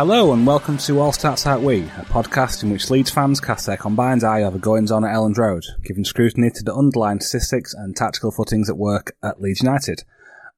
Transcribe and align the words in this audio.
Hello 0.00 0.32
and 0.32 0.46
welcome 0.46 0.78
to 0.78 0.98
All 0.98 1.12
Stats 1.12 1.46
Out 1.46 1.60
We, 1.60 1.82
a 1.82 2.06
podcast 2.08 2.62
in 2.62 2.70
which 2.70 2.88
Leeds 2.88 3.10
fans 3.10 3.38
cast 3.38 3.66
their 3.66 3.76
combined 3.76 4.24
eye 4.24 4.44
over 4.44 4.56
goings 4.56 4.90
on 4.90 5.04
at 5.04 5.14
Elland 5.14 5.36
Road, 5.36 5.62
giving 5.84 6.06
scrutiny 6.06 6.48
to 6.48 6.64
the 6.64 6.74
underlying 6.74 7.20
statistics 7.20 7.74
and 7.74 7.94
tactical 7.94 8.30
footings 8.30 8.70
at 8.70 8.78
work 8.78 9.14
at 9.22 9.42
Leeds 9.42 9.60
United. 9.60 10.04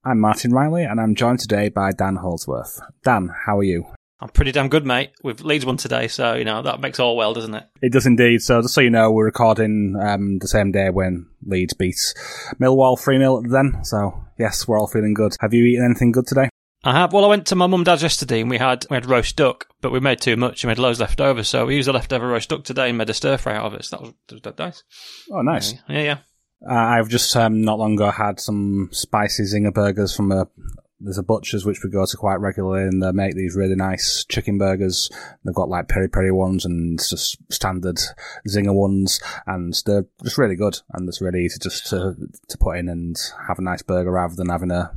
I'm 0.04 0.20
Martin 0.20 0.52
Riley 0.52 0.84
and 0.84 1.00
I'm 1.00 1.16
joined 1.16 1.40
today 1.40 1.70
by 1.70 1.90
Dan 1.90 2.14
Holdsworth. 2.14 2.78
Dan, 3.02 3.30
how 3.46 3.58
are 3.58 3.64
you? 3.64 3.86
I'm 4.20 4.28
pretty 4.28 4.52
damn 4.52 4.68
good, 4.68 4.86
mate. 4.86 5.10
We've 5.24 5.40
Leeds 5.40 5.66
won 5.66 5.76
today, 5.76 6.06
so 6.06 6.34
you 6.34 6.44
know 6.44 6.62
that 6.62 6.78
makes 6.78 7.00
all 7.00 7.16
well, 7.16 7.34
doesn't 7.34 7.52
it? 7.52 7.64
It 7.82 7.92
does 7.92 8.06
indeed. 8.06 8.42
So 8.42 8.62
just 8.62 8.74
so 8.74 8.80
you 8.80 8.90
know, 8.90 9.10
we're 9.10 9.24
recording 9.24 9.96
um, 10.00 10.38
the 10.38 10.46
same 10.46 10.70
day 10.70 10.90
when 10.90 11.26
Leeds 11.44 11.74
beats 11.74 12.14
Millwall 12.60 12.96
3 12.96 13.18
0 13.18 13.42
then. 13.50 13.82
So 13.82 14.22
yes, 14.38 14.68
we're 14.68 14.78
all 14.78 14.86
feeling 14.86 15.14
good. 15.14 15.34
Have 15.40 15.52
you 15.52 15.64
eaten 15.64 15.84
anything 15.84 16.12
good 16.12 16.28
today? 16.28 16.48
I 16.84 16.92
have. 16.92 17.12
Well, 17.12 17.24
I 17.24 17.28
went 17.28 17.46
to 17.46 17.56
my 17.56 17.66
mum 17.66 17.80
and 17.80 17.84
dad's 17.84 18.02
yesterday, 18.02 18.40
and 18.40 18.50
we 18.50 18.58
had 18.58 18.86
we 18.90 18.96
had 18.96 19.06
roast 19.06 19.36
duck, 19.36 19.68
but 19.80 19.92
we 19.92 20.00
made 20.00 20.20
too 20.20 20.36
much. 20.36 20.62
And 20.62 20.68
we 20.68 20.72
made 20.72 20.82
loads 20.82 21.00
left 21.00 21.20
over, 21.20 21.44
so 21.44 21.66
we 21.66 21.76
used 21.76 21.88
the 21.88 21.92
leftover 21.92 22.26
roast 22.26 22.48
duck 22.48 22.64
today 22.64 22.88
and 22.88 22.98
made 22.98 23.10
a 23.10 23.14
stir 23.14 23.36
fry 23.36 23.54
out 23.54 23.66
of 23.66 23.74
it. 23.74 23.84
So 23.84 23.96
that 23.96 24.02
was, 24.02 24.12
that 24.26 24.34
was 24.34 24.42
dead 24.42 24.58
nice. 24.58 24.82
Oh, 25.30 25.42
nice. 25.42 25.74
Yeah, 25.88 26.02
yeah. 26.02 26.18
Uh, 26.68 26.74
I've 26.74 27.08
just 27.08 27.36
um, 27.36 27.62
not 27.62 27.78
long 27.78 27.94
ago 27.94 28.10
had 28.10 28.40
some 28.40 28.88
spicy 28.92 29.44
zinger 29.44 29.72
burgers 29.72 30.14
from 30.14 30.32
a 30.32 30.48
there's 31.02 31.18
a 31.18 31.22
butcher's 31.22 31.64
which 31.64 31.82
we 31.82 31.90
go 31.90 32.04
to 32.06 32.16
quite 32.16 32.40
regularly, 32.40 32.82
and 32.82 33.02
they 33.02 33.12
make 33.12 33.34
these 33.34 33.56
really 33.56 33.74
nice 33.74 34.24
chicken 34.28 34.58
burgers. 34.58 35.10
They've 35.44 35.54
got 35.54 35.68
like 35.68 35.88
peri 35.88 36.08
peri 36.08 36.32
ones 36.32 36.64
and 36.64 36.98
just 36.98 37.36
standard 37.52 37.98
zinger 38.48 38.74
ones, 38.74 39.20
and 39.46 39.74
they're 39.86 40.06
just 40.22 40.38
really 40.38 40.56
good 40.56 40.80
and 40.92 41.08
it's 41.08 41.20
really 41.20 41.44
easy 41.44 41.58
just 41.60 41.86
to 41.88 42.16
to 42.48 42.58
put 42.58 42.78
in 42.78 42.88
and 42.88 43.16
have 43.48 43.58
a 43.58 43.62
nice 43.62 43.82
burger 43.82 44.10
rather 44.10 44.34
than 44.34 44.48
having 44.48 44.70
a 44.70 44.96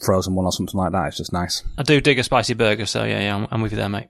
frozen 0.00 0.34
one 0.34 0.44
or 0.44 0.52
something 0.52 0.78
like 0.78 0.92
that. 0.92 1.08
It's 1.08 1.16
just 1.16 1.32
nice. 1.32 1.62
I 1.78 1.82
do 1.82 2.00
dig 2.00 2.18
a 2.18 2.22
spicy 2.22 2.54
burger, 2.54 2.86
so 2.86 3.04
yeah, 3.04 3.20
yeah, 3.20 3.36
I'm, 3.36 3.46
I'm 3.50 3.62
with 3.62 3.72
you 3.72 3.78
there, 3.78 3.88
mate. 3.88 4.08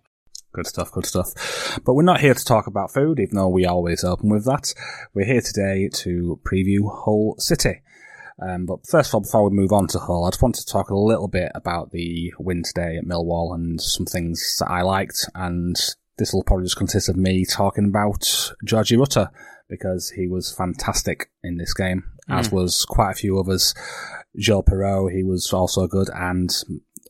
Good 0.53 0.67
stuff, 0.67 0.91
good 0.91 1.05
stuff. 1.05 1.81
But 1.85 1.95
we're 1.95 2.03
not 2.03 2.21
here 2.21 2.33
to 2.33 2.45
talk 2.45 2.67
about 2.67 2.93
food, 2.93 3.21
even 3.21 3.37
though 3.37 3.49
we 3.49 3.67
always 3.67 4.03
open 4.05 4.31
with 4.31 4.47
that. 4.47 4.73
We're 5.13 5.27
here 5.27 5.43
today 5.43 5.91
to 5.93 6.41
preview 6.45 6.91
Hull 6.91 7.35
City. 7.39 7.83
Um, 8.41 8.67
but 8.67 8.87
first 8.87 9.11
of 9.11 9.15
all, 9.15 9.21
before 9.21 9.49
we 9.49 9.57
move 9.57 9.73
on 9.73 9.87
to 9.89 9.99
Hull, 9.99 10.25
I 10.25 10.31
just 10.31 10.43
want 10.43 10.55
to 10.57 10.67
talk 10.67 10.91
a 10.91 10.97
little 10.97 11.29
bit 11.29 11.53
about 11.55 11.91
the 11.91 12.33
win 12.39 12.63
today 12.63 12.97
at 12.97 13.05
Millwall 13.05 13.55
and 13.55 13.81
some 13.81 14.07
things 14.07 14.57
that 14.59 14.71
I 14.71 14.83
liked. 14.83 15.29
And 15.35 15.77
this 16.19 16.33
will 16.33 16.43
probably 16.43 16.65
just 16.65 16.77
consist 16.77 17.09
of 17.09 17.17
me 17.17 17.45
talking 17.45 17.87
about 17.87 18.53
Georgie 18.65 18.97
Rutter 18.97 19.31
because 19.69 20.11
he 20.11 20.27
was 20.27 20.53
fantastic 20.53 21.31
in 21.43 21.57
this 21.57 21.75
game, 21.75 22.05
mm. 22.29 22.39
as 22.39 22.53
was 22.53 22.85
quite 22.85 23.11
a 23.11 23.15
few 23.15 23.39
others. 23.39 23.75
Joel 24.39 24.63
Piroe, 24.63 25.13
he 25.13 25.23
was 25.23 25.53
also 25.53 25.87
good, 25.87 26.09
and 26.15 26.51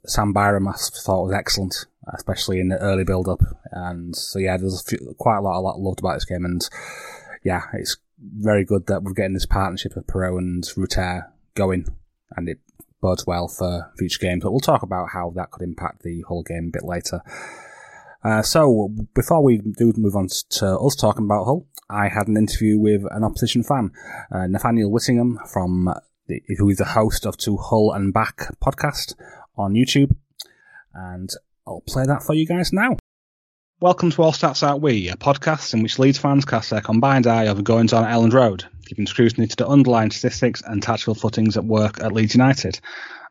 Sam 0.06 0.32
Byram 0.32 0.68
I 0.68 0.72
thought 0.72 1.24
was 1.24 1.34
excellent, 1.34 1.86
especially 2.14 2.60
in 2.60 2.68
the 2.68 2.78
early 2.78 3.04
build 3.04 3.28
up. 3.28 3.40
And 3.72 4.14
so 4.14 4.38
yeah, 4.38 4.56
there's 4.56 4.80
a 4.80 4.84
few, 4.84 5.14
quite 5.18 5.38
a 5.38 5.40
lot, 5.40 5.58
a 5.58 5.60
lot 5.60 5.80
loved 5.80 6.00
about 6.00 6.14
this 6.14 6.24
game, 6.24 6.44
and 6.44 6.68
yeah, 7.42 7.62
it's 7.74 7.96
very 8.18 8.64
good 8.64 8.86
that 8.86 9.02
we're 9.02 9.12
getting 9.12 9.34
this 9.34 9.46
partnership 9.46 9.96
of 9.96 10.06
Piroe 10.06 10.38
and 10.38 10.64
Rutter 10.76 11.32
going, 11.54 11.86
and 12.36 12.48
it 12.48 12.58
bodes 13.00 13.26
well 13.26 13.48
for 13.48 13.92
future 13.98 14.20
games. 14.20 14.42
But 14.42 14.52
we'll 14.52 14.60
talk 14.60 14.82
about 14.82 15.10
how 15.12 15.32
that 15.36 15.50
could 15.50 15.62
impact 15.62 16.02
the 16.02 16.22
whole 16.22 16.42
game 16.42 16.68
a 16.68 16.78
bit 16.78 16.84
later. 16.84 17.22
Uh, 18.24 18.42
so 18.42 18.88
before 19.14 19.42
we 19.42 19.58
do 19.58 19.92
move 19.96 20.16
on 20.16 20.28
to 20.50 20.78
us 20.78 20.96
talking 20.96 21.24
about 21.24 21.44
Hull, 21.44 21.66
I 21.88 22.08
had 22.08 22.26
an 22.26 22.36
interview 22.36 22.78
with 22.78 23.02
an 23.12 23.22
opposition 23.22 23.62
fan, 23.62 23.92
uh, 24.32 24.48
Nathaniel 24.48 24.90
Whittingham 24.90 25.38
from 25.52 25.94
the, 26.26 26.42
who 26.58 26.68
is 26.68 26.78
the 26.78 26.84
host 26.84 27.26
of 27.26 27.36
To 27.38 27.56
Hull 27.56 27.92
and 27.92 28.12
Back 28.12 28.48
podcast 28.62 29.14
on 29.56 29.74
YouTube, 29.74 30.14
and 30.94 31.30
I'll 31.66 31.82
play 31.86 32.04
that 32.06 32.22
for 32.22 32.34
you 32.34 32.46
guys 32.46 32.72
now. 32.72 32.96
Welcome 33.80 34.10
to 34.10 34.22
All 34.22 34.32
Stats 34.32 34.62
Out 34.62 34.80
We, 34.80 35.08
a 35.08 35.16
podcast 35.16 35.74
in 35.74 35.82
which 35.82 35.98
Leeds 35.98 36.18
fans 36.18 36.44
cast 36.44 36.70
their 36.70 36.80
combined 36.80 37.26
eye 37.26 37.46
over 37.46 37.62
goings 37.62 37.92
on 37.92 38.04
at 38.04 38.10
Elland 38.10 38.32
Road, 38.32 38.64
giving 38.86 39.06
scrutiny 39.06 39.46
to 39.46 39.56
the 39.56 39.68
underlying 39.68 40.10
statistics 40.10 40.62
and 40.62 40.82
tactical 40.82 41.14
footings 41.14 41.56
at 41.56 41.64
work 41.64 42.00
at 42.00 42.12
Leeds 42.12 42.34
United. 42.34 42.80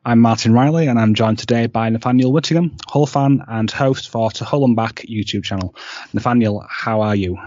I'm 0.05 0.19
Martin 0.19 0.53
Riley, 0.53 0.87
and 0.87 0.99
I'm 0.99 1.15
joined 1.15 1.39
today 1.39 1.65
by 1.65 1.89
Nathaniel 1.89 2.31
Whittingham, 2.31 2.77
Hull 2.87 3.07
fan 3.07 3.43
and 3.47 3.71
host 3.71 4.09
for 4.09 4.29
To 4.31 4.45
Hull 4.45 4.65
and 4.65 4.75
Back 4.75 5.03
YouTube 5.09 5.43
channel. 5.43 5.75
Nathaniel, 6.13 6.65
how 6.69 7.01
are 7.01 7.15
you? 7.15 7.37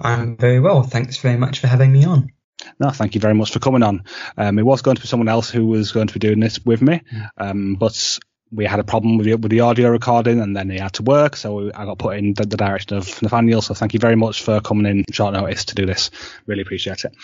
I'm 0.00 0.36
very 0.36 0.60
well. 0.60 0.82
Thanks 0.84 1.16
very 1.16 1.36
much 1.36 1.58
for 1.58 1.66
having 1.66 1.92
me 1.92 2.04
on. 2.04 2.30
No, 2.78 2.90
thank 2.90 3.14
you 3.14 3.20
very 3.20 3.34
much 3.34 3.52
for 3.52 3.58
coming 3.58 3.82
on. 3.82 4.04
Um, 4.36 4.58
it 4.58 4.62
was 4.62 4.82
going 4.82 4.96
to 4.96 5.02
be 5.02 5.08
someone 5.08 5.28
else 5.28 5.50
who 5.50 5.66
was 5.66 5.92
going 5.92 6.06
to 6.06 6.14
be 6.14 6.20
doing 6.20 6.40
this 6.40 6.64
with 6.64 6.82
me, 6.82 7.02
um, 7.36 7.74
but 7.74 8.18
we 8.52 8.64
had 8.64 8.80
a 8.80 8.84
problem 8.84 9.18
with 9.18 9.26
the, 9.26 9.34
with 9.34 9.50
the 9.50 9.60
audio 9.60 9.90
recording 9.90 10.40
and 10.40 10.56
then 10.56 10.70
he 10.70 10.78
had 10.78 10.92
to 10.94 11.02
work, 11.02 11.36
so 11.36 11.70
I 11.74 11.84
got 11.84 11.98
put 11.98 12.16
in 12.16 12.34
the, 12.34 12.46
the, 12.46 12.56
direction 12.56 12.96
of 12.96 13.20
Nathaniel. 13.22 13.60
So 13.60 13.74
thank 13.74 13.92
you 13.92 14.00
very 14.00 14.16
much 14.16 14.42
for 14.42 14.60
coming 14.60 14.86
in 14.86 15.04
short 15.12 15.34
notice 15.34 15.64
to 15.66 15.74
do 15.74 15.84
this. 15.84 16.10
Really 16.46 16.62
appreciate 16.62 17.04
it. 17.04 17.14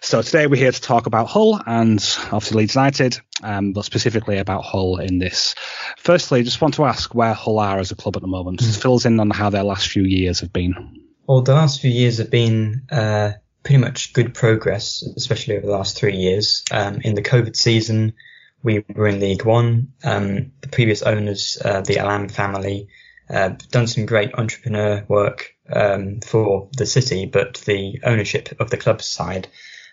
So 0.00 0.22
today 0.22 0.46
we're 0.46 0.56
here 0.56 0.72
to 0.72 0.80
talk 0.80 1.06
about 1.06 1.26
Hull 1.26 1.60
and 1.66 1.98
obviously 2.26 2.58
Leeds 2.58 2.76
United, 2.76 3.18
um, 3.42 3.72
but 3.72 3.84
specifically 3.84 4.38
about 4.38 4.62
Hull 4.62 4.98
in 4.98 5.18
this. 5.18 5.54
Firstly, 5.96 6.42
just 6.44 6.60
want 6.60 6.74
to 6.74 6.84
ask 6.84 7.14
where 7.14 7.34
Hull 7.34 7.58
are 7.58 7.78
as 7.78 7.90
a 7.90 7.96
club 7.96 8.16
at 8.16 8.22
the 8.22 8.28
moment. 8.28 8.60
Mm. 8.60 8.80
Fills 8.80 9.06
in 9.06 9.18
on 9.18 9.30
how 9.30 9.50
their 9.50 9.64
last 9.64 9.88
few 9.88 10.04
years 10.04 10.40
have 10.40 10.52
been. 10.52 11.04
Well, 11.26 11.42
the 11.42 11.54
last 11.54 11.80
few 11.80 11.90
years 11.90 12.18
have 12.18 12.30
been 12.30 12.82
uh, 12.90 13.32
pretty 13.68 13.82
much 13.82 14.14
good 14.14 14.32
progress, 14.32 15.02
especially 15.18 15.54
over 15.54 15.66
the 15.66 15.72
last 15.72 15.94
three 15.94 16.16
years. 16.16 16.64
Um, 16.70 17.02
in 17.04 17.14
the 17.14 17.20
COVID 17.20 17.54
season, 17.54 18.14
we 18.62 18.82
were 18.94 19.08
in 19.08 19.20
League 19.20 19.44
One. 19.44 19.92
Um, 20.02 20.52
the 20.62 20.68
previous 20.68 21.02
owners, 21.02 21.58
uh, 21.62 21.82
the 21.82 21.98
Allam 21.98 22.30
family, 22.30 22.88
uh, 23.28 23.50
done 23.70 23.86
some 23.86 24.06
great 24.06 24.32
entrepreneur 24.36 25.04
work 25.06 25.54
um, 25.70 26.20
for 26.20 26.70
the 26.78 26.86
city, 26.86 27.26
but 27.26 27.58
the 27.66 28.00
ownership 28.04 28.58
of 28.58 28.70
the 28.70 28.78
club 28.78 29.02
side 29.02 29.48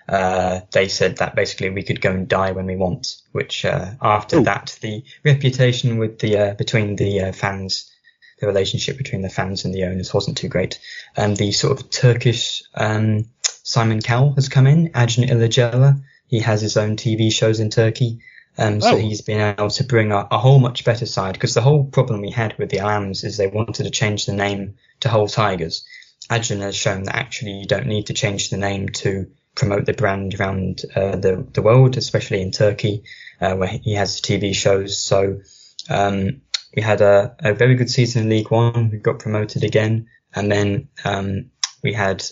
uh, 0.08 0.62
they 0.72 0.88
said 0.88 1.18
that 1.18 1.36
basically 1.36 1.70
we 1.70 1.84
could 1.84 2.00
go 2.00 2.12
and 2.12 2.30
die 2.30 2.54
when 2.54 2.68
we 2.68 2.78
want. 2.78 3.18
Which 3.34 3.66
uh, 3.66 3.92
after 4.02 4.38
Ooh. 4.38 4.44
that, 4.46 4.78
the 4.80 5.04
reputation 5.26 5.98
with 5.98 6.20
the 6.20 6.38
uh, 6.38 6.54
between 6.54 6.96
the 6.96 7.24
uh, 7.24 7.32
fans 7.34 7.92
the 8.40 8.48
relationship 8.48 8.98
between 8.98 9.22
the 9.22 9.30
fans 9.30 9.66
and 9.66 9.74
the 9.74 9.86
owners 9.86 10.14
wasn't 10.14 10.38
too 10.38 10.50
great. 10.50 10.80
Um, 11.18 11.36
the 11.36 11.52
sort 11.52 11.80
of 11.80 11.90
Turkish 11.90 12.64
um, 12.74 13.26
Simon 13.68 14.00
Cowell 14.00 14.34
has 14.34 14.48
come 14.48 14.68
in, 14.68 14.90
Acun 14.92 15.28
Ilıcalı. 15.28 16.00
He 16.28 16.40
has 16.40 16.62
his 16.62 16.78
own 16.78 16.98
TV 16.98 17.32
shows 17.32 17.60
in 17.60 17.72
Turkey. 17.72 18.20
Um, 18.60 18.80
so 18.80 18.92
oh. 18.92 18.96
he's 18.96 19.22
been 19.22 19.42
able 19.42 19.72
to 19.72 19.84
bring 19.84 20.12
a, 20.12 20.28
a 20.30 20.38
whole 20.38 20.60
much 20.60 20.86
better 20.86 21.08
side 21.08 21.34
because 21.34 21.56
the 21.56 21.62
whole 21.62 21.84
problem 21.84 22.22
we 22.22 22.30
had 22.30 22.56
with 22.60 22.70
the 22.70 22.78
Allams 22.78 23.24
is 23.24 23.38
they 23.38 23.48
wanted 23.48 23.86
to 23.86 23.90
change 23.90 24.28
the 24.28 24.34
name 24.34 24.76
to 25.00 25.10
Hull 25.10 25.28
Tigers. 25.28 25.84
Acun 26.30 26.62
has 26.62 26.76
shown 26.76 27.04
that 27.04 27.16
actually 27.16 27.54
you 27.54 27.66
don't 27.66 27.88
need 27.88 28.06
to 28.06 28.14
change 28.14 28.52
the 28.52 28.58
name 28.58 28.90
to 28.90 29.32
promote 29.56 29.88
the 29.88 29.94
brand 29.94 30.40
around 30.40 30.84
uh, 30.96 31.16
the 31.16 31.44
the 31.52 31.64
world, 31.64 31.98
especially 31.98 32.42
in 32.42 32.52
Turkey, 32.52 33.04
uh, 33.42 33.56
where 33.56 33.68
he 33.68 33.96
has 33.96 34.22
TV 34.22 34.54
shows. 34.54 35.02
So 35.02 35.42
um, 35.90 36.42
we 36.76 36.84
had 36.84 37.02
a, 37.02 37.36
a, 37.40 37.56
very 37.56 37.74
good 37.74 37.90
season 37.90 38.24
in 38.24 38.30
League 38.30 38.52
One. 38.52 38.92
We 38.92 39.00
got 39.00 39.20
promoted 39.20 39.64
again, 39.64 40.08
and 40.36 40.52
then 40.52 40.90
um, 41.04 41.50
we 41.82 41.94
had 41.94 42.24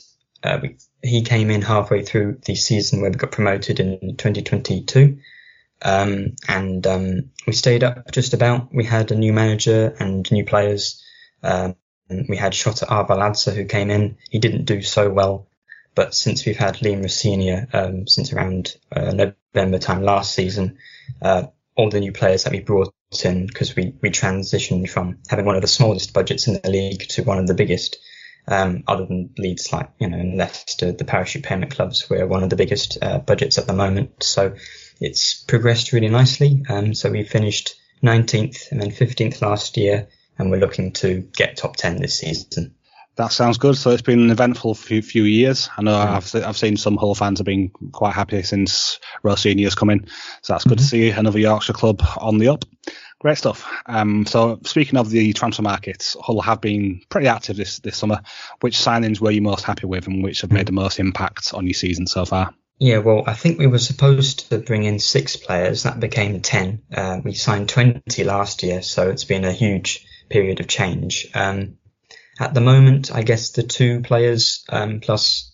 uh, 0.43 0.59
we, 0.61 0.77
he 1.03 1.21
came 1.21 1.51
in 1.51 1.61
halfway 1.61 2.01
through 2.03 2.39
the 2.45 2.55
season 2.55 3.01
where 3.01 3.11
we 3.11 3.17
got 3.17 3.31
promoted 3.31 3.79
in 3.79 4.15
2022. 4.15 5.19
Um, 5.81 6.37
and 6.47 6.87
um, 6.87 7.31
we 7.45 7.51
stayed 7.51 7.83
up 7.83 8.09
just 8.11 8.33
about. 8.33 8.73
We 8.73 8.85
had 8.85 9.11
a 9.11 9.15
new 9.15 9.33
manager 9.33 9.93
and 9.99 10.29
new 10.31 10.45
players. 10.45 11.03
Um, 11.43 11.75
we 12.09 12.37
had 12.37 12.53
Shota 12.53 12.87
Arveladze 12.87 13.53
who 13.53 13.65
came 13.65 13.89
in. 13.89 14.17
He 14.29 14.39
didn't 14.39 14.65
do 14.65 14.81
so 14.81 15.09
well, 15.09 15.47
but 15.93 16.15
since 16.15 16.45
we've 16.45 16.57
had 16.57 16.75
Liam 16.75 17.01
Rosenior 17.01 17.67
um, 17.73 18.07
since 18.07 18.31
around 18.31 18.75
uh, 18.91 19.11
November 19.11 19.79
time 19.79 20.03
last 20.03 20.33
season, 20.33 20.77
uh, 21.21 21.47
all 21.75 21.89
the 21.89 21.99
new 21.99 22.13
players 22.13 22.43
that 22.43 22.53
we 22.53 22.61
brought 22.61 22.93
in 23.25 23.45
because 23.45 23.75
we 23.75 23.93
we 24.01 24.09
transitioned 24.09 24.89
from 24.89 25.19
having 25.29 25.45
one 25.45 25.55
of 25.55 25.61
the 25.61 25.67
smallest 25.67 26.13
budgets 26.13 26.47
in 26.47 26.59
the 26.61 26.69
league 26.69 27.07
to 27.09 27.23
one 27.23 27.39
of 27.39 27.47
the 27.47 27.53
biggest. 27.53 27.97
Um, 28.45 28.83
other 28.87 29.05
than 29.05 29.29
Leeds, 29.37 29.71
like 29.71 29.89
you 29.99 30.09
know, 30.09 30.17
in 30.17 30.37
Leicester, 30.37 30.91
the 30.91 31.05
parachute 31.05 31.43
payment 31.43 31.71
clubs, 31.71 32.09
we're 32.09 32.27
one 32.27 32.43
of 32.43 32.49
the 32.49 32.57
biggest 32.57 32.97
uh, 33.01 33.19
budgets 33.19 33.57
at 33.57 33.67
the 33.67 33.73
moment. 33.73 34.23
So 34.23 34.55
it's 34.99 35.43
progressed 35.43 35.93
really 35.93 36.09
nicely. 36.09 36.63
Um, 36.67 36.93
so 36.93 37.09
we 37.09 37.23
finished 37.23 37.75
19th 38.03 38.71
and 38.71 38.81
then 38.81 38.91
15th 38.91 39.41
last 39.41 39.77
year, 39.77 40.09
and 40.37 40.51
we're 40.51 40.59
looking 40.59 40.91
to 40.93 41.21
get 41.35 41.57
top 41.57 41.77
10 41.77 42.01
this 42.01 42.19
season. 42.19 42.75
That 43.15 43.31
sounds 43.31 43.59
good. 43.59 43.77
So 43.77 43.91
it's 43.91 44.01
been 44.01 44.21
an 44.21 44.31
eventful 44.31 44.73
few, 44.73 45.03
few 45.03 45.23
years. 45.23 45.69
I 45.77 45.83
know 45.83 45.91
mm. 45.91 46.05
I've 46.05 46.47
I've 46.47 46.57
seen 46.57 46.77
some 46.77 46.97
Hull 46.97 47.13
fans 47.13 47.39
have 47.39 47.45
been 47.45 47.69
quite 47.69 48.13
happy 48.13 48.41
since 48.41 48.99
Rosenior's 49.21 49.75
come 49.75 49.91
in. 49.91 50.07
So 50.41 50.53
that's 50.53 50.63
good 50.63 50.79
mm-hmm. 50.79 50.83
to 50.83 50.83
see 50.83 51.09
another 51.11 51.37
Yorkshire 51.37 51.73
club 51.73 52.01
on 52.17 52.39
the 52.39 52.47
up. 52.47 52.65
Great 53.23 53.37
stuff. 53.37 53.65
Um, 53.85 54.25
so 54.25 54.59
speaking 54.65 54.99
of 54.99 55.09
the 55.09 55.31
transfer 55.31 55.61
markets, 55.61 56.17
Hull 56.21 56.41
have 56.41 56.59
been 56.59 56.99
pretty 57.07 57.27
active 57.27 57.55
this 57.55 57.79
this 57.79 57.95
summer. 57.95 58.19
Which 58.59 58.75
signings 58.75 59.21
were 59.21 59.31
you 59.31 59.41
most 59.41 59.63
happy 59.63 59.85
with, 59.87 60.07
and 60.07 60.21
which 60.21 60.41
have 60.41 60.51
made 60.51 60.65
the 60.65 60.73
most 60.73 60.99
impact 60.99 61.53
on 61.53 61.65
your 61.65 61.73
season 61.73 62.05
so 62.05 62.25
far? 62.25 62.53
Yeah, 62.79 62.97
well, 62.97 63.23
I 63.25 63.33
think 63.33 63.59
we 63.59 63.67
were 63.67 63.79
supposed 63.79 64.49
to 64.49 64.57
bring 64.57 64.83
in 64.83 64.99
six 64.99 65.37
players. 65.37 65.83
That 65.83 66.01
became 66.01 66.41
10. 66.41 66.81
Uh, 66.93 67.21
we 67.23 67.33
signed 67.33 67.69
20 67.69 68.25
last 68.25 68.61
year, 68.61 68.81
so 68.81 69.09
it's 69.09 69.23
been 69.23 69.45
a 69.45 69.53
huge 69.53 70.05
period 70.29 70.59
of 70.59 70.67
change. 70.67 71.27
Um, 71.33 71.77
at 72.41 72.53
the 72.53 72.59
moment, 72.59 73.15
I 73.15 73.23
guess 73.23 73.51
the 73.51 73.63
two 73.63 74.01
players, 74.01 74.65
um, 74.67 74.99
plus, 74.99 75.52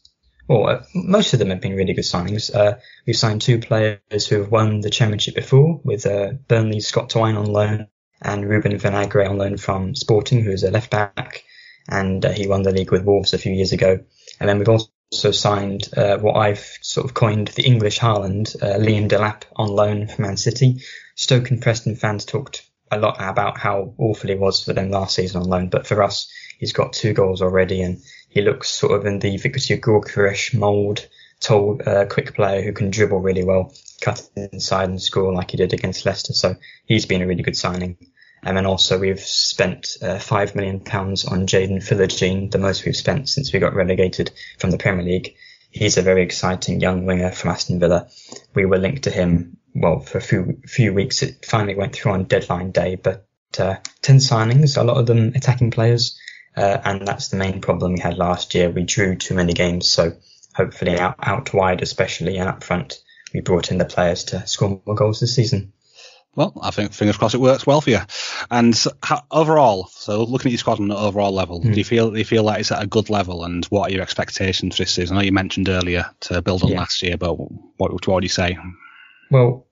well, 0.49 0.67
uh, 0.67 0.83
most 0.95 1.33
of 1.33 1.39
them 1.39 1.51
have 1.51 1.61
been 1.61 1.75
really 1.75 1.93
good 1.93 2.03
signings. 2.03 2.53
Uh, 2.53 2.79
we've 3.05 3.15
signed 3.15 3.41
two 3.41 3.59
players 3.59 4.25
who 4.27 4.39
have 4.39 4.51
won 4.51 4.81
the 4.81 4.89
championship 4.89 5.35
before 5.35 5.79
with, 5.83 6.07
uh, 6.07 6.31
Burnley's 6.47 6.87
Scott 6.87 7.11
Twine 7.11 7.37
on 7.37 7.45
loan 7.45 7.87
and 8.19 8.49
Ruben 8.49 8.71
Vinagre 8.79 9.29
on 9.29 9.37
loan 9.37 9.57
from 9.57 9.93
Sporting, 9.93 10.41
who 10.41 10.49
is 10.49 10.63
a 10.63 10.71
left 10.71 10.89
back. 10.89 11.43
And 11.87 12.25
uh, 12.25 12.31
he 12.31 12.47
won 12.47 12.63
the 12.63 12.71
league 12.71 12.91
with 12.91 13.05
Wolves 13.05 13.33
a 13.33 13.37
few 13.37 13.53
years 13.53 13.73
ago. 13.73 13.99
And 14.39 14.49
then 14.49 14.57
we've 14.57 14.69
also 14.69 15.31
signed 15.31 15.87
uh, 15.95 16.17
what 16.17 16.35
I've 16.35 16.77
sort 16.81 17.05
of 17.05 17.13
coined 17.13 17.49
the 17.49 17.65
English 17.65 17.99
Haaland, 17.99 18.55
uh, 18.61 18.79
Liam 18.79 19.07
Delap 19.07 19.43
on 19.55 19.69
loan 19.69 20.07
from 20.07 20.23
Man 20.23 20.37
City. 20.37 20.81
Stoke 21.15 21.51
and 21.51 21.61
Preston 21.61 21.95
fans 21.95 22.25
talked 22.25 22.67
a 22.91 22.97
lot 22.97 23.17
about 23.19 23.59
how 23.59 23.93
awful 23.99 24.29
he 24.29 24.35
was 24.35 24.63
for 24.63 24.73
them 24.73 24.89
last 24.89 25.15
season 25.15 25.41
on 25.41 25.47
loan, 25.47 25.69
but 25.69 25.85
for 25.85 26.01
us, 26.01 26.27
he's 26.57 26.73
got 26.73 26.93
two 26.93 27.13
goals 27.13 27.41
already 27.41 27.83
and 27.83 28.01
he 28.29 28.41
looks 28.41 28.69
sort 28.69 28.93
of 28.93 29.05
in 29.05 29.19
the 29.19 29.37
Viktor 29.37 29.59
Gyökeres 29.59 30.53
mould, 30.53 31.07
tall, 31.39 31.81
uh, 31.85 32.05
quick 32.05 32.35
player 32.35 32.61
who 32.61 32.73
can 32.73 32.91
dribble 32.91 33.19
really 33.19 33.43
well, 33.43 33.73
cut 34.01 34.21
inside 34.35 34.89
and 34.89 35.01
score 35.01 35.33
like 35.33 35.51
he 35.51 35.57
did 35.57 35.73
against 35.73 36.05
Leicester. 36.05 36.33
So 36.33 36.55
he's 36.85 37.05
been 37.05 37.21
a 37.21 37.27
really 37.27 37.43
good 37.43 37.57
signing. 37.57 37.97
And 38.43 38.55
then 38.55 38.65
also 38.65 38.99
we've 38.99 39.19
spent 39.19 39.97
uh, 40.01 40.19
five 40.19 40.55
million 40.55 40.79
pounds 40.79 41.25
on 41.25 41.47
Jaden 41.47 41.83
Philogene, 41.85 42.51
the 42.51 42.57
most 42.57 42.85
we've 42.85 42.95
spent 42.95 43.27
since 43.27 43.51
we 43.51 43.59
got 43.59 43.75
relegated 43.75 44.31
from 44.59 44.71
the 44.71 44.77
Premier 44.77 45.03
League. 45.03 45.35
He's 45.71 45.97
a 45.97 46.01
very 46.01 46.23
exciting 46.23 46.79
young 46.79 47.05
winger 47.05 47.31
from 47.31 47.51
Aston 47.51 47.79
Villa. 47.79 48.09
We 48.53 48.65
were 48.65 48.77
linked 48.77 49.03
to 49.03 49.11
him, 49.11 49.57
well, 49.75 49.99
for 49.99 50.19
a 50.19 50.21
few, 50.21 50.61
few 50.65 50.93
weeks. 50.93 51.21
It 51.21 51.45
finally 51.45 51.75
went 51.75 51.93
through 51.93 52.13
on 52.13 52.23
deadline 52.25 52.71
day, 52.71 52.95
but, 52.95 53.27
uh, 53.57 53.75
10 54.01 54.17
signings, 54.17 54.77
a 54.77 54.83
lot 54.83 54.97
of 54.97 55.05
them 55.05 55.33
attacking 55.35 55.71
players. 55.71 56.17
Uh, 56.59 56.81
and 56.83 57.07
that's 57.07 57.29
the 57.29 57.37
main 57.37 57.61
problem 57.61 57.93
we 57.93 57.99
had 57.99 58.17
last 58.17 58.53
year. 58.53 58.69
We 58.69 58.83
drew 58.83 59.15
too 59.15 59.33
many 59.33 59.53
games. 59.53 59.87
So 59.87 60.17
hopefully 60.53 60.99
out, 60.99 61.15
out 61.21 61.53
wide, 61.53 61.81
especially 61.81 62.37
and 62.37 62.49
up 62.49 62.65
front, 62.65 62.99
we 63.33 63.39
brought 63.39 63.71
in 63.71 63.77
the 63.77 63.85
players 63.85 64.25
to 64.25 64.45
score 64.45 64.81
more 64.85 64.95
goals 64.95 65.21
this 65.21 65.33
season. 65.35 65.71
Well, 66.35 66.53
I 66.61 66.71
think 66.71 66.91
fingers 66.91 67.15
crossed 67.15 67.33
it 67.33 67.39
works 67.39 67.65
well 67.65 67.79
for 67.79 67.91
you. 67.91 67.99
And 68.51 68.77
how, 69.01 69.23
overall, 69.31 69.87
so 69.87 70.23
looking 70.23 70.49
at 70.49 70.51
your 70.51 70.59
squad 70.59 70.81
on 70.81 70.91
an 70.91 70.97
overall 70.97 71.31
level, 71.31 71.61
mm. 71.61 71.71
do 71.71 71.77
you 71.77 71.85
feel 71.85 72.11
do 72.11 72.17
you 72.17 72.25
feel 72.25 72.43
like 72.43 72.59
it's 72.59 72.71
at 72.73 72.83
a 72.83 72.87
good 72.87 73.09
level? 73.09 73.45
And 73.45 73.65
what 73.67 73.89
are 73.89 73.93
your 73.93 74.03
expectations 74.03 74.75
for 74.75 74.83
this 74.83 74.91
season? 74.91 75.15
I 75.15 75.21
know 75.21 75.25
you 75.25 75.31
mentioned 75.31 75.69
earlier 75.69 76.05
to 76.21 76.41
build 76.41 76.63
on 76.63 76.71
yeah. 76.71 76.79
last 76.79 77.01
year, 77.01 77.17
but 77.17 77.33
what, 77.33 77.91
what 77.91 78.07
would 78.07 78.23
you 78.23 78.29
say? 78.29 78.57
Well, 79.31 79.65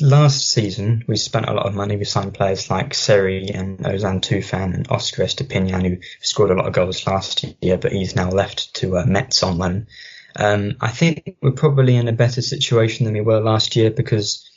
last 0.00 0.50
season 0.50 1.04
we 1.06 1.16
spent 1.16 1.48
a 1.48 1.52
lot 1.52 1.66
of 1.66 1.74
money. 1.74 1.96
We 1.96 2.04
signed 2.04 2.34
players 2.34 2.70
like 2.70 2.94
Seri 2.94 3.48
and 3.48 3.78
Ozan 3.78 4.20
Tufan 4.20 4.74
and 4.74 4.90
Oscar 4.90 5.24
Estupiñán, 5.24 5.86
who 5.86 5.98
scored 6.20 6.50
a 6.50 6.54
lot 6.54 6.66
of 6.66 6.72
goals 6.72 7.06
last 7.06 7.44
year, 7.60 7.78
but 7.78 7.92
he's 7.92 8.16
now 8.16 8.30
left 8.30 8.74
to 8.76 8.98
uh, 8.98 9.04
Metz 9.06 9.42
on 9.42 9.58
loan. 9.58 9.86
Um, 10.34 10.76
I 10.80 10.88
think 10.88 11.36
we're 11.42 11.52
probably 11.52 11.96
in 11.96 12.08
a 12.08 12.12
better 12.12 12.42
situation 12.42 13.04
than 13.04 13.14
we 13.14 13.20
were 13.20 13.40
last 13.40 13.76
year 13.76 13.90
because 13.90 14.48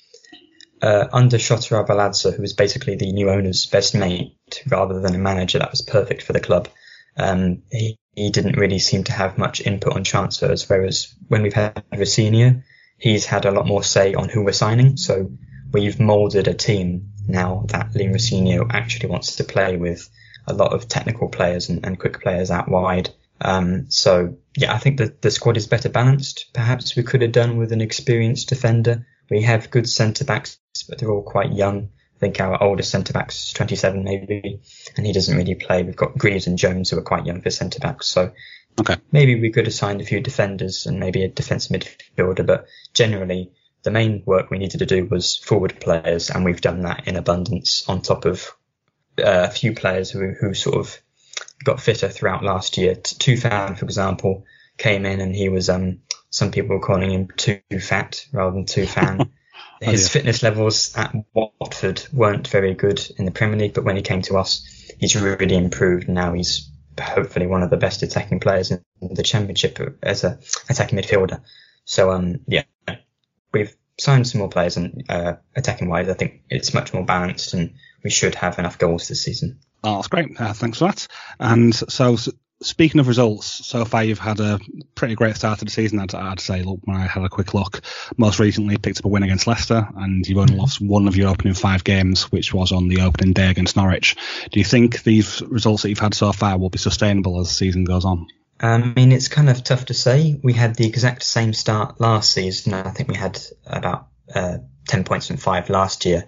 uh, 0.82 1.08
under 1.12 1.38
Shota 1.38 1.86
Arveladze, 1.86 2.34
who 2.34 2.42
was 2.42 2.54
basically 2.54 2.96
the 2.96 3.12
new 3.12 3.30
owner's 3.30 3.66
best 3.66 3.96
mate 3.96 4.38
rather 4.68 5.00
than 5.02 5.16
a 5.16 5.20
manager 5.20 5.60
that 5.60 5.72
was 5.72 5.82
perfect 5.82 6.22
for 6.22 6.34
the 6.34 6.40
club. 6.40 6.70
Um, 7.18 7.64
he, 7.72 7.98
he 8.16 8.30
didn't 8.30 8.58
really 8.58 8.80
seem 8.80 9.04
to 9.06 9.12
have 9.12 9.38
much 9.38 9.62
input 9.62 9.94
on 9.94 10.04
transfers, 10.04 10.70
whereas 10.70 11.14
when 11.28 11.44
we've 11.44 11.54
had 11.54 11.84
Rosenior, 11.92 12.64
he's 13.06 13.26
had 13.26 13.46
a 13.46 13.52
lot 13.52 13.68
more 13.68 13.84
say 13.84 14.16
on 14.16 14.30
who 14.30 14.44
we're 14.44 14.52
signing. 14.52 14.98
So 14.98 15.32
we've 15.72 16.00
molded 16.00 16.48
a 16.48 16.56
team 16.56 17.12
now 17.28 17.66
that 17.68 17.94
Liam 17.94 18.14
Rosenior 18.14 18.66
actually 18.72 19.10
wants 19.10 19.36
to 19.36 19.44
play 19.44 19.78
with 19.78 20.10
a 20.48 20.56
lot 20.56 20.74
of 20.74 20.88
technical 20.88 21.30
players 21.30 21.70
and, 21.70 21.86
and 21.86 22.00
quick 22.00 22.20
players 22.20 22.50
out 22.50 22.68
wide. 22.68 23.12
Um, 23.40 23.92
so 23.92 24.38
yeah, 24.58 24.74
I 24.74 24.80
think 24.80 24.98
that 24.98 25.22
the 25.22 25.30
squad 25.30 25.56
is 25.56 25.68
better 25.68 25.88
balanced. 25.88 26.48
Perhaps 26.52 26.96
we 26.96 27.04
could 27.04 27.22
have 27.22 27.32
done 27.32 27.58
with 27.58 27.72
an 27.72 27.82
experienced 27.82 28.50
defender. 28.50 29.06
We 29.30 29.44
have 29.44 29.70
good 29.70 29.88
centre 29.88 30.26
backs 30.26 30.58
but 30.90 30.98
they're 30.98 31.12
all 31.12 31.22
quite 31.22 31.54
young. 31.54 31.90
I 32.16 32.20
think 32.20 32.40
our 32.40 32.62
oldest 32.64 32.90
centre 32.90 33.14
back's 33.14 33.54
27 33.54 34.04
maybe, 34.04 34.62
and 34.98 35.06
he 35.06 35.14
doesn't 35.14 35.38
really 35.38 35.54
play. 35.54 35.84
We've 35.84 35.96
got 35.96 36.18
Greaves 36.18 36.48
and 36.48 36.58
Jones 36.58 36.90
who 36.90 36.98
are 36.98 37.04
quite 37.04 37.28
young 37.28 37.42
for 37.42 37.52
centre 37.52 37.80
backs, 37.80 38.08
so 38.08 38.32
okay. 38.80 38.98
maybe 39.12 39.40
we 39.40 39.52
could 39.52 39.68
assign 39.68 40.02
a 40.02 40.06
few 40.06 40.20
defenders 40.20 40.86
and 40.86 41.00
maybe 41.00 41.24
a 41.24 41.28
defensive 41.28 41.72
midfielder, 41.72 42.46
but 42.46 42.68
generally 42.94 43.52
the 43.84 43.92
main 43.92 44.24
work 44.26 44.50
we 44.50 44.58
needed 44.58 44.80
to 44.80 44.86
do 44.86 45.06
was 45.06 45.38
forward 45.38 45.80
players, 45.80 46.30
and 46.30 46.44
we've 46.44 46.62
done 46.62 46.82
that 46.82 47.08
in 47.08 47.16
abundance 47.16 47.88
on 47.88 48.02
top 48.02 48.26
of 48.26 48.52
uh, 49.20 49.48
a 49.48 49.52
few 49.52 49.74
players 49.74 50.10
who, 50.10 50.34
who 50.40 50.54
sort 50.54 50.78
of 50.78 50.98
got 51.64 51.80
fitter 51.80 52.10
throughout 52.10 52.44
last 52.44 52.78
year. 52.78 52.96
Tufan, 52.96 53.78
for 53.78 53.86
example, 53.86 54.46
came 54.78 55.06
in 55.06 55.22
and 55.22 55.36
he 55.36 55.48
was 55.50 55.70
um 55.70 56.00
some 56.30 56.52
people 56.52 56.76
were 56.76 56.86
calling 56.86 57.12
him 57.12 57.30
too 57.38 57.62
fat 57.80 58.26
rather 58.34 58.52
than 58.52 58.66
too 58.66 58.86
fan. 58.86 59.32
his 59.82 60.02
oh, 60.02 60.04
yeah. 60.04 60.10
fitness 60.10 60.44
levels 60.44 60.96
at 60.98 61.16
Watford 61.34 62.06
weren't 62.12 62.48
very 62.48 62.74
good 62.74 63.06
in 63.18 63.26
the 63.26 63.32
Premier 63.32 63.58
League, 63.58 63.74
but 63.74 63.86
when 63.86 63.96
he 63.96 64.02
came 64.02 64.22
to 64.24 64.38
us, 64.38 64.66
he's 65.00 65.16
really 65.16 65.56
improved. 65.56 66.10
Now 66.10 66.34
he's 66.34 66.70
hopefully 67.00 67.48
one 67.48 67.64
of 67.64 67.70
the 67.70 67.78
best 67.78 68.04
attacking 68.04 68.40
players 68.40 68.72
in 68.72 68.82
the 69.02 69.24
Championship 69.24 69.98
as 70.04 70.24
a 70.24 70.40
attacking 70.70 71.00
midfielder. 71.00 71.42
So 71.86 72.12
um, 72.12 72.42
yeah, 72.48 72.64
we've 73.52 73.76
signed 74.00 74.28
some 74.28 74.40
more 74.40 74.50
players, 74.50 74.78
and 74.78 75.04
uh, 75.10 75.34
attacking 75.56 75.90
wise, 75.90 76.10
I 76.10 76.14
think 76.14 76.44
it's 76.50 76.74
much 76.74 76.94
more 76.94 77.06
balanced, 77.06 77.54
and 77.54 77.74
we 78.04 78.10
should 78.10 78.36
have 78.36 78.60
enough 78.60 78.78
goals 78.78 79.08
this 79.08 79.24
season. 79.24 79.60
Oh, 79.84 79.96
that's 79.96 80.08
great. 80.08 80.40
Uh, 80.40 80.54
thanks 80.54 80.80
for 80.80 80.86
that. 80.86 81.08
And 81.40 81.74
so, 81.74 82.18
speaking 82.62 83.00
of 83.00 83.08
results, 83.08 83.46
so 83.46 83.86
far 83.86 84.04
you've 84.04 84.20
had 84.20 84.40
a 84.40 84.60
pretty 84.96 85.16
great 85.16 85.36
start 85.36 85.60
to 85.60 85.66
the 85.66 85.72
season. 85.72 86.00
I'd, 86.00 86.14
I'd 86.14 86.40
say. 86.40 86.64
Look, 86.64 86.80
when 86.84 86.98
I 86.98 87.08
had 87.08 87.24
a 87.24 87.30
quick 87.30 87.54
look, 87.54 87.82
most 88.18 88.40
recently 88.40 88.78
picked 88.78 89.00
up 89.00 89.06
a 89.06 89.08
win 89.08 89.24
against 89.24 89.48
Leicester, 89.48 89.88
and 89.98 90.28
you've 90.28 90.38
only 90.38 90.54
mm-hmm. 90.54 90.62
lost 90.62 90.82
one 90.82 91.08
of 91.08 91.16
your 91.16 91.30
opening 91.30 91.54
five 91.54 91.84
games, 91.84 92.32
which 92.32 92.54
was 92.54 92.72
on 92.72 92.88
the 92.88 93.02
opening 93.02 93.34
day 93.34 93.50
against 93.50 93.76
Norwich. 93.76 94.16
Do 94.52 94.60
you 94.60 94.66
think 94.66 95.04
these 95.04 95.42
results 95.42 95.84
that 95.84 95.90
you've 95.90 96.00
had 96.00 96.14
so 96.14 96.32
far 96.32 96.58
will 96.58 96.70
be 96.70 96.78
sustainable 96.78 97.40
as 97.40 97.48
the 97.48 97.54
season 97.54 97.84
goes 97.84 98.06
on? 98.06 98.28
I 98.60 98.78
mean, 98.78 99.12
it's 99.12 99.28
kind 99.28 99.50
of 99.50 99.64
tough 99.64 99.86
to 99.86 99.94
say. 99.94 100.40
We 100.42 100.54
had 100.54 100.76
the 100.76 100.88
exact 100.88 101.24
same 101.24 101.54
start 101.54 102.00
last 102.00 102.32
season. 102.32 102.74
I 102.74 102.92
think 102.92 103.10
we 103.10 103.16
had 103.16 103.40
about 103.66 104.08
uh, 104.34 104.60
10 104.88 105.04
points 105.04 105.30
and 105.30 105.42
five 105.42 105.70
last 105.70 106.06
year. 106.06 106.26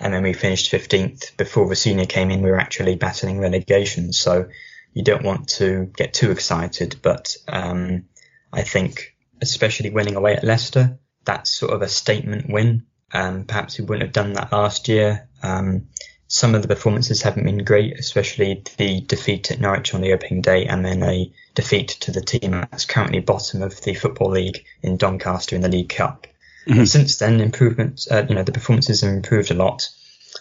And 0.00 0.12
then 0.12 0.22
we 0.22 0.32
finished 0.32 0.72
15th. 0.72 1.36
Before 1.36 1.66
Rosenior 1.66 2.06
came 2.06 2.30
in, 2.30 2.42
we 2.42 2.50
were 2.50 2.60
actually 2.60 2.96
battling 2.96 3.38
relegation. 3.38 4.12
So 4.12 4.48
you 4.96 5.02
don't 5.02 5.22
want 5.22 5.46
to 5.46 5.92
get 5.94 6.14
too 6.14 6.30
excited. 6.30 6.96
But 7.02 7.36
um, 7.46 8.04
I 8.50 8.62
think, 8.62 9.14
especially 9.42 9.90
winning 9.90 10.16
away 10.16 10.34
at 10.34 10.42
Leicester, 10.42 10.98
that's 11.22 11.52
sort 11.52 11.74
of 11.74 11.82
a 11.82 11.88
statement 11.88 12.48
win. 12.48 12.86
Um, 13.12 13.44
perhaps 13.44 13.78
we 13.78 13.84
wouldn't 13.84 14.04
have 14.04 14.14
done 14.14 14.32
that 14.32 14.52
last 14.52 14.88
year. 14.88 15.28
Um, 15.42 15.88
some 16.28 16.54
of 16.54 16.62
the 16.62 16.68
performances 16.68 17.20
haven't 17.20 17.44
been 17.44 17.62
great, 17.62 17.98
especially 17.98 18.62
the 18.78 19.02
defeat 19.02 19.50
at 19.50 19.60
Norwich 19.60 19.92
on 19.92 20.00
the 20.00 20.14
opening 20.14 20.40
day 20.40 20.64
and 20.64 20.82
then 20.82 21.02
a 21.02 21.30
defeat 21.54 21.88
to 22.00 22.10
the 22.10 22.22
team 22.22 22.52
that's 22.52 22.86
currently 22.86 23.20
bottom 23.20 23.60
of 23.60 23.78
the 23.82 23.92
Football 23.92 24.30
League 24.30 24.64
in 24.82 24.96
Doncaster 24.96 25.54
in 25.54 25.60
the 25.60 25.68
League 25.68 25.90
Cup. 25.90 26.26
Mm-hmm. 26.66 26.84
Since 26.84 27.18
then, 27.18 27.40
improvements, 27.40 28.10
uh, 28.10 28.24
you 28.26 28.34
know, 28.34 28.44
the 28.44 28.50
performances 28.50 29.02
have 29.02 29.12
improved 29.12 29.50
a 29.50 29.54
lot. 29.54 29.90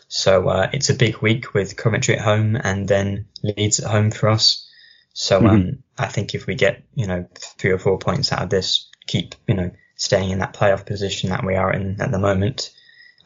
So 0.08 0.48
uh, 0.48 0.70
it's 0.74 0.90
a 0.90 0.96
big 0.96 1.18
week 1.18 1.54
with 1.54 1.76
Coventry 1.76 2.16
at 2.16 2.22
home 2.22 2.56
and 2.56 2.88
then 2.88 3.28
Leeds 3.44 3.80
at 3.80 3.90
home 3.90 4.12
for 4.12 4.30
us. 4.30 4.70
So 5.14 5.40
mm-hmm. 5.40 5.48
um, 5.48 5.84
I 5.98 6.08
think 6.08 6.36
if 6.36 6.46
we 6.46 6.56
get, 6.56 6.84
you 6.94 7.08
know, 7.08 7.28
three 7.36 7.72
or 7.72 7.80
four 7.80 7.98
points 7.98 8.32
out 8.32 8.44
of 8.44 8.50
this, 8.50 8.90
keep, 9.08 9.36
you 9.48 9.56
know, 9.56 9.72
staying 9.96 10.32
in 10.32 10.40
that 10.40 10.54
playoff 10.54 10.86
position 10.86 11.30
that 11.30 11.46
we 11.46 11.56
are 11.56 11.72
in 11.72 12.02
at 12.02 12.12
the 12.12 12.20
moment. 12.20 12.72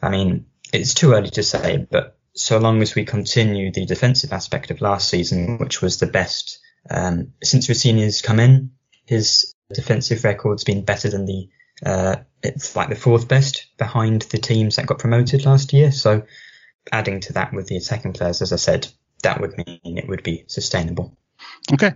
I 0.01 0.09
mean, 0.09 0.45
it's 0.71 0.93
too 0.93 1.13
early 1.13 1.31
to 1.31 1.43
say, 1.43 1.87
but 1.89 2.17
so 2.33 2.59
long 2.59 2.81
as 2.81 2.95
we 2.95 3.05
continue 3.05 3.71
the 3.71 3.85
defensive 3.85 4.31
aspect 4.31 4.71
of 4.71 4.81
last 4.81 5.09
season, 5.09 5.57
which 5.57 5.81
was 5.81 5.97
the 5.97 6.07
best 6.07 6.59
um, 6.89 7.33
since 7.43 7.67
Rosenior's 7.67 8.21
come 8.21 8.39
in, 8.39 8.71
his 9.05 9.53
defensive 9.73 10.23
record's 10.23 10.63
been 10.63 10.85
better 10.85 11.09
than 11.09 11.25
the 11.25 11.49
uh, 11.85 12.17
it's 12.43 12.75
like 12.75 12.89
the 12.89 12.95
fourth 12.95 13.27
best 13.27 13.67
behind 13.77 14.23
the 14.23 14.37
teams 14.37 14.75
that 14.75 14.85
got 14.85 14.99
promoted 14.99 15.45
last 15.45 15.71
year. 15.71 15.91
So 15.91 16.23
adding 16.91 17.19
to 17.21 17.33
that 17.33 17.53
with 17.53 17.67
the 17.67 17.77
attacking 17.77 18.13
players, 18.13 18.41
as 18.41 18.53
I 18.53 18.57
said, 18.57 18.87
that 19.23 19.41
would 19.41 19.57
mean 19.57 19.97
it 19.97 20.07
would 20.07 20.23
be 20.23 20.45
sustainable. 20.47 21.17
Okay, 21.71 21.93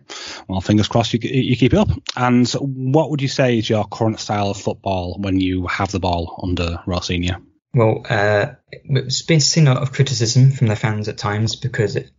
well, 0.47 0.61
fingers 0.61 0.87
crossed 0.87 1.13
you, 1.13 1.19
you 1.21 1.57
keep 1.57 1.73
it 1.73 1.79
up. 1.79 1.89
And 2.15 2.49
what 2.51 3.09
would 3.09 3.21
you 3.21 3.27
say 3.27 3.57
is 3.57 3.69
your 3.69 3.85
current 3.85 4.19
style 4.19 4.51
of 4.51 4.57
football 4.57 5.17
when 5.19 5.39
you 5.39 5.67
have 5.67 5.91
the 5.91 5.99
ball 5.99 6.39
under 6.43 6.79
Rosenior? 6.85 7.37
Well, 7.73 8.05
uh, 8.07 8.53
it's 8.71 9.23
been 9.23 9.39
seen 9.39 9.67
a 9.67 9.73
lot 9.73 9.83
of 9.83 9.91
criticism 9.91 10.51
from 10.51 10.67
the 10.67 10.75
fans 10.75 11.07
at 11.07 11.17
times 11.17 11.55
because, 11.55 11.95
it, 11.95 12.11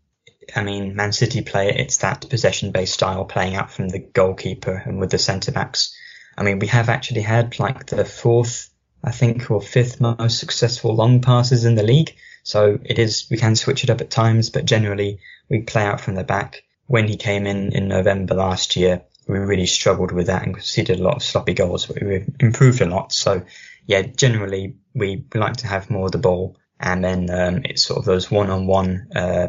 I 0.54 0.64
mean, 0.64 0.96
Man 0.96 1.12
City 1.12 1.42
play 1.42 1.68
it's 1.68 1.98
that 1.98 2.28
possession-based 2.28 2.92
style 2.92 3.24
playing 3.24 3.54
out 3.54 3.70
from 3.70 3.88
the 3.88 4.00
goalkeeper 4.00 4.82
and 4.84 4.98
with 4.98 5.10
the 5.10 5.18
centre 5.18 5.52
backs. 5.52 5.96
I 6.36 6.42
mean, 6.42 6.58
we 6.58 6.66
have 6.66 6.88
actually 6.88 7.22
had 7.22 7.58
like 7.60 7.86
the 7.86 8.04
fourth, 8.04 8.68
I 9.04 9.12
think, 9.12 9.50
or 9.50 9.62
fifth 9.62 10.00
most 10.00 10.40
successful 10.40 10.94
long 10.94 11.20
passes 11.20 11.64
in 11.64 11.76
the 11.76 11.84
league. 11.84 12.16
So 12.44 12.78
it 12.84 12.98
is, 12.98 13.26
we 13.30 13.38
can 13.38 13.56
switch 13.56 13.84
it 13.84 13.90
up 13.90 14.00
at 14.00 14.10
times, 14.10 14.50
but 14.50 14.66
generally 14.66 15.18
we 15.48 15.62
play 15.62 15.82
out 15.82 16.00
from 16.00 16.14
the 16.14 16.24
back. 16.24 16.62
When 16.86 17.08
he 17.08 17.16
came 17.16 17.46
in 17.46 17.72
in 17.72 17.88
November 17.88 18.34
last 18.34 18.76
year, 18.76 19.02
we 19.26 19.38
really 19.38 19.66
struggled 19.66 20.12
with 20.12 20.26
that 20.26 20.42
and 20.42 20.54
conceded 20.54 21.00
a 21.00 21.02
lot 21.02 21.16
of 21.16 21.22
sloppy 21.22 21.54
goals, 21.54 21.86
but 21.86 22.02
we 22.02 22.26
improved 22.38 22.82
a 22.82 22.86
lot. 22.86 23.12
So 23.12 23.42
yeah, 23.86 24.02
generally 24.02 24.76
we 24.94 25.24
like 25.34 25.56
to 25.58 25.66
have 25.66 25.90
more 25.90 26.06
of 26.06 26.12
the 26.12 26.18
ball, 26.18 26.58
and 26.78 27.02
then 27.02 27.30
um, 27.30 27.62
it's 27.64 27.84
sort 27.84 27.98
of 27.98 28.04
those 28.04 28.30
one-on-one 28.30 29.08
uh, 29.16 29.48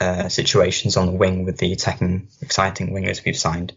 uh, 0.00 0.28
situations 0.30 0.96
on 0.96 1.06
the 1.06 1.12
wing 1.12 1.44
with 1.44 1.58
the 1.58 1.72
attacking, 1.72 2.28
exciting 2.40 2.94
wingers 2.94 3.24
we've 3.24 3.36
signed 3.36 3.74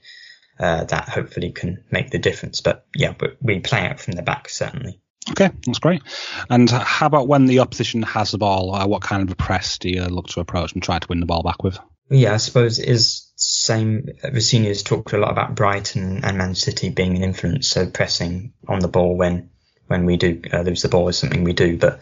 uh, 0.58 0.86
that 0.86 1.10
hopefully 1.10 1.52
can 1.52 1.84
make 1.92 2.12
the 2.12 2.20
difference. 2.20 2.62
But 2.62 2.86
yeah, 2.96 3.14
we 3.42 3.60
play 3.60 3.86
out 3.86 4.00
from 4.00 4.14
the 4.14 4.22
back 4.22 4.48
certainly. 4.48 5.02
Okay, 5.32 5.50
that's 5.66 5.80
great. 5.80 6.02
And 6.50 6.70
how 6.70 7.08
about 7.08 7.28
when 7.28 7.46
the 7.46 7.60
opposition 7.60 8.04
has 8.04 8.32
the 8.32 8.38
ball? 8.38 8.74
Uh, 8.74 8.88
what 8.88 9.02
kind 9.02 9.24
of 9.24 9.32
a 9.32 9.36
press 9.36 9.78
do 9.78 9.90
you 9.90 10.04
look 10.06 10.28
to 10.28 10.40
approach 10.40 10.74
and 10.74 10.82
try 10.82 11.00
to 11.00 11.08
win 11.08 11.20
the 11.20 11.26
ball 11.26 11.44
back 11.44 11.64
with? 11.64 11.78
Yeah, 12.10 12.34
I 12.34 12.38
suppose 12.38 12.80
is 12.80 13.30
same. 13.36 14.08
Rosenior's 14.24 14.84
talked 14.84 15.14
a 15.14 15.18
lot 15.18 15.32
about 15.32 15.56
Brighton 15.56 16.24
and 16.24 16.38
Man 16.38 16.56
City 16.56 16.90
being 16.90 17.18
an 17.18 17.24
influence, 17.24 17.68
so 17.68 17.90
pressing 17.90 18.54
on 18.68 18.80
the 18.80 18.88
ball 18.88 19.16
when 19.18 19.50
when 19.88 20.06
we 20.06 20.18
do 20.18 20.42
uh, 20.52 20.62
lose 20.62 20.82
the 20.82 20.90
ball 20.90 21.08
is 21.10 21.18
something 21.18 21.44
we 21.44 21.54
do. 21.54 21.78
But 21.78 22.00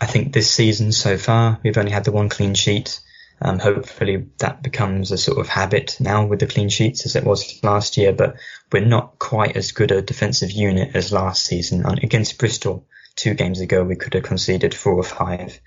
I 0.00 0.06
think 0.06 0.32
this 0.32 0.50
season 0.50 0.92
so 0.92 1.18
far, 1.18 1.60
we've 1.62 1.76
only 1.76 1.92
had 1.92 2.04
the 2.04 2.12
one 2.12 2.28
clean 2.28 2.54
sheet. 2.54 3.00
Um, 3.44 3.58
hopefully 3.58 4.28
that 4.38 4.62
becomes 4.62 5.10
a 5.10 5.18
sort 5.18 5.38
of 5.38 5.48
habit 5.48 5.96
now 5.98 6.26
with 6.26 6.38
the 6.38 6.46
clean 6.46 6.68
sheets 6.68 7.06
as 7.06 7.16
it 7.16 7.24
was 7.24 7.58
last 7.64 7.96
year, 7.96 8.12
but 8.12 8.36
we're 8.70 8.84
not 8.84 9.18
quite 9.18 9.56
as 9.56 9.72
good 9.72 9.90
a 9.90 10.00
defensive 10.00 10.52
unit 10.52 10.94
as 10.94 11.12
last 11.12 11.44
season. 11.44 11.84
Against 11.84 12.38
Bristol 12.38 12.86
two 13.16 13.34
games 13.34 13.60
ago, 13.60 13.82
we 13.82 13.96
could 13.96 14.14
have 14.14 14.22
conceded 14.22 14.74
four 14.74 14.94
or 14.94 15.02
five. 15.02 15.60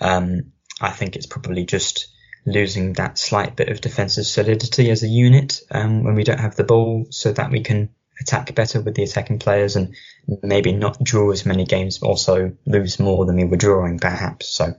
Um, 0.00 0.52
I 0.80 0.90
think 0.90 1.14
it's 1.14 1.26
probably 1.26 1.66
just 1.66 2.08
losing 2.46 2.94
that 2.94 3.18
slight 3.18 3.54
bit 3.54 3.68
of 3.68 3.82
defensive 3.82 4.24
solidity 4.24 4.90
as 4.90 5.02
a 5.02 5.08
unit 5.08 5.60
um, 5.70 6.04
when 6.04 6.14
we 6.14 6.24
don't 6.24 6.40
have 6.40 6.56
the 6.56 6.64
ball 6.64 7.06
so 7.10 7.32
that 7.32 7.50
we 7.50 7.60
can 7.62 7.90
attack 8.18 8.54
better 8.54 8.80
with 8.80 8.94
the 8.94 9.02
attacking 9.02 9.38
players 9.38 9.76
and 9.76 9.94
maybe 10.42 10.72
not 10.72 11.02
draw 11.02 11.30
as 11.32 11.44
many 11.44 11.66
games, 11.66 11.98
but 11.98 12.08
also 12.08 12.56
lose 12.64 12.98
more 12.98 13.26
than 13.26 13.36
we 13.36 13.44
were 13.44 13.56
drawing 13.56 13.98
perhaps. 13.98 14.48
So 14.48 14.74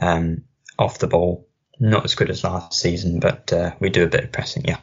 um, 0.00 0.44
off 0.78 0.98
the 0.98 1.06
ball, 1.06 1.46
not 1.80 2.04
as 2.04 2.14
good 2.14 2.30
as 2.30 2.44
last 2.44 2.74
season, 2.74 3.20
but 3.20 3.52
uh, 3.52 3.72
we 3.80 3.90
do 3.90 4.04
a 4.04 4.08
bit 4.08 4.24
of 4.24 4.32
pressing, 4.32 4.64
yeah. 4.64 4.78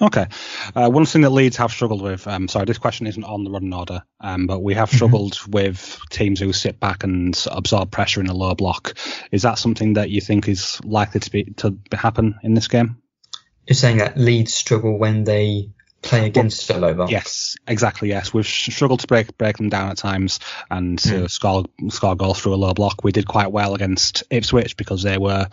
Okay. 0.00 0.26
Uh, 0.74 0.90
one 0.90 1.06
thing 1.06 1.22
that 1.22 1.30
Leeds 1.30 1.56
have 1.56 1.70
struggled 1.70 2.02
with, 2.02 2.26
um, 2.26 2.48
sorry, 2.48 2.66
this 2.66 2.78
question 2.78 3.06
isn't 3.06 3.24
on 3.24 3.44
the 3.44 3.50
running 3.50 3.72
order, 3.72 4.02
um, 4.20 4.46
but 4.46 4.60
we 4.60 4.74
have 4.74 4.88
mm-hmm. 4.88 4.96
struggled 4.96 5.32
mm-hmm. 5.34 5.50
with 5.52 6.00
teams 6.10 6.40
who 6.40 6.52
sit 6.52 6.78
back 6.78 7.04
and 7.04 7.46
absorb 7.50 7.90
pressure 7.90 8.20
in 8.20 8.26
a 8.26 8.34
low 8.34 8.54
block. 8.54 8.94
Is 9.30 9.42
that 9.42 9.58
something 9.58 9.94
that 9.94 10.10
you 10.10 10.20
think 10.20 10.48
is 10.48 10.80
likely 10.84 11.20
to 11.20 11.30
be 11.30 11.44
to 11.58 11.78
happen 11.92 12.38
in 12.42 12.54
this 12.54 12.68
game? 12.68 12.98
You're 13.66 13.74
saying 13.74 13.98
that 13.98 14.18
Leeds 14.18 14.54
struggle 14.54 14.98
when 14.98 15.24
they 15.24 15.70
play 16.02 16.26
against 16.26 16.68
low. 16.70 17.06
Yes, 17.08 17.56
exactly. 17.66 18.08
Yes, 18.08 18.34
we've 18.34 18.46
struggled 18.46 19.00
to 19.00 19.06
break 19.06 19.36
break 19.38 19.56
them 19.56 19.68
down 19.68 19.90
at 19.90 19.96
times 19.96 20.40
and 20.70 20.98
to 21.00 21.20
hmm. 21.20 21.26
score 21.26 21.64
score 21.88 22.16
goals 22.16 22.40
through 22.40 22.54
a 22.54 22.56
low 22.56 22.74
block. 22.74 23.02
We 23.04 23.12
did 23.12 23.26
quite 23.26 23.50
well 23.50 23.74
against 23.74 24.24
Ipswich 24.30 24.76
because 24.76 25.02
they 25.02 25.18
were 25.18 25.48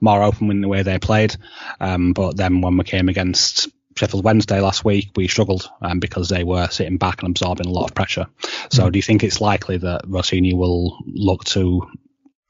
more 0.00 0.22
open 0.22 0.50
in 0.50 0.60
the 0.60 0.68
way 0.68 0.82
they 0.82 0.98
played. 0.98 1.36
Um, 1.80 2.12
but 2.12 2.36
then 2.36 2.60
when 2.60 2.76
we 2.76 2.84
came 2.84 3.08
against 3.08 3.68
Sheffield 3.96 4.24
Wednesday 4.24 4.60
last 4.60 4.84
week, 4.84 5.10
we 5.16 5.28
struggled 5.28 5.70
um, 5.80 6.00
because 6.00 6.28
they 6.28 6.44
were 6.44 6.68
sitting 6.68 6.98
back 6.98 7.22
and 7.22 7.30
absorbing 7.30 7.66
a 7.66 7.70
lot 7.70 7.90
of 7.90 7.94
pressure. 7.94 8.26
So, 8.70 8.84
mm. 8.84 8.92
do 8.92 8.98
you 8.98 9.02
think 9.02 9.22
it's 9.22 9.40
likely 9.40 9.78
that 9.78 10.02
Rosenior 10.06 10.56
will 10.56 10.98
look 11.06 11.44
to 11.44 11.88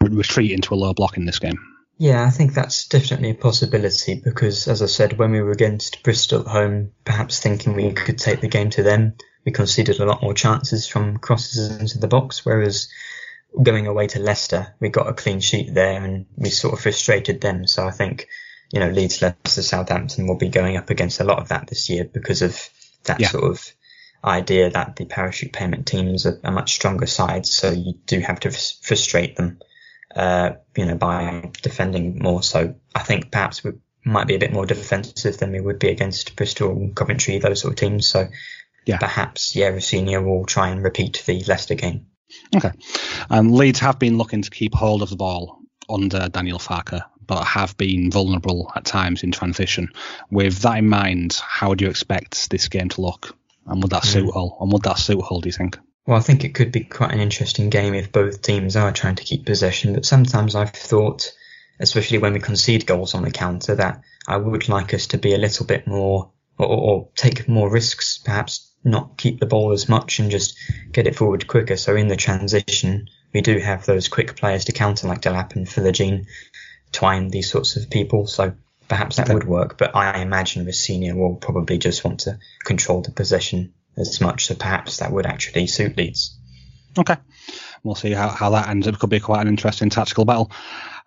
retreat 0.01 0.53
into 0.53 0.75
a 0.75 0.77
low 0.77 0.95
block 0.95 1.17
in 1.17 1.27
this 1.27 1.39
game? 1.39 1.74
Yeah, 1.97 2.25
I 2.25 2.31
think 2.31 2.55
that's 2.55 2.89
definitely 2.89 3.31
a 3.31 3.35
possibility 3.35 4.15
because, 4.17 4.67
as 4.67 4.83
I 4.83 4.87
said, 4.87 5.17
when 5.17 5.31
we 5.31 5.41
were 5.41 5.53
against 5.53 6.03
Bristol 6.03 6.41
at 6.41 6.49
home, 6.49 6.93
perhaps 7.05 7.39
thinking 7.39 7.75
we 7.75 7.93
could 7.93 8.19
take 8.19 8.41
the 8.41 8.49
game 8.49 8.71
to 8.71 8.83
them, 8.83 9.15
we 9.45 9.53
conceded 9.53 10.01
a 10.01 10.05
lot 10.05 10.23
more 10.23 10.35
chances 10.35 10.89
from 10.89 11.19
crosses 11.19 11.79
into 11.79 11.99
the 11.99 12.09
box. 12.09 12.45
Whereas 12.45 12.89
going 13.63 13.87
away 13.87 14.09
to 14.09 14.19
Leicester, 14.19 14.75
we 14.81 14.89
got 14.89 15.09
a 15.09 15.15
clean 15.15 15.39
sheet 15.39 15.73
there 15.73 16.03
and 16.03 16.27
we 16.37 16.51
sort 16.51 16.75
of 16.75 16.81
frustrated 16.81 17.41
them. 17.41 17.67
So 17.67 17.87
I 17.87 17.93
think, 17.93 18.27
you 18.73 18.81
know, 18.81 18.91
Leeds, 18.91 19.23
Leicester, 19.23 19.63
Southampton 19.63 20.27
will 20.27 20.39
be 20.39 20.49
going 20.49 20.77
up 20.77 20.91
against 20.91 21.21
a 21.21 21.25
lot 21.25 21.39
of 21.39 21.49
that 21.49 21.69
this 21.69 21.89
year 21.89 22.05
because 22.05 22.43
of 22.43 22.69
that 23.05 23.21
yeah. 23.21 23.29
sort 23.29 23.45
of 23.45 23.73
idea 24.25 24.71
that 24.71 24.97
the 24.97 25.05
parachute 25.05 25.53
payment 25.53 25.87
teams 25.87 26.27
are, 26.27 26.41
are 26.43 26.53
much 26.53 26.75
stronger 26.75 27.07
sides. 27.07 27.53
So 27.53 27.71
you 27.71 27.95
do 28.07 28.19
have 28.19 28.41
to 28.41 28.51
frustrate 28.51 29.37
them 29.37 29.61
uh, 30.15 30.53
you 30.77 30.87
know, 30.87 30.95
by 30.95 31.51
defending 31.63 32.19
more. 32.19 32.43
So 32.43 32.75
I 32.95 33.03
think 33.03 33.31
perhaps 33.31 33.65
we 33.65 33.73
might 34.05 34.27
be 34.27 34.35
a 34.35 34.39
bit 34.39 34.53
more 34.53 34.67
defensive 34.67 35.39
than 35.39 35.53
we 35.53 35.61
would 35.61 35.79
be 35.79 35.89
against 35.89 36.37
Bristol, 36.37 36.91
Coventry, 36.95 37.39
those 37.39 37.61
sort 37.61 37.73
of 37.73 37.79
teams. 37.79 38.09
So 38.09 38.29
yeah. 38.87 38.99
perhaps, 38.99 39.57
yeah, 39.57 39.69
Rosenior 39.69 40.23
will 40.23 40.45
try 40.45 40.69
and 40.69 40.83
repeat 40.83 41.23
the 41.27 41.43
Leicester 41.45 41.75
game. 41.75 42.07
Okay. 42.55 42.73
Um, 43.31 43.53
Leeds 43.53 43.81
have 43.81 43.99
been 43.99 44.19
looking 44.19 44.43
to 44.43 44.51
keep 44.51 44.75
hold 44.75 45.03
of 45.03 45.11
the 45.11 45.17
ball 45.17 45.61
under 45.89 46.29
Daniel 46.29 46.59
Farke, 46.59 47.03
but 47.27 47.45
have 47.45 47.77
been 47.77 48.11
vulnerable 48.11 48.71
at 48.75 48.85
times 48.85 49.23
in 49.23 49.33
transition. 49.33 49.91
With 50.31 50.59
that 50.61 50.79
in 50.79 50.89
mind, 50.89 51.41
how 51.47 51.71
would 51.71 51.81
you 51.81 51.89
expect 51.89 52.51
this 52.51 52.69
game 52.69 52.89
to 52.91 53.01
look? 53.01 53.37
And 53.67 53.83
would 53.83 53.93
that 53.93 54.03
mm. 54.03 54.13
suit 54.13 54.31
Hull? 54.33 54.59
And 54.61 54.73
would 54.73 54.83
that 54.83 54.99
suit 54.99 55.23
Hull, 55.23 55.41
do 55.41 55.49
you 55.49 55.53
think? 55.53 55.79
Well, 56.07 56.19
I 56.19 56.21
think 56.21 56.45
it 56.45 56.55
could 56.55 56.71
be 56.71 56.85
quite 56.85 57.13
an 57.13 57.21
interesting 57.21 57.71
game 57.71 57.95
if 57.95 58.13
both 58.13 58.43
teams 58.43 58.77
are 58.77 58.93
trying 58.93 59.15
to 59.17 59.25
keep 59.25 59.47
possession, 59.47 59.95
but 59.95 60.05
sometimes 60.05 60.55
I've 60.55 60.71
thought, 60.71 61.33
especially 61.81 62.19
when 62.19 62.35
we 62.35 62.41
concede 62.41 62.87
goals 62.87 63.15
on 63.15 63.23
the 63.23 63.31
counter, 63.31 63.75
that 63.77 64.03
I 64.29 64.37
would 64.37 64.69
like 64.69 64.93
us 64.93 65.07
to 65.09 65.19
be 65.19 65.33
a 65.33 65.39
little 65.39 65.65
bit 65.65 65.87
more 65.87 66.31
or, 66.59 66.67
or 66.67 67.09
take 67.17 67.49
more 67.49 67.71
risks, 67.71 68.19
perhaps 68.19 68.71
not 68.85 69.17
keep 69.17 69.41
the 69.41 69.47
ball 69.47 69.73
as 69.73 69.89
much 69.89 70.19
and 70.19 70.31
just 70.31 70.59
get 70.93 71.07
it 71.07 71.17
forward 71.17 71.47
quicker. 71.47 71.77
So 71.77 71.97
in 71.97 72.09
the 72.09 72.17
transition, 72.17 73.09
we 73.33 73.41
do 73.41 73.59
have 73.59 73.87
those 73.87 74.09
quick 74.09 74.37
players 74.37 74.67
to 74.67 74.73
counter 74.73 75.09
like 75.09 75.23
Delap 75.23 75.57
and 75.57 75.67
Philogene, 75.67 76.27
Twine, 76.93 77.31
these 77.31 77.51
sorts 77.51 77.77
of 77.77 77.89
people. 77.89 78.27
So 78.27 78.53
perhaps 78.89 79.17
that 79.17 79.31
would 79.31 79.45
work. 79.45 79.79
But 79.79 79.97
I 79.97 80.21
imagine 80.21 80.71
Senior 80.71 81.17
will 81.17 81.37
probably 81.37 81.79
just 81.79 82.05
want 82.05 82.21
to 82.21 82.39
control 82.63 83.01
the 83.01 83.11
possession 83.11 83.73
as 83.97 84.21
much. 84.21 84.47
So 84.47 84.55
perhaps 84.55 84.99
that 84.99 85.13
would 85.13 85.27
actually 85.27 85.67
suit 85.67 85.97
Leeds. 85.97 86.39
Okay. 86.99 87.17
We'll 87.83 87.95
see 87.95 88.13
how, 88.13 88.29
how 88.29 88.51
that 88.51 88.69
ends 88.69 88.89
up. 88.89 88.99
Could 88.99 89.11
be 89.11 89.21
quite 89.21 89.43
an 89.43 89.49
interesting 89.49 89.91
tactical 89.91 90.25
battle. 90.25 90.51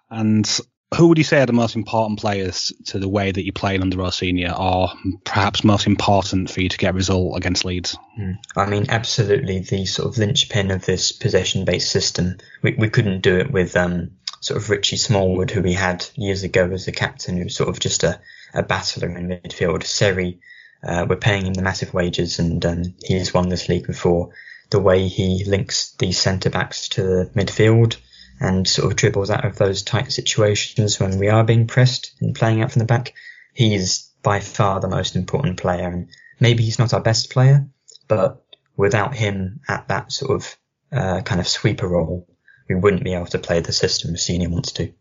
And 0.09 0.47
who 0.95 1.07
would 1.09 1.17
you 1.17 1.23
say 1.23 1.41
are 1.41 1.45
the 1.45 1.53
most 1.53 1.75
important 1.75 2.19
players 2.19 2.71
to 2.85 2.99
the 2.99 3.09
way 3.09 3.31
that 3.31 3.43
you're 3.43 3.51
playing 3.51 3.81
under 3.81 3.97
Rosenior, 3.97 4.53
or 4.57 4.89
perhaps 5.25 5.63
most 5.63 5.85
important 5.85 6.49
for 6.49 6.61
you 6.61 6.69
to 6.69 6.77
get 6.77 6.91
a 6.91 6.93
result 6.93 7.35
against 7.35 7.65
Leeds? 7.65 7.97
Mm. 8.17 8.37
I 8.55 8.65
mean, 8.67 8.85
absolutely 8.89 9.59
the 9.59 9.85
sort 9.85 10.07
of 10.07 10.17
linchpin 10.17 10.71
of 10.71 10.85
this 10.85 11.11
possession-based 11.11 11.91
system. 11.91 12.37
We, 12.61 12.75
we 12.75 12.89
couldn't 12.89 13.21
do 13.21 13.37
it 13.37 13.51
with 13.51 13.75
um, 13.75 14.11
sort 14.39 14.61
of 14.61 14.69
Richie 14.69 14.95
Smallwood, 14.97 15.51
who 15.51 15.61
we 15.61 15.73
had 15.73 16.05
years 16.15 16.43
ago 16.43 16.69
as 16.71 16.87
a 16.87 16.93
captain, 16.93 17.37
who 17.37 17.45
was 17.45 17.55
sort 17.55 17.69
of 17.69 17.79
just 17.79 18.03
a, 18.03 18.21
a 18.53 18.63
battler 18.63 19.09
in 19.09 19.27
midfield. 19.27 19.83
Seri, 19.83 20.39
uh, 20.83 21.05
we're 21.09 21.15
paying 21.15 21.45
him 21.45 21.53
the 21.53 21.61
massive 21.61 21.93
wages, 21.93 22.39
and 22.39 22.65
um, 22.65 22.95
he's 23.03 23.33
won 23.33 23.49
this 23.49 23.69
league 23.69 23.87
before. 23.87 24.29
The 24.69 24.79
way 24.79 25.07
he 25.07 25.45
links 25.45 25.91
these 25.97 26.19
centre 26.19 26.49
backs 26.49 26.89
to 26.89 27.01
the 27.01 27.31
midfield 27.35 27.97
and 28.39 28.67
sort 28.67 28.91
of 28.91 28.97
dribbles 28.97 29.29
out 29.29 29.45
of 29.45 29.57
those 29.57 29.81
tight 29.81 30.11
situations 30.11 30.99
when 30.99 31.17
we 31.17 31.29
are 31.29 31.43
being 31.43 31.67
pressed 31.67 32.13
and 32.19 32.35
playing 32.35 32.61
out 32.61 32.71
from 32.71 32.79
the 32.79 32.85
back. 32.85 33.13
He's 33.53 34.11
by 34.21 34.39
far 34.39 34.79
the 34.79 34.89
most 34.89 35.15
important 35.15 35.57
player 35.57 35.87
and 35.87 36.09
maybe 36.39 36.63
he's 36.63 36.79
not 36.79 36.93
our 36.93 37.01
best 37.01 37.31
player, 37.31 37.67
but 38.07 38.43
without 38.75 39.15
him 39.15 39.61
at 39.67 39.87
that 39.87 40.11
sort 40.11 40.31
of 40.31 40.57
uh, 40.91 41.21
kind 41.21 41.41
of 41.41 41.47
sweeper 41.47 41.87
role, 41.87 42.27
we 42.69 42.75
wouldn't 42.75 43.03
be 43.03 43.13
able 43.13 43.25
to 43.27 43.39
play 43.39 43.59
the 43.59 43.73
system 43.73 44.15
Senior 44.17 44.49
wants 44.49 44.73
to. 44.73 44.93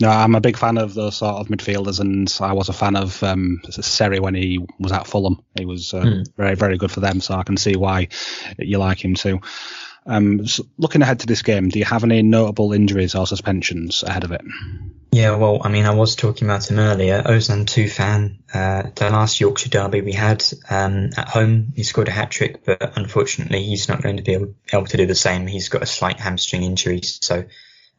No, 0.00 0.08
I'm 0.08 0.34
a 0.34 0.40
big 0.40 0.56
fan 0.56 0.78
of 0.78 0.94
those 0.94 1.16
sort 1.16 1.36
of 1.36 1.48
midfielders, 1.48 2.00
and 2.00 2.32
I 2.40 2.52
was 2.52 2.68
a 2.68 2.72
fan 2.72 2.96
of 2.96 3.22
um, 3.22 3.60
Seri 3.70 4.20
when 4.20 4.34
he 4.34 4.64
was 4.78 4.92
at 4.92 5.06
Fulham. 5.06 5.42
He 5.58 5.66
was 5.66 5.92
mm. 5.92 6.26
very, 6.36 6.54
very 6.54 6.78
good 6.78 6.90
for 6.90 7.00
them, 7.00 7.20
so 7.20 7.34
I 7.34 7.42
can 7.42 7.56
see 7.56 7.76
why 7.76 8.08
you 8.58 8.78
like 8.78 9.04
him 9.04 9.14
too. 9.14 9.40
Um, 10.06 10.46
so 10.46 10.66
looking 10.76 11.02
ahead 11.02 11.20
to 11.20 11.26
this 11.26 11.42
game, 11.42 11.68
do 11.68 11.78
you 11.78 11.84
have 11.84 12.04
any 12.04 12.22
notable 12.22 12.72
injuries 12.72 13.14
or 13.14 13.26
suspensions 13.26 14.02
ahead 14.02 14.24
of 14.24 14.32
it? 14.32 14.42
Yeah, 15.12 15.36
well, 15.36 15.60
I 15.62 15.68
mean, 15.68 15.86
I 15.86 15.94
was 15.94 16.16
talking 16.16 16.46
about 16.46 16.68
him 16.68 16.78
earlier. 16.78 17.22
Ozan 17.22 17.66
Tufan, 17.66 18.38
uh, 18.52 18.90
the 18.94 19.10
last 19.10 19.40
Yorkshire 19.40 19.70
derby 19.70 20.00
we 20.00 20.12
had 20.12 20.44
um, 20.68 21.10
at 21.16 21.28
home, 21.28 21.72
he 21.76 21.84
scored 21.84 22.08
a 22.08 22.10
hat 22.12 22.30
trick, 22.30 22.64
but 22.64 22.98
unfortunately, 22.98 23.62
he's 23.62 23.88
not 23.88 24.02
going 24.02 24.16
to 24.16 24.22
be 24.22 24.32
able, 24.32 24.54
able 24.72 24.86
to 24.86 24.96
do 24.96 25.06
the 25.06 25.14
same. 25.14 25.46
He's 25.46 25.68
got 25.68 25.82
a 25.82 25.86
slight 25.86 26.18
hamstring 26.18 26.64
injury, 26.64 27.02
so 27.02 27.44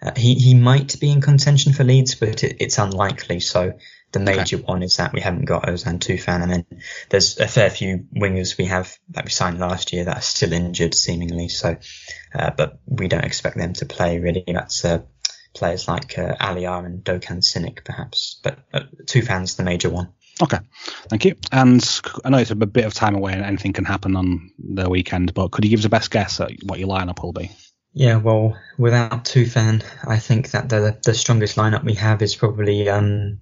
uh, 0.01 0.11
he 0.15 0.35
he 0.35 0.53
might 0.53 0.99
be 0.99 1.11
in 1.11 1.21
contention 1.21 1.73
for 1.73 1.83
Leeds, 1.83 2.15
but 2.15 2.43
it, 2.43 2.57
it's 2.59 2.77
unlikely. 2.77 3.39
So 3.39 3.73
the 4.11 4.19
major 4.19 4.57
okay. 4.57 4.65
one 4.65 4.83
is 4.83 4.97
that 4.97 5.13
we 5.13 5.21
haven't 5.21 5.45
got 5.45 5.63
Ozan 5.63 5.99
Tufan, 5.99 6.41
and 6.41 6.51
then 6.51 6.65
there's 7.09 7.39
a 7.39 7.47
fair 7.47 7.69
few 7.69 8.05
wingers 8.15 8.57
we 8.57 8.65
have 8.65 8.97
that 9.09 9.25
we 9.25 9.31
signed 9.31 9.59
last 9.59 9.93
year 9.93 10.05
that 10.05 10.17
are 10.17 10.21
still 10.21 10.53
injured 10.53 10.93
seemingly. 10.93 11.49
So, 11.49 11.77
uh, 12.33 12.51
but 12.51 12.79
we 12.85 13.07
don't 13.07 13.25
expect 13.25 13.57
them 13.57 13.73
to 13.73 13.85
play 13.85 14.19
really. 14.19 14.43
That's 14.47 14.85
uh, 14.85 15.01
players 15.53 15.87
like 15.87 16.17
uh, 16.17 16.35
Aliar 16.35 16.85
and 16.85 17.03
Doğan 17.03 17.41
Sinik 17.41 17.83
perhaps, 17.83 18.39
but 18.43 18.59
uh, 18.73 18.81
Tufan's 19.05 19.55
the 19.55 19.63
major 19.63 19.89
one. 19.89 20.09
Okay, 20.41 20.59
thank 21.07 21.23
you. 21.23 21.35
And 21.51 21.81
I 22.25 22.29
know 22.29 22.37
it's 22.39 22.51
a 22.51 22.55
bit 22.55 22.83
of 22.83 22.93
time 22.93 23.15
away 23.15 23.31
and 23.31 23.41
anything 23.41 23.71
can 23.71 23.85
happen 23.85 24.17
on 24.17 24.51
the 24.59 24.89
weekend, 24.89 25.33
but 25.33 25.51
could 25.51 25.63
you 25.63 25.69
give 25.69 25.79
us 25.79 25.85
a 25.85 25.89
best 25.89 26.11
guess 26.11 26.41
at 26.41 26.51
what 26.63 26.77
your 26.77 26.89
lineup 26.89 27.23
will 27.23 27.31
be? 27.31 27.51
Yeah, 27.97 28.17
well, 28.17 28.57
without 28.77 29.23
Tufan, 29.23 29.81
I 30.05 30.19
think 30.19 30.51
that 30.51 30.67
the 30.67 30.97
the 31.01 31.13
strongest 31.13 31.55
lineup 31.55 31.85
we 31.85 31.93
have 31.93 32.21
is 32.21 32.35
probably 32.35 32.89
um, 32.89 33.39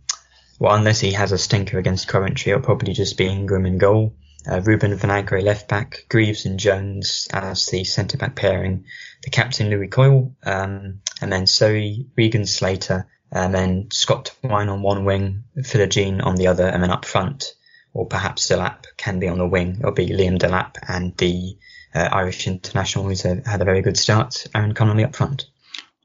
well, 0.60 0.76
unless 0.76 1.00
he 1.00 1.14
has 1.14 1.32
a 1.32 1.40
stinker 1.40 1.80
against 1.80 2.08
Coventry, 2.08 2.52
it'll 2.52 2.64
probably 2.64 2.94
just 2.94 3.18
be 3.18 3.26
Ingram 3.26 3.66
in 3.66 3.80
goal. 3.80 4.16
Uh, 4.48 4.62
Ruben 4.62 4.96
Vinagre 4.96 5.42
left 5.42 5.68
back, 5.68 6.06
Greaves 6.08 6.46
and 6.46 6.60
Jones 6.60 7.28
as 7.34 7.66
the 7.66 7.84
centre 7.84 8.20
back 8.20 8.36
pairing, 8.36 8.86
the 9.24 9.32
captain 9.32 9.72
Lewie 9.72 9.90
Coyle, 9.90 10.36
um, 10.44 11.02
and 11.20 11.32
then 11.32 11.48
Zoe, 11.48 12.06
Regan 12.16 12.46
Slater, 12.46 13.08
and 13.32 13.56
then 13.56 13.90
Scott 13.92 14.36
Twine 14.44 14.70
on 14.70 14.84
one 14.84 15.04
wing, 15.04 15.46
Philogene 15.58 16.24
on 16.24 16.36
the 16.36 16.46
other, 16.46 16.68
and 16.68 16.84
then 16.84 16.92
up 16.92 17.06
front, 17.06 17.56
or 17.92 18.06
perhaps 18.06 18.48
Delap 18.48 18.84
can 18.98 19.20
be 19.20 19.30
on 19.30 19.40
the 19.40 19.48
wing. 19.48 19.78
It'll 19.80 19.94
be 19.94 20.10
Liam 20.10 20.38
Delap 20.38 20.76
and 20.88 21.18
the 21.18 21.58
uh, 21.96 22.10
Irish 22.12 22.48
international 22.48 23.06
who's 23.06 23.26
a, 23.26 23.42
had 23.46 23.62
a 23.62 23.66
very 23.66 23.82
good 23.82 23.98
start, 23.98 24.48
Aaron 24.54 24.74
Connolly 24.74 25.04
up 25.04 25.16
front. 25.16 25.46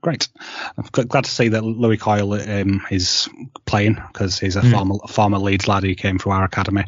Great. 0.01 0.29
I'm 0.77 0.85
glad 0.93 1.25
to 1.25 1.31
see 1.31 1.49
that 1.49 1.65
Lewie 1.65 1.99
Coyle 1.99 2.35
um, 2.35 2.87
is 2.89 3.29
playing 3.67 3.95
because 4.13 4.39
he's 4.39 4.55
a 4.55 4.61
mm. 4.61 4.71
former, 4.71 4.95
former 5.09 5.39
Leeds 5.39 5.67
lad 5.67 5.83
who 5.83 5.95
came 5.97 6.19
through 6.19 6.33
our 6.33 6.45
academy. 6.45 6.85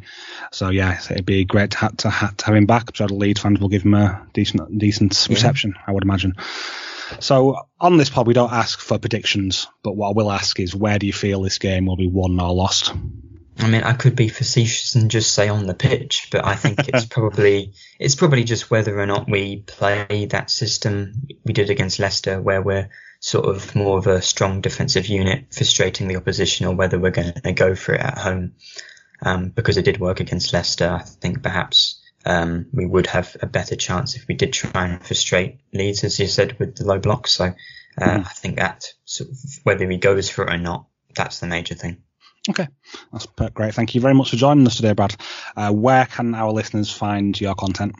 So 0.53 0.69
yeah, 0.69 0.97
it'd 1.11 1.27
be 1.27 1.45
great 1.45 1.73
to, 1.73 1.79
have, 1.79 1.97
to, 1.99 2.11
to 2.37 2.47
have 2.47 2.55
him 2.55 2.67
back. 2.67 2.85
I'm 2.89 2.95
sure 2.95 3.09
the 3.09 3.15
Leeds 3.15 3.41
fans 3.41 3.59
will 3.59 3.69
give 3.69 3.83
him 3.83 3.95
a 3.95 4.25
decent 4.33 4.79
decent 4.79 5.27
yeah. 5.29 5.35
reception, 5.35 5.75
I 5.89 5.93
would 5.93 6.05
imagine. 6.05 6.35
So 7.19 7.67
on 7.81 7.97
this 7.97 8.11
pod, 8.11 8.29
we 8.29 8.35
don't 8.35 8.53
ask 8.53 8.79
for 8.79 8.99
predictions, 8.99 9.67
but 9.83 9.97
what 9.97 10.11
I 10.11 10.13
will 10.13 10.31
ask 10.31 10.61
is 10.61 10.77
where 10.77 11.01
do 11.01 11.09
you 11.09 11.13
feel 11.13 11.43
this 11.43 11.59
game 11.59 11.87
will 11.87 11.97
be 11.97 12.07
won 12.07 12.39
or 12.39 12.55
lost? 12.55 12.93
I 13.61 13.69
mean, 13.69 13.83
I 13.83 13.93
could 13.93 14.17
be 14.17 14.29
facetious 14.29 14.95
and 14.95 15.11
just 15.11 15.33
say 15.33 15.49
on 15.49 15.67
the 15.67 15.75
pitch, 15.75 16.29
but 16.31 16.45
I 16.45 16.55
think 16.55 16.89
it's 16.89 17.05
probably 17.11 17.75
it's 17.99 18.15
probably 18.15 18.45
just 18.45 18.71
whether 18.71 18.99
or 18.99 19.07
not 19.07 19.29
we 19.29 19.59
play 19.61 20.27
that 20.31 20.51
system 20.51 21.27
we 21.45 21.53
did 21.53 21.71
against 21.71 21.99
Leicester, 21.99 22.41
where 22.41 22.63
we're 22.63 22.89
sort 23.21 23.45
of 23.45 23.75
more 23.75 23.99
of 23.99 24.07
a 24.07 24.23
strong 24.23 24.61
defensive 24.61 25.07
unit, 25.07 25.47
frustrating 25.53 26.09
the 26.09 26.17
opposition, 26.17 26.67
or 26.67 26.75
whether 26.75 26.99
we're 26.99 27.11
going 27.11 27.33
to 27.33 27.53
go 27.53 27.75
for 27.75 27.95
it 27.95 28.01
at 28.01 28.19
home. 28.19 28.55
Um, 29.23 29.51
because 29.51 29.77
it 29.77 29.85
did 29.85 30.01
work 30.01 30.21
against 30.21 30.55
Leicester, 30.55 30.89
I 30.89 31.03
think 31.03 31.43
perhaps 31.43 32.01
um, 32.25 32.67
we 32.73 32.87
would 32.87 33.07
have 33.09 33.37
a 33.43 33.47
better 33.47 33.77
chance 33.77 34.17
if 34.17 34.27
we 34.27 34.35
did 34.35 34.55
try 34.55 34.87
and 34.87 35.05
frustrate 35.05 35.61
Leeds, 35.75 36.05
as 36.05 36.19
you 36.19 36.27
said, 36.27 36.59
with 36.59 36.77
the 36.77 36.87
low 36.87 36.99
block. 36.99 37.27
So 37.27 37.45
uh, 37.45 37.51
mm-hmm. 37.99 38.21
I 38.21 38.31
think 38.31 38.57
that 38.57 38.93
sort 39.05 39.31
of, 39.31 39.37
whether 39.65 39.89
he 39.91 39.99
goes 39.99 40.31
for 40.31 40.47
it 40.47 40.55
or 40.55 40.59
not, 40.59 40.87
that's 41.15 41.41
the 41.41 41.47
major 41.47 41.75
thing. 41.75 41.99
Okay, 42.49 42.69
that's 43.13 43.27
great. 43.53 43.75
Thank 43.75 43.95
you 43.95 44.01
very 44.01 44.15
much 44.15 44.31
for 44.31 44.37
joining 44.37 44.67
us 44.67 44.77
today, 44.77 44.95
Brad. 44.95 45.15
Uh, 45.57 45.73
where 45.73 46.07
can 46.07 46.35
our 46.35 46.53
listeners 46.53 46.91
find 46.91 47.39
your 47.39 47.55
content? 47.55 47.95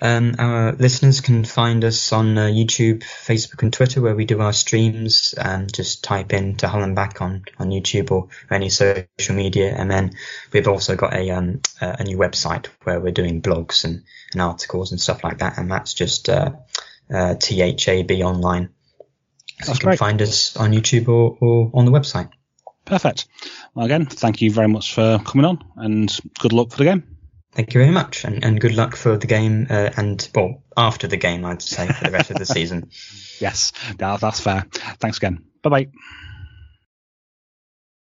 Um, 0.00 0.34
our 0.38 0.72
listeners 0.72 1.20
can 1.20 1.44
find 1.44 1.84
us 1.84 2.12
on 2.12 2.36
uh, 2.38 2.46
YouTube, 2.46 3.02
Facebook, 3.02 3.62
and 3.62 3.72
Twitter, 3.72 4.00
where 4.00 4.16
we 4.16 4.24
do 4.24 4.40
our 4.40 4.52
streams. 4.52 5.34
Um, 5.38 5.66
just 5.66 6.02
type 6.02 6.32
in 6.32 6.56
to 6.56 6.68
Hull 6.68 6.82
and 6.82 6.96
Back 6.96 7.20
on, 7.20 7.44
on 7.58 7.70
YouTube 7.70 8.10
or 8.10 8.28
any 8.50 8.70
social 8.70 9.34
media, 9.34 9.74
and 9.76 9.90
then 9.90 10.12
we've 10.52 10.68
also 10.68 10.96
got 10.96 11.14
a 11.14 11.30
um, 11.30 11.60
a 11.80 12.04
new 12.04 12.16
website 12.16 12.66
where 12.84 13.00
we're 13.00 13.12
doing 13.12 13.42
blogs 13.42 13.84
and, 13.84 14.04
and 14.32 14.42
articles 14.42 14.92
and 14.92 15.00
stuff 15.00 15.22
like 15.22 15.38
that, 15.38 15.58
and 15.58 15.70
that's 15.70 15.94
just 15.94 16.28
uh, 16.28 16.52
uh, 17.12 17.34
THAB 17.34 18.10
online. 18.22 18.70
So 19.62 19.66
that's 19.66 19.68
you 19.68 19.74
can 19.74 19.88
great. 19.88 19.98
find 19.98 20.22
us 20.22 20.56
on 20.56 20.72
YouTube 20.72 21.08
or, 21.08 21.36
or 21.40 21.70
on 21.74 21.84
the 21.84 21.92
website. 21.92 22.30
Perfect. 22.90 23.26
Well, 23.74 23.86
again, 23.86 24.06
thank 24.06 24.42
you 24.42 24.50
very 24.50 24.66
much 24.66 24.92
for 24.92 25.20
coming 25.24 25.46
on, 25.46 25.64
and 25.76 26.18
good 26.40 26.52
luck 26.52 26.72
for 26.72 26.78
the 26.78 26.84
game. 26.84 27.04
Thank 27.52 27.72
you 27.72 27.80
very 27.80 27.92
much, 27.92 28.24
and, 28.24 28.44
and 28.44 28.60
good 28.60 28.74
luck 28.74 28.96
for 28.96 29.16
the 29.16 29.26
game, 29.28 29.68
uh, 29.70 29.90
and 29.96 30.28
well, 30.34 30.62
after 30.76 31.06
the 31.06 31.16
game, 31.16 31.44
I'd 31.44 31.62
say 31.62 31.86
for 31.86 32.04
the 32.04 32.10
rest 32.10 32.30
of 32.30 32.38
the 32.38 32.46
season. 32.56 32.90
Yes, 33.38 33.72
that's 33.96 34.40
fair. 34.40 34.66
Thanks 34.98 35.18
again. 35.18 35.44
Bye 35.62 35.70
bye. 35.70 35.88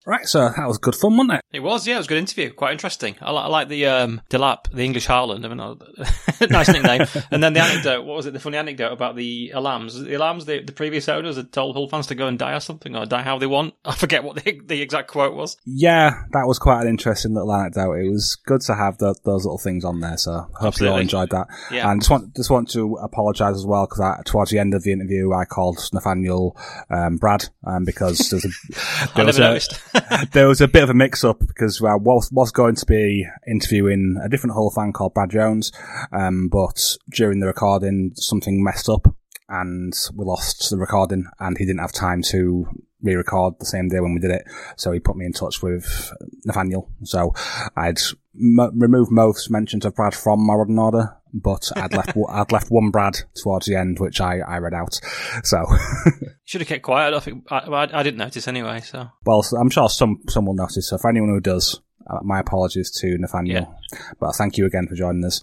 Right, 0.09 0.27
so 0.27 0.49
that 0.49 0.67
was 0.67 0.79
good 0.79 0.95
fun, 0.95 1.19
wasn't 1.19 1.35
it? 1.35 1.41
It 1.53 1.61
was, 1.61 1.87
yeah, 1.87 1.97
it 1.97 1.99
was 1.99 2.07
a 2.07 2.09
good 2.09 2.17
interview. 2.17 2.51
Quite 2.51 2.73
interesting. 2.73 3.17
I, 3.21 3.31
like, 3.31 3.45
I 3.45 3.49
like 3.49 3.69
the 3.69 3.85
um, 3.85 4.23
Delap, 4.31 4.71
the 4.71 4.83
English 4.83 5.07
Haaland. 5.07 5.45
I 5.45 5.49
mean, 5.49 6.49
nice 6.51 6.69
nickname. 6.69 7.07
and 7.31 7.43
then 7.43 7.53
the 7.53 7.61
anecdote. 7.61 8.07
What 8.07 8.17
was 8.17 8.25
it? 8.25 8.33
The 8.33 8.41
funny 8.41 8.57
anecdote 8.57 8.91
about 8.91 9.17
the 9.17 9.53
Allams. 9.55 10.03
The 10.03 10.13
Allams. 10.13 10.47
The, 10.47 10.63
the 10.63 10.73
previous 10.73 11.11
owners 11.11 11.37
had 11.37 11.53
told 11.53 11.77
Hull 11.77 11.91
fans 11.91 12.07
to 12.07 12.15
go 12.15 12.27
and 12.27 12.39
die 12.39 12.55
or 12.55 12.61
something, 12.61 12.97
or 12.97 13.05
die 13.05 13.21
how 13.21 13.39
they 13.39 13.47
want. 13.47 13.75
I 13.85 13.95
forget 13.95 14.25
what 14.25 14.43
the, 14.43 14.59
the 14.65 14.81
exact 14.81 15.11
quote 15.11 15.35
was. 15.35 15.59
Yeah, 15.67 16.23
that 16.33 16.47
was 16.47 16.59
quite 16.59 16.81
an 16.81 16.89
interesting 16.89 17.35
little 17.35 17.53
anecdote. 17.53 17.93
It 17.93 18.09
was 18.09 18.35
good 18.47 18.63
to 18.63 18.75
have 18.75 18.97
the, 18.97 19.15
those 19.27 19.45
little 19.45 19.59
things 19.59 19.85
on 19.85 20.01
there. 20.01 20.17
So 20.17 20.47
hopefully 20.55 20.89
you 20.89 20.95
all 20.95 21.01
enjoyed 21.01 21.29
that. 21.33 21.49
Yeah. 21.71 21.91
And 21.91 22.01
just 22.01 22.09
want 22.09 22.35
just 22.35 22.49
want 22.49 22.71
to 22.71 22.97
apologise 23.03 23.57
as 23.57 23.67
well 23.67 23.87
because 23.87 24.23
towards 24.25 24.53
the 24.53 24.59
end 24.59 24.73
of 24.73 24.85
the 24.85 24.93
interview 24.93 25.35
I 25.35 25.45
called 25.45 25.79
Nathaniel 25.93 26.57
um, 26.89 27.19
Brad 27.19 27.45
um, 27.67 27.85
because 27.85 28.19
there 28.31 28.39
was 28.39 28.45
a, 28.47 29.15
there 29.15 29.27
was 29.27 29.39
a, 29.39 29.98
there 30.33 30.49
was 30.49 30.61
a 30.61 30.69
bit 30.69 30.83
of 30.83 30.91
a 30.91 30.95
mix 30.95 31.25
up 31.25 31.41
because 31.41 31.83
I 31.83 31.95
was, 31.95 32.31
was 32.33 32.51
going 32.51 32.75
to 32.77 32.87
be 32.87 33.27
interviewing 33.47 34.21
a 34.23 34.29
different 34.29 34.55
Hull 34.55 34.71
fan 34.71 34.93
called 34.93 35.15
Brad 35.15 35.31
Jones, 35.31 35.73
um, 36.13 36.49
but 36.49 36.97
during 37.11 37.41
the 37.41 37.47
recording, 37.47 38.13
something 38.15 38.63
messed 38.63 38.89
up 38.89 39.15
and 39.49 39.95
we 40.15 40.25
lost 40.25 40.71
the 40.71 40.77
recording 40.77 41.27
and 41.41 41.57
he 41.57 41.65
didn't 41.65 41.81
have 41.81 41.93
time 41.93 42.23
to 42.23 42.67
re-record 43.01 43.55
the 43.59 43.67
same 43.67 43.89
day 43.89 44.01
when 44.01 44.15
we 44.15 44.21
did 44.21 44.31
it. 44.31 44.45
So 44.77 44.93
he 44.93 45.01
put 45.01 45.17
me 45.17 45.27
in 45.27 45.33
touch 45.33 45.63
with 45.63 46.13
Nathaniel. 46.45 46.91
So 47.05 47.33
I'd 47.77 47.99
m- 48.35 48.79
removed 48.79 49.11
most 49.11 49.51
mentions 49.51 49.85
of 49.85 49.95
Brad 49.95 50.15
from 50.15 50.45
my 50.45 50.55
running 50.55 50.79
order, 50.79 51.17
but 51.33 51.71
I'd 51.77 51.93
left 51.95 52.17
I'd 52.29 52.53
left 52.53 52.71
one 52.71 52.91
Brad 52.91 53.19
towards 53.43 53.67
the 53.67 53.77
end, 53.77 53.99
which 53.99 54.21
I, 54.21 54.39
I 54.39 54.59
read 54.59 54.75
out. 54.75 55.01
So 55.45 55.65
should 56.45 56.61
have 56.61 56.69
kept 56.69 56.83
quiet. 56.83 57.15
I 57.15 57.21
think 57.21 57.45
I, 57.51 57.59
I, 57.59 58.01
I, 58.01 58.03
didn't 58.03 58.19
notice 58.19 58.49
anyway. 58.49 58.81
So 58.81 59.09
well, 59.25 59.45
I'm 59.59 59.71
sure 59.71 59.89
some 59.89 60.21
some 60.29 60.47
will 60.47 60.55
notice. 60.55 60.89
So 60.89 60.99
for 60.99 61.11
anyone 61.11 61.31
who 61.31 61.41
does, 61.41 61.81
uh, 62.09 62.19
my 62.23 62.41
apologies 62.41 62.91
to 63.01 63.19
Nathaniel. 63.19 63.77
Yeah. 63.93 63.99
But 64.21 64.35
thank 64.37 64.57
you 64.57 64.67
again 64.67 64.87
for 64.89 64.95
joining 64.95 65.25
us. 65.25 65.43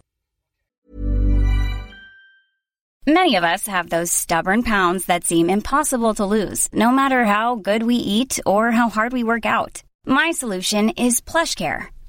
Many 3.08 3.36
of 3.36 3.44
us 3.44 3.68
have 3.68 3.92
those 3.92 4.12
stubborn 4.12 4.64
pounds 4.64 5.06
that 5.06 5.26
seem 5.26 5.48
impossible 5.48 6.16
to 6.16 6.26
lose, 6.26 6.68
no 6.74 6.92
matter 6.92 7.24
how 7.26 7.54
good 7.54 7.84
we 7.84 7.98
eat 7.98 8.40
or 8.48 8.72
how 8.72 8.90
hard 8.90 9.14
we 9.14 9.24
work 9.24 9.46
out. 9.46 9.84
My 10.08 10.32
solution 10.32 10.90
is 10.90 11.22
PlushCare. 11.22 11.90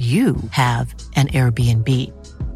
you 0.00 0.36
have 0.52 0.94
an 1.16 1.28
Airbnb. 1.28 1.88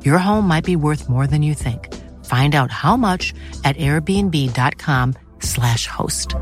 Your 0.03 0.17
home 0.17 0.49
might 0.49 0.65
be 0.65 0.77
worth 0.77 1.11
more 1.11 1.27
than 1.27 1.43
you 1.43 1.53
think. 1.53 1.93
Find 2.25 2.55
out 2.55 2.71
how 2.71 2.97
much 2.97 3.35
at 3.65 3.77
airbnb.com/slash 3.77 5.87
host. 5.87 6.35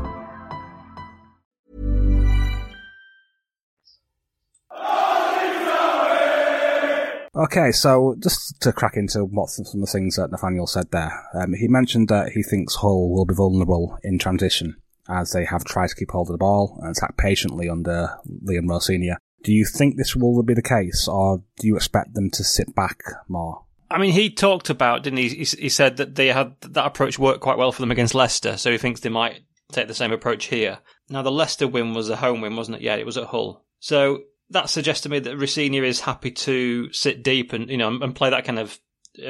Okay, 7.35 7.71
so 7.71 8.15
just 8.19 8.61
to 8.61 8.71
crack 8.71 8.95
into 8.95 9.25
what 9.25 9.49
some 9.49 9.81
of 9.81 9.87
the 9.87 9.91
things 9.91 10.17
that 10.17 10.29
Nathaniel 10.29 10.67
said 10.67 10.91
there, 10.91 11.11
um, 11.33 11.55
he 11.55 11.67
mentioned 11.67 12.07
that 12.09 12.33
he 12.33 12.43
thinks 12.43 12.75
Hull 12.75 13.09
will 13.09 13.25
be 13.25 13.33
vulnerable 13.33 13.97
in 14.03 14.19
transition 14.19 14.75
as 15.09 15.31
they 15.31 15.43
have 15.43 15.65
tried 15.65 15.89
to 15.89 15.95
keep 15.95 16.11
hold 16.11 16.29
of 16.29 16.33
the 16.33 16.37
ball 16.37 16.77
and 16.83 16.95
attack 16.95 17.17
patiently 17.17 17.69
under 17.69 18.09
Liam 18.45 18.69
Rosenior. 18.69 19.17
Do 19.43 19.51
you 19.51 19.65
think 19.65 19.97
this 19.97 20.15
will 20.15 20.41
be 20.43 20.53
the 20.53 20.61
case, 20.61 21.07
or 21.07 21.43
do 21.59 21.67
you 21.67 21.75
expect 21.75 22.13
them 22.13 22.29
to 22.31 22.43
sit 22.43 22.73
back 22.73 23.03
more? 23.27 23.63
I 23.91 23.99
mean, 23.99 24.13
he 24.13 24.29
talked 24.29 24.69
about, 24.69 25.03
didn't 25.03 25.19
he? 25.19 25.29
He, 25.29 25.69
said 25.69 25.97
that 25.97 26.15
they 26.15 26.27
had 26.27 26.55
that 26.61 26.85
approach 26.85 27.19
worked 27.19 27.41
quite 27.41 27.57
well 27.57 27.71
for 27.71 27.81
them 27.81 27.91
against 27.91 28.15
Leicester, 28.15 28.57
so 28.57 28.71
he 28.71 28.77
thinks 28.77 29.01
they 29.01 29.09
might 29.09 29.41
take 29.71 29.87
the 29.87 29.93
same 29.93 30.11
approach 30.11 30.45
here. 30.45 30.79
Now, 31.09 31.21
the 31.21 31.31
Leicester 31.31 31.67
win 31.67 31.93
was 31.93 32.09
a 32.09 32.15
home 32.15 32.41
win, 32.41 32.55
wasn't 32.55 32.77
it? 32.77 32.83
Yeah, 32.83 32.95
it 32.95 33.05
was 33.05 33.17
at 33.17 33.27
Hull. 33.27 33.63
So 33.79 34.21
that 34.49 34.69
suggests 34.69 35.03
to 35.03 35.09
me 35.09 35.19
that 35.19 35.37
Rosenior 35.37 35.83
is 35.83 35.99
happy 35.99 36.31
to 36.31 36.91
sit 36.93 37.23
deep 37.23 37.53
and 37.53 37.69
you 37.69 37.77
know 37.77 37.89
and 37.89 38.15
play 38.15 38.29
that 38.29 38.45
kind 38.45 38.59
of 38.59 38.79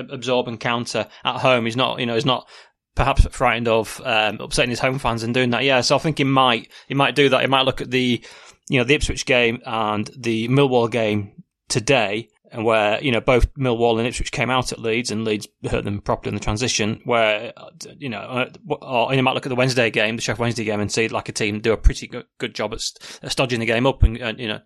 absorb 0.10 0.48
and 0.48 0.60
counter 0.60 1.08
at 1.24 1.42
home. 1.42 1.66
He's 1.66 1.76
not, 1.76 2.00
you 2.00 2.06
know, 2.06 2.16
he's 2.16 2.26
not 2.26 2.48
perhaps 2.96 3.26
frightened 3.32 3.68
of 3.68 4.00
um, 4.06 4.40
upsetting 4.40 4.70
his 4.70 4.80
home 4.80 5.00
fans 5.00 5.24
and 5.24 5.34
doing 5.34 5.50
that. 5.50 5.64
Yeah, 5.64 5.82
so 5.82 5.96
I 5.96 6.00
think 6.00 6.20
he 6.20 6.24
might 6.24 6.72
he 6.88 6.94
might 6.94 7.16
do 7.16 7.30
that. 7.30 7.42
He 7.42 7.48
might 7.48 7.66
look 7.66 7.82
at 7.82 7.92
the 7.92 8.24
you 8.70 8.80
know, 8.80 8.84
the 8.84 8.96
Ipswich 8.96 9.26
game 9.26 9.62
and 9.66 10.10
the 10.18 10.48
Millwall 10.48 10.90
game 10.90 11.44
today, 11.70 12.30
and 12.52 12.64
where, 12.64 13.04
you 13.04 13.12
know, 13.12 13.20
both 13.20 13.52
Millwall 13.56 13.98
and 13.98 14.08
Ipswich 14.08 14.32
came 14.32 14.52
out 14.52 14.72
at 14.72 14.80
Leeds 14.80 15.10
and 15.10 15.26
Leeds 15.26 15.48
hurt 15.70 15.84
them 15.84 16.02
properly 16.02 16.30
in 16.30 16.36
the 16.36 16.44
transition, 16.44 17.02
where, 17.04 17.52
you 17.98 18.10
know, 18.10 18.48
or 18.82 19.14
you 19.14 19.24
might 19.24 19.34
look 19.34 19.46
at 19.46 19.50
the 19.50 19.56
Wednesday 19.56 19.90
game, 19.90 20.16
the 20.16 20.22
Sheffield 20.22 20.42
Wednesday 20.42 20.64
game, 20.64 20.80
and 20.80 20.92
see 20.92 21.08
like 21.08 21.30
a 21.30 21.32
team 21.32 21.60
do 21.60 21.74
a 21.74 21.78
pretty 21.78 22.08
good, 22.08 22.26
good 22.38 22.54
job 22.54 22.74
at, 22.74 22.84
at 23.24 23.32
stodging 23.32 23.60
the 23.60 23.66
game 23.66 23.88
up 23.88 24.04
and, 24.04 24.18
and 24.18 24.40
you 24.40 24.48
know, 24.48 24.60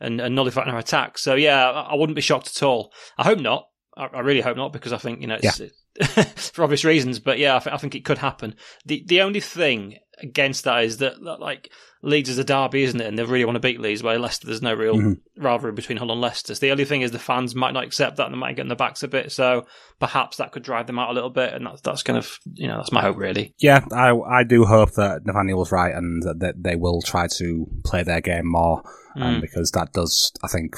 and, 0.00 0.20
and 0.20 0.34
nullifying 0.34 0.70
our 0.70 0.78
attack. 0.78 1.18
So 1.18 1.34
yeah, 1.34 1.70
I 1.70 1.94
wouldn't 1.94 2.16
be 2.16 2.22
shocked 2.22 2.48
at 2.48 2.62
all. 2.62 2.92
I 3.18 3.24
hope 3.24 3.38
not. 3.38 3.68
I, 3.96 4.06
I 4.06 4.20
really 4.20 4.40
hope 4.40 4.56
not 4.56 4.72
because 4.72 4.94
I 4.94 4.98
think, 4.98 5.20
you 5.20 5.26
know, 5.26 5.38
it's, 5.42 5.60
yeah. 5.60 5.66
for 6.24 6.64
obvious 6.64 6.84
reasons, 6.84 7.18
but 7.18 7.38
yeah, 7.38 7.56
I, 7.56 7.58
th- 7.58 7.74
I 7.74 7.78
think 7.78 7.94
it 7.94 8.04
could 8.04 8.18
happen. 8.18 8.54
The, 8.84 9.04
the 9.06 9.22
only 9.22 9.40
thing 9.40 9.98
against 10.18 10.64
that 10.64 10.84
is 10.84 10.98
that, 10.98 11.22
that 11.22 11.40
like 11.40 11.70
Leeds 12.02 12.28
is 12.28 12.38
a 12.38 12.44
derby, 12.44 12.84
isn't 12.84 13.00
it? 13.00 13.06
And 13.06 13.18
they 13.18 13.24
really 13.24 13.44
want 13.44 13.56
to 13.56 13.60
beat 13.60 13.80
Leeds. 13.80 14.02
Where 14.02 14.18
Leicester, 14.18 14.46
there's 14.46 14.62
no 14.62 14.74
real 14.74 14.94
mm-hmm. 14.94 15.42
rivalry 15.42 15.72
between 15.72 15.98
Hull 15.98 16.12
and 16.12 16.20
Leicester. 16.20 16.54
So 16.54 16.60
the 16.60 16.70
only 16.70 16.84
thing 16.84 17.02
is 17.02 17.10
the 17.10 17.18
fans 17.18 17.54
might 17.54 17.72
not 17.72 17.84
accept 17.84 18.16
that 18.16 18.26
and 18.26 18.34
they 18.34 18.38
might 18.38 18.56
get 18.56 18.62
in 18.62 18.68
the 18.68 18.76
backs 18.76 19.02
a 19.02 19.08
bit. 19.08 19.32
So 19.32 19.66
perhaps 19.98 20.36
that 20.36 20.52
could 20.52 20.62
drive 20.62 20.86
them 20.86 20.98
out 20.98 21.10
a 21.10 21.14
little 21.14 21.30
bit. 21.30 21.52
And 21.52 21.66
that's 21.66 21.80
that's 21.80 22.02
kind 22.02 22.18
of 22.18 22.38
you 22.54 22.68
know 22.68 22.76
that's 22.76 22.92
my 22.92 23.02
hope 23.02 23.16
really. 23.16 23.54
Yeah, 23.58 23.84
I 23.92 24.12
I 24.12 24.44
do 24.44 24.64
hope 24.64 24.92
that 24.92 25.26
Nathaniel 25.26 25.58
was 25.58 25.72
right 25.72 25.94
and 25.94 26.22
that 26.22 26.54
they 26.56 26.76
will 26.76 27.02
try 27.02 27.26
to 27.38 27.66
play 27.84 28.02
their 28.02 28.20
game 28.20 28.46
more, 28.46 28.82
um, 29.16 29.22
mm. 29.22 29.34
um, 29.36 29.40
because 29.40 29.70
that 29.72 29.92
does 29.92 30.32
I 30.42 30.48
think 30.48 30.76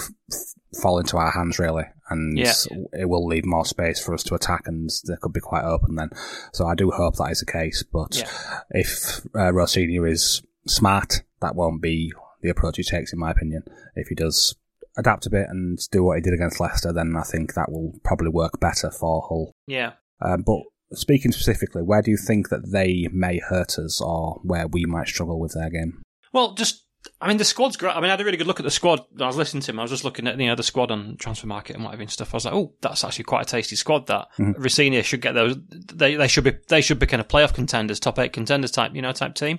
fall 0.80 0.98
into 0.98 1.16
our 1.16 1.30
hands 1.30 1.58
really, 1.58 1.84
and 2.10 2.38
yeah. 2.38 2.52
it 2.92 3.08
will 3.08 3.26
leave 3.26 3.44
more 3.44 3.64
space 3.64 4.02
for 4.02 4.14
us 4.14 4.22
to 4.24 4.34
attack, 4.34 4.62
and 4.66 4.90
they 5.06 5.16
could 5.20 5.32
be 5.32 5.40
quite 5.40 5.64
open 5.64 5.96
then. 5.96 6.10
So 6.52 6.66
I 6.66 6.74
do 6.74 6.90
hope 6.90 7.16
that 7.16 7.30
is 7.30 7.40
the 7.40 7.52
case. 7.52 7.84
But 7.90 8.16
yeah. 8.16 8.60
if 8.70 9.20
uh, 9.34 9.52
Rosenior 9.52 10.06
is 10.06 10.42
smart, 10.66 11.22
that 11.40 11.54
won't 11.54 11.82
be 11.82 12.12
the 12.42 12.50
approach 12.50 12.76
he 12.76 12.82
takes, 12.82 13.12
in 13.12 13.18
my 13.18 13.30
opinion. 13.30 13.62
If 13.94 14.08
he 14.08 14.14
does 14.14 14.54
adapt 14.96 15.26
a 15.26 15.30
bit 15.30 15.46
and 15.48 15.78
do 15.92 16.02
what 16.02 16.16
he 16.16 16.22
did 16.22 16.34
against 16.34 16.60
Leicester, 16.60 16.92
then 16.92 17.14
I 17.16 17.22
think 17.22 17.54
that 17.54 17.70
will 17.70 17.98
probably 18.04 18.30
work 18.30 18.58
better 18.60 18.90
for 18.90 19.22
Hull. 19.28 19.52
Yeah. 19.66 19.92
Um, 20.20 20.42
but 20.42 20.60
speaking 20.92 21.32
specifically, 21.32 21.82
where 21.82 22.02
do 22.02 22.10
you 22.10 22.16
think 22.16 22.48
that 22.48 22.72
they 22.72 23.08
may 23.12 23.38
hurt 23.38 23.78
us, 23.78 24.00
or 24.00 24.40
where 24.42 24.66
we 24.66 24.84
might 24.84 25.08
struggle 25.08 25.38
with 25.38 25.54
their 25.54 25.70
game? 25.70 26.02
Well, 26.32 26.54
just 26.54 26.84
I 27.20 27.28
mean, 27.28 27.36
the 27.36 27.44
squad's 27.44 27.76
great. 27.76 27.94
I 27.94 28.00
mean, 28.00 28.06
I 28.06 28.10
had 28.10 28.20
a 28.20 28.24
really 28.24 28.36
good 28.36 28.46
look 28.46 28.60
at 28.60 28.64
the 28.64 28.70
squad. 28.70 29.00
I 29.20 29.26
was 29.26 29.36
listening 29.36 29.62
to 29.62 29.70
him. 29.70 29.78
I 29.78 29.82
was 29.82 29.90
just 29.90 30.04
looking 30.04 30.26
at 30.26 30.38
you 30.38 30.46
know 30.46 30.54
the 30.54 30.62
squad 30.62 30.90
on 30.90 31.16
transfer 31.18 31.46
market 31.46 31.76
and 31.76 31.84
whatever 31.84 32.02
and 32.02 32.10
stuff. 32.10 32.34
I 32.34 32.36
was 32.36 32.44
like, 32.44 32.54
oh, 32.54 32.74
that's 32.80 33.04
actually 33.04 33.24
quite 33.24 33.42
a 33.42 33.50
tasty 33.50 33.76
squad. 33.76 34.06
That 34.06 34.28
mm 34.38 35.04
should 35.04 35.20
get 35.20 35.32
those. 35.32 35.56
They 35.68 36.16
they 36.16 36.28
should 36.28 36.44
be 36.44 36.52
they 36.68 36.80
should 36.80 36.98
be 36.98 37.06
kind 37.06 37.20
of 37.20 37.28
playoff 37.28 37.54
contenders, 37.54 38.00
top 38.00 38.18
eight 38.18 38.32
contenders 38.32 38.70
type 38.70 38.94
you 38.94 39.02
know 39.02 39.12
type 39.12 39.34
team. 39.34 39.58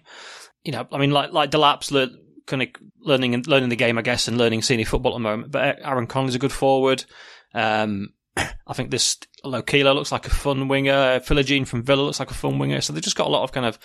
You 0.64 0.74
know, 0.74 0.88
I 0.92 0.98
mean, 0.98 1.12
like 1.12 1.32
like 1.32 1.52
Delap's 1.52 1.92
le- 1.92 2.12
kind 2.46 2.62
of 2.62 2.70
learning 3.00 3.34
and 3.34 3.48
learning 3.48 3.70
the 3.70 3.76
game, 3.76 3.98
I 3.98 4.02
guess, 4.02 4.28
and 4.28 4.38
learning 4.38 4.62
senior 4.62 4.86
football 4.86 5.14
at 5.14 5.16
the 5.16 5.20
moment. 5.20 5.52
But 5.52 5.80
Aaron 5.84 6.08
Connolly's 6.08 6.36
a 6.36 6.40
good 6.40 6.52
forward. 6.52 7.06
Um, 7.54 8.10
I 8.36 8.74
think 8.74 8.92
this 8.92 9.18
Lokila 9.44 9.96
looks 9.96 10.12
like 10.12 10.28
a 10.28 10.32
fun 10.32 10.68
winger. 10.68 11.20
Philogene 11.20 11.68
from 11.68 11.84
Villa 11.84 12.02
looks 12.02 12.20
like 12.20 12.32
a 12.32 12.36
fun 12.36 12.60
winger. 12.60 12.82
So 12.82 12.94
they've 12.94 13.04
just 13.04 13.16
got 13.16 13.28
a 13.28 13.32
lot 13.32 13.44
of 13.44 13.52
kind 13.52 13.66
of 13.66 13.80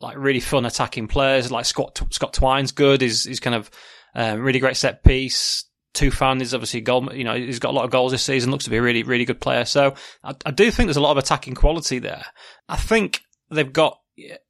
like 0.00 0.16
really 0.16 0.40
fun 0.40 0.66
attacking 0.66 1.08
players. 1.08 1.50
Like 1.50 1.64
Scott 1.64 2.00
Scott 2.10 2.34
Twine's 2.34 2.72
good. 2.72 3.00
He's 3.00 3.24
he's 3.24 3.40
kind 3.40 3.56
of 3.56 3.70
um, 4.14 4.40
really 4.40 4.58
great 4.58 4.76
set 4.76 5.02
piece. 5.02 5.64
Tufan 5.94 6.40
is 6.40 6.54
obviously 6.54 6.80
goal. 6.80 7.14
You 7.14 7.24
know, 7.24 7.34
he's 7.34 7.60
got 7.60 7.70
a 7.70 7.76
lot 7.76 7.84
of 7.84 7.90
goals 7.90 8.12
this 8.12 8.22
season. 8.22 8.50
Looks 8.50 8.64
to 8.64 8.70
be 8.70 8.76
a 8.76 8.82
really 8.82 9.02
really 9.02 9.24
good 9.24 9.40
player. 9.40 9.64
So 9.64 9.94
I, 10.22 10.34
I 10.44 10.50
do 10.50 10.70
think 10.70 10.88
there's 10.88 10.96
a 10.96 11.02
lot 11.02 11.12
of 11.12 11.18
attacking 11.18 11.54
quality 11.54 11.98
there. 11.98 12.24
I 12.68 12.76
think 12.76 13.22
they've 13.50 13.72
got. 13.72 13.98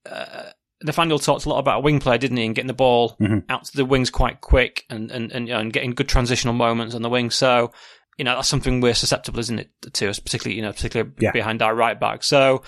Uh, 0.09 0.50
Nathaniel 0.83 1.18
talked 1.18 1.46
a 1.46 1.48
lot 1.48 1.61
about 1.61 1.78
a 1.78 1.80
wing 1.80 1.98
player, 1.98 2.18
didn't 2.18 2.37
he, 2.37 2.44
and 2.44 2.54
getting 2.54 2.66
the 2.66 2.74
ball 2.74 3.16
mm-hmm. 3.18 3.38
out 3.48 3.64
to 3.64 3.76
the 3.76 3.87
wings 3.87 4.11
quite 4.11 4.40
quick 4.40 4.85
and 4.90 5.11
and 5.11 5.33
and, 5.33 5.48
you 5.48 5.54
know, 5.54 5.61
and 5.61 5.72
getting 5.72 5.92
good 5.92 6.09
transitional 6.09 6.54
moments 6.54 6.94
on 6.94 7.02
the 7.02 7.09
wing. 7.09 7.30
So 7.30 7.72
you 8.18 8.24
know 8.24 8.37
that's 8.37 8.48
something 8.48 8.80
we're 8.80 8.94
susceptible, 8.94 9.40
isn't 9.40 9.59
it, 9.59 9.70
to 9.94 10.09
us, 10.09 10.18
particularly 10.18 10.57
you 10.57 10.62
know 10.62 10.72
particularly 10.72 11.12
yeah. 11.20 11.33
behind 11.33 11.62
our 11.62 11.74
right 11.74 11.98
back. 11.98 12.22
So 12.22 12.62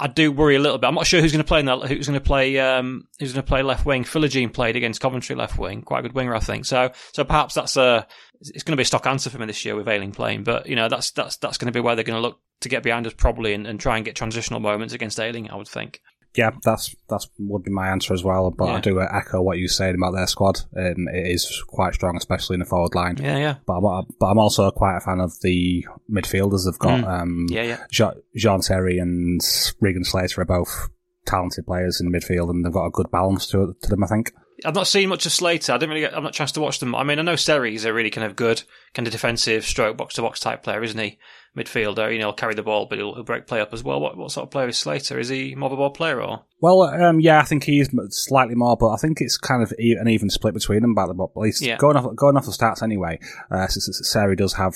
I 0.00 0.06
do 0.06 0.30
worry 0.30 0.54
a 0.54 0.60
little 0.60 0.78
bit. 0.78 0.86
I'm 0.86 0.94
not 0.94 1.06
sure 1.06 1.20
who's 1.20 1.32
going 1.32 1.44
to 1.44 1.48
play 1.48 1.60
in 1.60 1.66
that. 1.66 1.88
Who's 1.88 2.06
going 2.06 2.18
to 2.18 2.24
play? 2.24 2.58
Um, 2.58 3.08
who's 3.18 3.32
going 3.32 3.42
to 3.42 3.48
play 3.48 3.62
left 3.62 3.84
wing? 3.84 4.04
Philogene 4.04 4.52
played 4.52 4.76
against 4.76 5.00
Coventry 5.00 5.34
left 5.34 5.58
wing, 5.58 5.82
quite 5.82 6.00
a 6.00 6.02
good 6.02 6.14
winger, 6.14 6.34
I 6.34 6.40
think. 6.40 6.66
So, 6.66 6.92
so 7.12 7.24
perhaps 7.24 7.54
that's 7.54 7.76
a. 7.76 8.06
It's 8.40 8.62
going 8.62 8.74
to 8.74 8.76
be 8.76 8.82
a 8.82 8.86
stock 8.86 9.06
answer 9.06 9.28
for 9.28 9.38
me 9.38 9.46
this 9.46 9.64
year 9.64 9.74
with 9.74 9.88
Ayling 9.88 10.12
playing, 10.12 10.44
but 10.44 10.68
you 10.68 10.76
know 10.76 10.88
that's 10.88 11.10
that's 11.10 11.36
that's 11.38 11.58
going 11.58 11.66
to 11.66 11.76
be 11.76 11.80
where 11.80 11.96
they're 11.96 12.04
going 12.04 12.16
to 12.16 12.22
look 12.22 12.40
to 12.60 12.68
get 12.68 12.84
behind 12.84 13.06
us 13.06 13.12
probably 13.12 13.54
and, 13.54 13.66
and 13.66 13.80
try 13.80 13.96
and 13.96 14.04
get 14.04 14.14
transitional 14.14 14.60
moments 14.60 14.94
against 14.94 15.18
Ayling. 15.18 15.50
I 15.50 15.56
would 15.56 15.68
think. 15.68 16.00
Yeah, 16.36 16.50
that's 16.62 16.94
that's 17.08 17.28
would 17.38 17.64
be 17.64 17.70
my 17.70 17.88
answer 17.88 18.14
as 18.14 18.22
well. 18.22 18.50
But 18.50 18.68
I 18.68 18.80
do 18.80 19.00
echo 19.00 19.40
what 19.42 19.58
you 19.58 19.66
said 19.66 19.94
about 19.94 20.12
their 20.12 20.26
squad. 20.26 20.60
Um, 20.76 21.08
it 21.12 21.26
is 21.26 21.62
quite 21.66 21.94
strong, 21.94 22.16
especially 22.16 22.54
in 22.54 22.60
the 22.60 22.66
forward 22.66 22.94
line. 22.94 23.16
Yeah, 23.20 23.38
yeah, 23.38 23.54
But 23.66 23.78
I'm, 23.80 24.06
but 24.20 24.26
I'm 24.26 24.38
also 24.38 24.70
quite 24.70 24.96
a 24.96 25.00
fan 25.00 25.20
of 25.20 25.32
the 25.42 25.84
midfielders 26.10 26.64
they've 26.64 26.78
got. 26.78 27.02
Um, 27.04 27.46
Mm. 27.48 27.54
yeah, 27.54 27.62
yeah. 27.62 27.84
Jean, 27.90 28.12
Jean 28.36 28.62
Seri 28.62 28.98
and 28.98 29.40
Regan 29.80 30.04
Slater 30.04 30.42
are 30.42 30.44
both 30.44 30.88
talented 31.26 31.66
players 31.66 32.00
in 32.00 32.10
the 32.10 32.16
midfield, 32.18 32.50
and 32.50 32.64
they've 32.64 32.72
got 32.72 32.86
a 32.86 32.90
good 32.90 33.10
balance 33.10 33.46
to, 33.48 33.74
to 33.82 33.88
them. 33.88 34.04
I 34.04 34.06
think. 34.06 34.32
I've 34.64 34.74
not 34.74 34.86
seen 34.88 35.08
much 35.08 35.24
of 35.26 35.32
Slater. 35.32 35.72
I 35.72 35.76
didn't 35.76 35.90
really 35.90 36.00
get. 36.02 36.16
I've 36.16 36.22
not 36.22 36.32
chance 36.32 36.52
to 36.52 36.60
watch 36.60 36.80
them. 36.80 36.94
I 36.94 37.04
mean, 37.04 37.18
I 37.18 37.22
know 37.22 37.36
Seri's 37.36 37.84
a 37.84 37.92
really 37.92 38.10
kind 38.10 38.26
of 38.26 38.34
good, 38.36 38.62
kind 38.94 39.06
of 39.06 39.12
defensive, 39.12 39.64
stroke 39.64 39.96
box 39.96 40.14
to 40.14 40.22
box 40.22 40.40
type 40.40 40.62
player, 40.64 40.82
isn't 40.82 40.98
he? 40.98 41.18
Midfielder. 41.56 42.12
You 42.12 42.18
know, 42.18 42.26
he'll 42.26 42.32
carry 42.34 42.54
the 42.54 42.62
ball, 42.62 42.86
but 42.86 42.98
he'll, 42.98 43.14
he'll 43.14 43.22
break 43.24 43.46
play 43.46 43.60
up 43.60 43.72
as 43.72 43.84
well. 43.84 44.00
What 44.00 44.16
what 44.16 44.32
sort 44.32 44.44
of 44.46 44.50
player 44.50 44.68
is 44.68 44.76
Slater? 44.78 45.18
Is 45.18 45.28
he 45.28 45.54
more 45.54 45.68
of 45.68 45.72
a 45.72 45.76
ball 45.76 45.90
player 45.90 46.20
or? 46.20 46.44
Well, 46.60 46.82
um, 46.82 47.20
yeah, 47.20 47.38
I 47.40 47.44
think 47.44 47.64
he's 47.64 47.88
slightly 48.10 48.54
more, 48.56 48.76
but 48.76 48.88
I 48.88 48.96
think 48.96 49.18
it's 49.20 49.36
kind 49.38 49.62
of 49.62 49.72
an 49.78 50.08
even 50.08 50.28
split 50.30 50.54
between 50.54 50.80
them. 50.82 50.90
About 50.92 51.08
the 51.08 51.14
but 51.14 51.30
at 51.36 51.36
least 51.40 51.62
Yeah. 51.62 51.76
going 51.76 51.96
off 51.96 52.14
going 52.16 52.36
off 52.36 52.44
the 52.46 52.50
stats 52.52 52.82
anyway, 52.82 53.20
uh, 53.52 53.58
S- 53.58 53.76
S- 53.88 54.08
Seri 54.10 54.34
does 54.34 54.54
have 54.54 54.74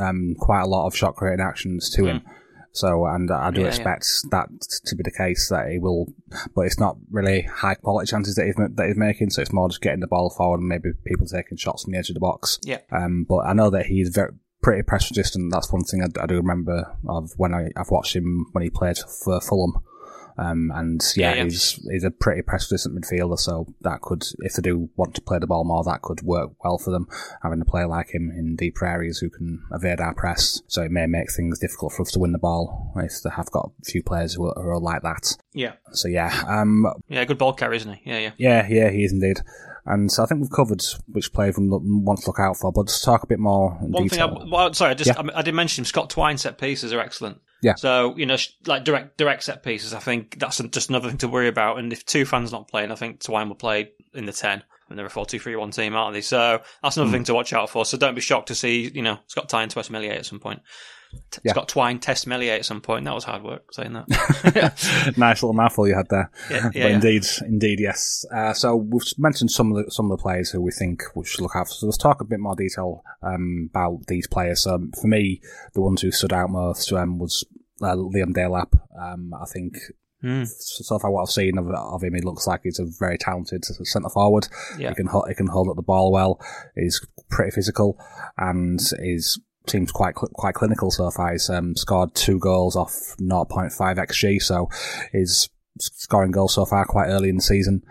um, 0.00 0.34
quite 0.38 0.62
a 0.62 0.66
lot 0.66 0.86
of 0.86 0.96
shot 0.96 1.14
creating 1.16 1.44
actions 1.44 1.90
to 1.90 2.06
him. 2.06 2.22
So, 2.72 3.06
and 3.06 3.30
I 3.30 3.50
do. 3.50 3.60
Yeah, 3.60 3.66
yeah. 3.66 3.68
expect 3.68 4.06
that 4.30 4.48
to 4.84 4.96
be 4.96 5.02
the 5.02 5.10
case 5.10 5.48
that 5.48 5.70
he 5.70 5.78
will, 5.78 6.06
but 6.54 6.62
it's 6.62 6.78
not 6.78 6.96
really 7.10 7.42
high 7.42 7.74
quality 7.74 8.08
chances 8.08 8.36
that 8.36 8.46
he's 8.46 8.54
that 8.56 8.86
he's 8.86 8.96
making. 8.96 9.30
So 9.30 9.42
it's 9.42 9.52
more 9.52 9.68
just 9.68 9.80
getting 9.80 10.00
the 10.00 10.06
ball 10.06 10.30
forward 10.30 10.60
and 10.60 10.68
maybe 10.68 10.90
people 11.04 11.26
taking 11.26 11.56
shots 11.56 11.84
from 11.84 11.92
the 11.92 11.98
edge 11.98 12.10
of 12.10 12.14
the 12.14 12.20
box. 12.20 12.58
Yeah. 12.62 12.78
Um, 12.92 13.26
but 13.28 13.46
I 13.46 13.52
know 13.52 13.70
that 13.70 13.86
he's 13.86 14.10
very 14.10 14.32
pretty 14.62 14.82
press 14.82 15.10
resistant. 15.10 15.52
That's 15.52 15.72
one 15.72 15.84
thing 15.84 16.02
I, 16.02 16.22
I 16.22 16.26
do 16.26 16.36
remember 16.36 16.96
of 17.08 17.32
when 17.36 17.54
I, 17.54 17.70
I've 17.76 17.90
watched 17.90 18.14
him 18.14 18.46
when 18.52 18.62
he 18.62 18.70
played 18.70 18.98
for 18.98 19.40
Fulham. 19.40 19.82
Um, 20.38 20.70
and 20.74 21.02
yeah, 21.16 21.34
Yeah, 21.34 21.44
he's 21.44 21.80
he's 21.90 22.04
a 22.04 22.10
pretty 22.10 22.42
press 22.42 22.70
resistant 22.70 23.00
midfielder, 23.00 23.38
so 23.38 23.66
that 23.82 24.00
could, 24.00 24.24
if 24.40 24.54
they 24.54 24.62
do 24.62 24.88
want 24.96 25.14
to 25.14 25.20
play 25.20 25.38
the 25.38 25.46
ball 25.46 25.64
more, 25.64 25.84
that 25.84 26.02
could 26.02 26.22
work 26.22 26.50
well 26.64 26.78
for 26.78 26.90
them. 26.90 27.06
Having 27.42 27.60
a 27.62 27.64
player 27.64 27.86
like 27.86 28.14
him 28.14 28.30
in 28.30 28.56
deeper 28.56 28.86
areas 28.86 29.18
who 29.18 29.30
can 29.30 29.62
evade 29.72 30.00
our 30.00 30.14
press, 30.14 30.62
so 30.66 30.82
it 30.82 30.90
may 30.90 31.06
make 31.06 31.30
things 31.32 31.58
difficult 31.58 31.92
for 31.92 32.02
us 32.02 32.10
to 32.12 32.18
win 32.18 32.32
the 32.32 32.38
ball 32.38 32.92
if 32.96 33.12
they 33.22 33.30
have 33.30 33.50
got 33.50 33.70
a 33.80 33.84
few 33.84 34.02
players 34.02 34.34
who 34.34 34.46
are, 34.46 34.54
who 34.62 34.68
are 34.68 34.80
like 34.80 35.02
that. 35.02 35.36
Yeah, 35.52 35.72
So 35.92 36.08
yeah, 36.08 36.44
um, 36.46 36.86
yeah, 37.08 37.24
good 37.24 37.38
ball 37.38 37.52
carrier, 37.52 37.74
isn't 37.74 37.92
he? 37.94 38.10
Yeah, 38.10 38.18
yeah. 38.18 38.30
yeah, 38.38 38.66
yeah, 38.68 38.90
he 38.90 39.04
is 39.04 39.12
indeed. 39.12 39.40
And 39.86 40.12
so 40.12 40.22
I 40.22 40.26
think 40.26 40.42
we've 40.42 40.50
covered 40.50 40.82
which 41.08 41.32
players 41.32 41.58
we 41.58 41.66
want 41.66 42.20
to 42.20 42.26
look 42.26 42.38
out 42.38 42.56
for, 42.58 42.70
but 42.70 42.86
just 42.86 43.02
talk 43.02 43.22
a 43.22 43.26
bit 43.26 43.38
more 43.40 43.78
in 43.82 43.90
One 43.92 44.08
thing, 44.08 44.20
I, 44.20 44.28
detail. 44.28 44.48
well, 44.50 44.72
sorry, 44.74 44.92
I 44.92 44.94
just 44.94 45.08
Yeah. 45.08 45.22
I, 45.34 45.38
I 45.38 45.42
did 45.42 45.54
mention 45.54 45.82
him. 45.82 45.86
Scott 45.86 46.10
Twine 46.10 46.36
set 46.38 46.58
pieces 46.58 46.92
are 46.92 47.00
excellent. 47.00 47.40
Yeah. 47.62 47.74
So 47.74 48.16
you 48.16 48.26
know, 48.26 48.36
like 48.66 48.84
direct 48.84 49.16
direct 49.16 49.42
set 49.42 49.62
pieces, 49.62 49.94
I 49.94 49.98
think 49.98 50.38
that's 50.38 50.58
just 50.58 50.88
another 50.88 51.08
thing 51.08 51.18
to 51.18 51.28
worry 51.28 51.48
about. 51.48 51.78
And 51.78 51.92
if 51.92 52.06
Tufan's 52.06 52.52
not 52.52 52.68
playing, 52.68 52.90
I 52.90 52.94
think 52.94 53.20
Twine 53.20 53.48
will 53.48 53.56
play 53.56 53.92
in 54.14 54.26
the 54.26 54.32
ten. 54.32 54.62
And 54.88 54.98
they're 54.98 55.06
a 55.06 55.08
4-2-3-1 55.10 55.72
team, 55.72 55.94
aren't 55.94 56.14
they? 56.14 56.20
So 56.20 56.62
that's 56.82 56.96
another 56.96 57.10
hmm. 57.10 57.14
thing 57.14 57.24
to 57.24 57.34
watch 57.34 57.52
out 57.52 57.70
for. 57.70 57.84
So 57.84 57.96
don't 57.96 58.16
be 58.16 58.20
shocked 58.20 58.48
to 58.48 58.56
see, 58.56 58.90
you 58.92 59.02
know, 59.02 59.20
Scott 59.28 59.48
Twine 59.48 59.68
test 59.68 59.88
Meslier 59.88 60.14
at 60.14 60.26
some 60.26 60.40
point. 60.40 60.62
T- 61.30 61.40
Yeah. 61.44 61.52
Scott 61.52 61.68
Twine 61.68 61.98
test 61.98 62.26
Meslier 62.26 62.54
at 62.54 62.64
some 62.64 62.80
point. 62.80 63.04
That 63.04 63.14
was 63.14 63.24
hard 63.24 63.42
work 63.42 63.72
saying 63.72 63.92
that. 63.92 65.14
nice 65.16 65.42
little 65.42 65.54
mouthful 65.54 65.88
you 65.88 65.94
had 65.94 66.08
there. 66.08 66.30
Yeah, 66.50 66.62
but 66.64 66.76
yeah, 66.76 66.86
indeed, 66.88 67.24
indeed, 67.46 67.80
yes. 67.80 68.24
Uh, 68.34 68.52
so 68.52 68.76
we've 68.76 69.02
mentioned 69.18 69.50
some 69.50 69.72
of 69.72 69.84
the 69.84 69.90
some 69.90 70.10
of 70.10 70.16
the 70.18 70.22
players 70.22 70.50
who 70.50 70.60
we 70.60 70.72
think 70.72 71.02
we 71.14 71.24
should 71.24 71.40
look 71.40 71.56
after. 71.56 71.74
So 71.74 71.86
let's 71.86 71.98
talk 71.98 72.20
a 72.20 72.24
bit 72.24 72.40
more 72.40 72.56
detail 72.56 73.02
um, 73.22 73.68
about 73.70 74.06
these 74.06 74.26
players. 74.26 74.62
So 74.62 74.78
for 75.00 75.06
me, 75.06 75.40
the 75.74 75.80
ones 75.80 76.02
who 76.02 76.10
stood 76.10 76.32
out 76.32 76.50
most 76.50 76.92
um, 76.92 77.18
was 77.18 77.44
uh, 77.82 77.94
Liam 77.96 78.32
Delap. 78.34 78.72
Um, 79.00 79.32
I 79.34 79.46
think. 79.46 79.76
Hmm. 80.22 80.44
So 80.44 80.98
far, 80.98 81.10
what 81.10 81.22
I've 81.22 81.30
seen 81.30 81.56
of, 81.56 81.66
of 81.70 82.02
him, 82.02 82.12
he 82.12 82.20
looks 82.20 82.46
like 82.46 82.60
he's 82.64 82.78
a 82.78 82.84
very 82.98 83.16
talented 83.16 83.64
centre 83.64 84.10
forward. 84.10 84.48
Yeah. 84.78 84.90
He 84.90 84.94
can 84.96 85.06
hold, 85.06 85.24
he 85.28 85.34
can 85.34 85.46
hold 85.46 85.70
up 85.70 85.76
the 85.76 85.82
ball 85.82 86.12
well. 86.12 86.38
He's 86.76 87.00
pretty 87.30 87.52
physical, 87.52 87.98
and 88.36 88.78
is 88.98 89.40
seems 89.70 89.92
quite 89.92 90.14
quite 90.14 90.54
clinical 90.54 90.90
so 90.90 91.10
far. 91.10 91.32
He's 91.32 91.48
um, 91.48 91.76
scored 91.76 92.14
two 92.14 92.38
goals 92.38 92.76
off 92.76 92.92
0.5 93.20 93.70
xg, 93.70 94.42
so 94.42 94.68
he's 95.12 95.48
scoring 95.78 96.30
goals 96.30 96.54
so 96.54 96.64
far 96.66 96.84
quite 96.84 97.08
early 97.08 97.28
in 97.28 97.36
the 97.36 97.42
season. 97.42 97.82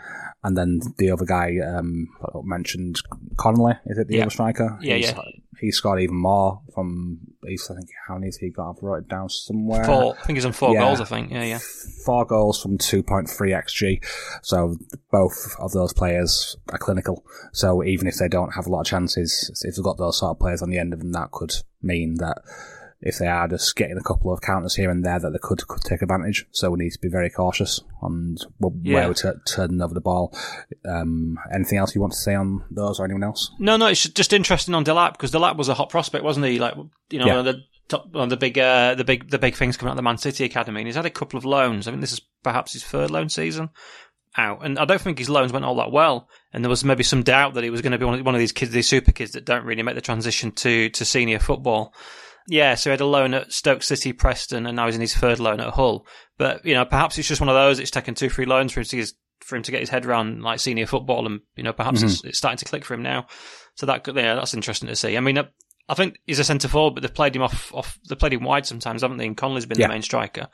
And 0.43 0.55
then 0.57 0.79
the 0.97 1.11
other 1.11 1.25
guy 1.25 1.57
um, 1.65 2.07
mentioned, 2.43 2.95
Connolly, 3.37 3.73
is 3.87 3.97
it 3.97 4.07
the 4.07 4.15
Yeah. 4.15 4.21
other 4.21 4.29
striker? 4.31 4.77
Yeah, 4.81 4.95
he's, 4.95 5.11
yeah. 5.11 5.19
He 5.59 5.71
scored 5.71 6.01
even 6.01 6.15
more 6.15 6.61
from. 6.73 7.19
He's, 7.45 7.69
I 7.69 7.75
think 7.75 7.89
how 8.07 8.13
many 8.13 8.27
has 8.27 8.37
he 8.37 8.49
got? 8.49 8.69
I've 8.77 8.81
wrote 8.81 8.99
it 9.03 9.09
down 9.09 9.27
somewhere. 9.27 9.83
Four. 9.83 10.15
I 10.17 10.23
think 10.25 10.37
he's 10.37 10.45
on 10.45 10.53
four 10.53 10.73
Yeah. 10.73 10.79
goals. 10.85 11.01
I 11.01 11.03
think. 11.03 11.31
Yeah, 11.31 11.43
yeah. 11.43 11.59
Four 12.05 12.23
goals 12.25 12.61
from 12.61 12.77
2.3 12.77 13.51
xg. 13.51 14.01
So 14.41 14.77
both 15.11 15.55
of 15.59 15.73
those 15.73 15.91
players 15.91 16.55
are 16.69 16.77
clinical. 16.77 17.25
So 17.51 17.83
even 17.83 18.07
if 18.07 18.15
they 18.15 18.29
don't 18.29 18.51
have 18.55 18.65
a 18.67 18.69
lot 18.69 18.81
of 18.81 18.85
chances, 18.87 19.51
if 19.65 19.75
they've 19.75 19.83
got 19.83 19.97
those 19.97 20.19
sort 20.19 20.31
of 20.31 20.39
players 20.39 20.61
on 20.61 20.69
the 20.69 20.77
end 20.77 20.93
of 20.93 20.99
them, 20.99 21.11
that 21.11 21.31
could 21.31 21.51
mean 21.81 22.15
that 22.19 22.37
if 23.01 23.17
they 23.17 23.27
are 23.27 23.47
just 23.47 23.75
getting 23.75 23.97
a 23.97 24.03
couple 24.03 24.31
of 24.33 24.41
counters 24.41 24.75
here 24.75 24.89
and 24.89 25.05
there, 25.05 25.19
that 25.19 25.29
they 25.31 25.39
could, 25.41 25.65
could 25.67 25.81
take 25.83 26.01
advantage. 26.01 26.45
So 26.51 26.69
we 26.71 26.79
need 26.83 26.91
to 26.91 26.99
be 26.99 27.07
very 27.07 27.29
cautious 27.29 27.79
on 28.01 28.35
Yeah. 28.81 28.95
where 28.95 29.07
we're 29.07 29.13
t- 29.13 29.29
turning 29.45 29.81
over 29.81 29.93
the 29.93 30.01
ball. 30.01 30.37
Um, 30.85 31.37
anything 31.53 31.77
else 31.77 31.95
you 31.95 32.01
want 32.01 32.13
to 32.13 32.19
say 32.19 32.35
on 32.35 32.63
those 32.71 32.99
or 32.99 33.05
anyone 33.05 33.23
else? 33.23 33.51
No, 33.59 33.77
no, 33.77 33.87
it's 33.87 34.03
just 34.09 34.33
interesting 34.33 34.73
on 34.75 34.83
Delap 34.83 35.13
because 35.13 35.31
Delap 35.31 35.55
was 35.57 35.69
a 35.69 35.73
hot 35.73 35.89
prospect, 35.89 36.23
wasn't 36.23 36.45
he? 36.45 36.59
Like 36.59 36.75
you 37.09 37.19
know, 37.19 37.25
Yeah. 37.25 37.37
one 37.37 37.47
of 37.47 37.55
the 37.55 37.61
top, 37.87 38.11
one 38.13 38.23
of 38.25 38.29
the 38.29 38.37
big, 38.37 38.57
uh, 38.59 38.95
the 38.95 39.03
big, 39.05 39.29
the 39.31 39.39
big 39.39 39.55
things 39.55 39.77
coming 39.77 39.89
out 39.89 39.93
of 39.93 39.97
the 39.97 40.03
Man 40.03 40.17
City 40.17 40.43
academy, 40.43 40.81
and 40.81 40.87
he's 40.87 40.95
had 40.95 41.05
a 41.05 41.09
couple 41.09 41.37
of 41.37 41.45
loans. 41.45 41.87
I 41.87 41.91
think 41.91 42.01
this 42.01 42.13
is 42.13 42.21
perhaps 42.43 42.73
his 42.73 42.83
third 42.83 43.11
loan 43.11 43.29
season 43.29 43.69
out, 44.37 44.63
and 44.63 44.77
I 44.77 44.85
don't 44.85 45.01
think 45.01 45.17
his 45.17 45.29
loans 45.29 45.51
went 45.51 45.65
all 45.65 45.75
that 45.77 45.91
well. 45.91 46.27
And 46.53 46.63
there 46.63 46.69
was 46.69 46.83
maybe 46.83 47.03
some 47.03 47.23
doubt 47.23 47.53
that 47.55 47.63
he 47.63 47.69
was 47.69 47.81
going 47.81 47.91
to 47.93 47.97
be 47.97 48.05
one 48.05 48.19
of, 48.19 48.25
one 48.25 48.35
of 48.35 48.39
these 48.39 48.51
kids, 48.51 48.71
these 48.71 48.87
super 48.87 49.11
kids 49.11 49.31
that 49.31 49.45
don't 49.45 49.65
really 49.65 49.83
make 49.83 49.95
the 49.95 50.01
transition 50.01 50.51
to 50.51 50.89
to 50.89 51.05
senior 51.05 51.39
football. 51.39 51.93
Yeah, 52.49 52.73
so 52.73 52.89
he 52.89 52.91
had 52.91 53.01
a 53.01 53.05
loan 53.05 53.35
at 53.35 53.53
Stoke 53.53 53.83
City, 53.83 54.11
Preston, 54.11 54.65
and 54.65 54.75
now 54.75 54.87
he's 54.87 54.95
in 54.95 55.01
his 55.01 55.15
third 55.15 55.39
loan 55.39 55.59
at 55.59 55.73
Hull. 55.73 56.05
But 56.37 56.65
you 56.65 56.73
know, 56.73 56.83
perhaps 56.83 57.17
it's 57.17 57.27
just 57.27 57.41
one 57.41 57.49
of 57.49 57.55
those. 57.55 57.79
It's 57.79 57.91
taken 57.91 58.15
two, 58.15 58.29
three 58.29 58.45
loans 58.45 58.73
for 58.73 58.79
him 58.79 58.85
to 58.85 58.95
get 58.95 59.01
his, 59.01 59.13
for 59.41 59.55
him 59.55 59.63
to 59.63 59.71
get 59.71 59.81
his 59.81 59.89
head 59.89 60.05
around 60.05 60.41
like 60.41 60.59
senior 60.59 60.87
football, 60.87 61.27
and 61.27 61.41
you 61.55 61.63
know, 61.63 61.73
perhaps 61.73 62.01
it's, 62.01 62.23
it's 62.23 62.37
starting 62.39 62.57
to 62.57 62.65
click 62.65 62.83
for 62.83 62.95
him 62.95 63.03
now. 63.03 63.27
So 63.75 63.85
that 63.85 64.07
yeah, 64.07 64.35
that's 64.35 64.55
interesting 64.55 64.89
to 64.89 64.95
see. 64.95 65.15
I 65.15 65.19
mean, 65.19 65.37
uh, 65.37 65.43
I 65.89 65.95
think 65.95 66.19
he's 66.27 66.37
a 66.39 66.43
centre 66.43 66.67
forward, 66.67 66.93
but 66.93 67.01
they've 67.01 67.13
played 67.13 67.35
him 67.35 67.41
off, 67.41 67.73
off. 67.73 67.97
They 68.07 68.15
played 68.15 68.33
him 68.33 68.43
wide 68.43 68.65
sometimes, 68.65 69.01
haven't 69.01 69.17
they? 69.17 69.25
And 69.25 69.35
Connolly's 69.35 69.65
been 69.65 69.79
Yeah. 69.79 69.87
the 69.87 69.93
main 69.93 70.01
striker, 70.03 70.47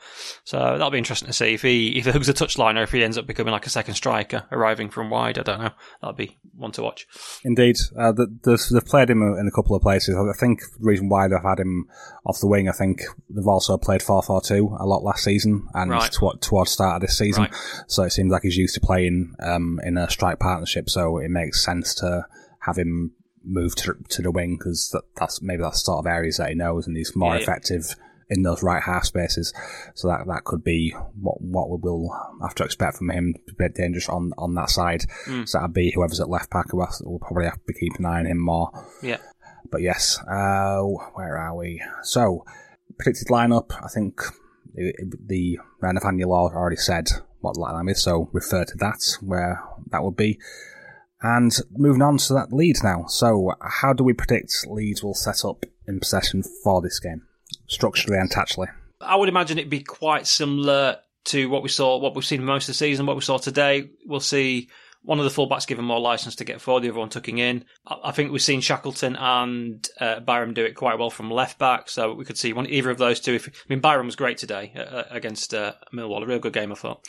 so 0.44 0.58
that'll 0.58 0.90
be 0.90 0.98
interesting 0.98 1.26
to 1.26 1.32
see 1.34 1.52
if 1.54 1.62
he 1.62 1.98
if 1.98 2.06
he 2.06 2.10
hooks 2.10 2.28
a 2.28 2.32
touchline 2.34 2.78
or 2.78 2.82
if 2.82 2.90
he 2.92 3.04
ends 3.04 3.18
up 3.18 3.26
becoming 3.26 3.52
like 3.52 3.66
a 3.66 3.70
second 3.70 3.94
striker, 3.94 4.44
arriving 4.50 4.88
from 4.90 5.10
wide. 5.10 5.38
I 5.38 5.42
don't 5.42 5.60
know. 5.60 5.70
That'll 6.00 6.16
be 6.16 6.38
one 6.56 6.72
to 6.72 6.82
watch. 6.82 7.06
Indeed, 7.44 7.76
uh, 7.98 8.12
the, 8.12 8.26
the, 8.42 8.70
they've 8.72 8.84
played 8.86 9.10
him 9.10 9.20
in 9.22 9.46
a 9.46 9.50
couple 9.54 9.76
of 9.76 9.82
places. 9.82 10.16
I 10.16 10.32
think 10.38 10.60
the 10.60 10.86
reason 10.86 11.08
why 11.10 11.28
they've 11.28 11.38
had 11.42 11.60
him 11.60 11.86
off 12.24 12.40
the 12.40 12.46
wing, 12.48 12.68
I 12.68 12.72
think 12.72 13.02
they've 13.28 13.46
also 13.46 13.76
played 13.76 14.00
4-4-2 14.00 14.80
a 14.80 14.86
lot 14.86 15.02
last 15.04 15.22
season 15.22 15.66
and 15.74 15.90
Right. 15.90 16.10
toward, 16.10 16.40
towards 16.40 16.70
the 16.70 16.74
start 16.74 16.96
of 16.96 17.00
this 17.08 17.18
season. 17.18 17.44
Right. 17.44 17.54
So 17.88 18.02
it 18.04 18.10
seems 18.10 18.32
like 18.32 18.42
he's 18.42 18.56
used 18.56 18.74
to 18.74 18.80
playing 18.80 19.34
um, 19.40 19.78
in 19.84 19.98
a 19.98 20.08
strike 20.10 20.38
partnership. 20.38 20.88
So 20.88 21.18
it 21.18 21.28
makes 21.30 21.62
sense 21.64 21.94
to 21.96 22.26
have 22.60 22.76
him 22.78 23.12
move 23.46 23.74
to, 23.76 23.94
to 24.08 24.22
the 24.22 24.30
wing 24.30 24.56
because 24.58 24.90
that, 24.92 25.04
that's 25.16 25.40
maybe 25.40 25.62
that's 25.62 25.80
the 25.82 25.86
sort 25.86 26.04
of 26.04 26.10
areas 26.10 26.36
that 26.38 26.48
he 26.48 26.54
knows 26.54 26.86
and 26.86 26.96
he's 26.96 27.14
more 27.16 27.30
Yeah, 27.34 27.36
yeah. 27.36 27.42
effective 27.42 27.94
in 28.28 28.42
those 28.42 28.62
right 28.62 28.82
half 28.82 29.04
spaces. 29.04 29.54
So 29.94 30.08
that 30.08 30.26
that 30.26 30.44
could 30.44 30.64
be 30.64 30.90
what 31.20 31.40
what 31.40 31.70
we 31.70 31.76
will 31.80 32.10
have 32.42 32.54
to 32.56 32.64
expect 32.64 32.96
from 32.96 33.10
him. 33.10 33.34
A 33.48 33.54
bit 33.54 33.74
dangerous 33.74 34.08
on 34.08 34.32
on 34.36 34.54
that 34.54 34.70
side. 34.70 35.04
Mm. 35.26 35.48
So 35.48 35.58
that'd 35.58 35.72
be 35.72 35.92
whoever's 35.92 36.20
at 36.20 36.28
left 36.28 36.50
back. 36.50 36.72
We'll 36.72 36.88
we'll 37.02 37.20
probably 37.20 37.44
have 37.44 37.54
to 37.54 37.64
be 37.66 37.74
keeping 37.74 38.04
an 38.04 38.06
eye 38.06 38.18
on 38.18 38.26
him 38.26 38.40
more. 38.40 38.70
Yeah. 39.02 39.18
But 39.70 39.82
yes, 39.82 40.18
uh, 40.28 40.82
where 41.14 41.38
are 41.38 41.56
we? 41.56 41.82
So 42.02 42.44
predicted 42.98 43.28
lineup. 43.28 43.72
I 43.84 43.88
think 43.88 44.20
the, 44.74 45.58
Nathaniel 45.82 46.30
Law 46.30 46.50
already 46.50 46.76
said 46.76 47.08
what 47.40 47.54
the 47.54 47.60
lineup 47.60 47.90
is, 47.90 48.02
so 48.02 48.28
refer 48.32 48.64
to 48.64 48.76
that 48.78 49.16
where 49.20 49.62
that 49.90 50.02
would 50.02 50.16
be. 50.16 50.38
And 51.22 51.52
moving 51.70 52.02
on 52.02 52.18
to 52.18 52.34
that 52.34 52.52
Leeds 52.52 52.82
now. 52.82 53.06
So 53.08 53.52
how 53.60 53.92
do 53.92 54.04
we 54.04 54.12
predict 54.12 54.66
Leeds 54.66 55.02
will 55.02 55.14
set 55.14 55.44
up 55.44 55.64
in 55.86 55.98
possession 55.98 56.42
for 56.62 56.82
this 56.82 57.00
game, 57.00 57.22
structurally 57.66 58.18
and 58.18 58.30
tactically? 58.30 58.68
I 59.00 59.16
would 59.16 59.28
imagine 59.28 59.58
it'd 59.58 59.70
be 59.70 59.82
quite 59.82 60.26
similar 60.26 60.98
to 61.26 61.48
what 61.48 61.62
we 61.62 61.68
saw, 61.68 61.98
what 61.98 62.14
we've 62.14 62.24
seen 62.24 62.44
most 62.44 62.64
of 62.64 62.68
the 62.68 62.74
season, 62.74 63.06
what 63.06 63.16
we 63.16 63.22
saw 63.22 63.38
today. 63.38 63.90
We'll 64.04 64.20
see 64.20 64.68
one 65.02 65.20
of 65.20 65.24
the 65.24 65.30
fullbacks 65.30 65.66
given 65.66 65.84
more 65.84 66.00
license 66.00 66.34
to 66.36 66.44
get 66.44 66.60
forward, 66.60 66.82
the 66.82 66.90
other 66.90 66.98
one 66.98 67.08
tucking 67.08 67.38
in. 67.38 67.64
I 67.86 68.10
think 68.10 68.32
we've 68.32 68.42
seen 68.42 68.60
Shackleton 68.60 69.16
and 69.16 69.88
uh, 70.00 70.20
Byram 70.20 70.52
do 70.52 70.64
it 70.64 70.74
quite 70.74 70.98
well 70.98 71.10
from 71.10 71.30
left 71.30 71.58
back, 71.58 71.88
so 71.88 72.12
we 72.12 72.24
could 72.24 72.38
see 72.38 72.52
one 72.52 72.68
either 72.68 72.90
of 72.90 72.98
those 72.98 73.20
two. 73.20 73.34
If 73.34 73.48
I 73.48 73.52
mean, 73.68 73.80
Byram 73.80 74.06
was 74.06 74.16
great 74.16 74.38
today 74.38 74.72
uh, 74.76 75.04
against 75.10 75.54
uh, 75.54 75.74
Millwall, 75.94 76.22
a 76.22 76.26
real 76.26 76.40
good 76.40 76.52
game, 76.52 76.72
I 76.72 76.74
thought, 76.74 77.06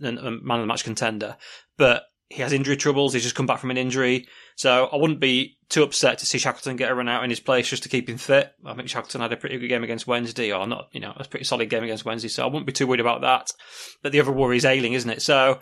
and 0.00 0.18
a 0.18 0.30
man 0.30 0.60
of 0.60 0.62
the 0.62 0.66
match 0.66 0.84
contender. 0.84 1.36
But 1.76 2.04
he 2.30 2.42
has 2.42 2.52
injury 2.52 2.76
troubles. 2.76 3.12
He's 3.12 3.22
just 3.22 3.34
come 3.34 3.46
back 3.46 3.58
from 3.58 3.70
an 3.70 3.76
injury. 3.76 4.26
So 4.56 4.86
I 4.86 4.96
wouldn't 4.96 5.20
be 5.20 5.56
too 5.68 5.82
upset 5.82 6.18
to 6.18 6.26
see 6.26 6.38
Shackleton 6.38 6.76
get 6.76 6.90
a 6.90 6.94
run 6.94 7.08
out 7.08 7.22
in 7.22 7.30
his 7.30 7.40
place 7.40 7.68
just 7.68 7.82
to 7.84 7.88
keep 7.88 8.08
him 8.08 8.18
fit. 8.18 8.52
I 8.64 8.74
think 8.74 8.88
Shackleton 8.88 9.20
had 9.20 9.32
a 9.32 9.36
pretty 9.36 9.58
good 9.58 9.68
game 9.68 9.84
against 9.84 10.06
Wednesday, 10.06 10.52
or 10.52 10.66
not, 10.66 10.88
you 10.92 11.00
know, 11.00 11.12
a 11.16 11.24
pretty 11.24 11.44
solid 11.44 11.70
game 11.70 11.84
against 11.84 12.04
Wednesday. 12.04 12.28
So 12.28 12.42
I 12.42 12.46
wouldn't 12.46 12.66
be 12.66 12.72
too 12.72 12.86
worried 12.86 13.00
about 13.00 13.20
that. 13.22 13.50
But 14.02 14.12
the 14.12 14.20
other 14.20 14.32
worry 14.32 14.56
is 14.56 14.64
Ayling, 14.64 14.94
isn't 14.94 15.10
it? 15.10 15.22
So 15.22 15.60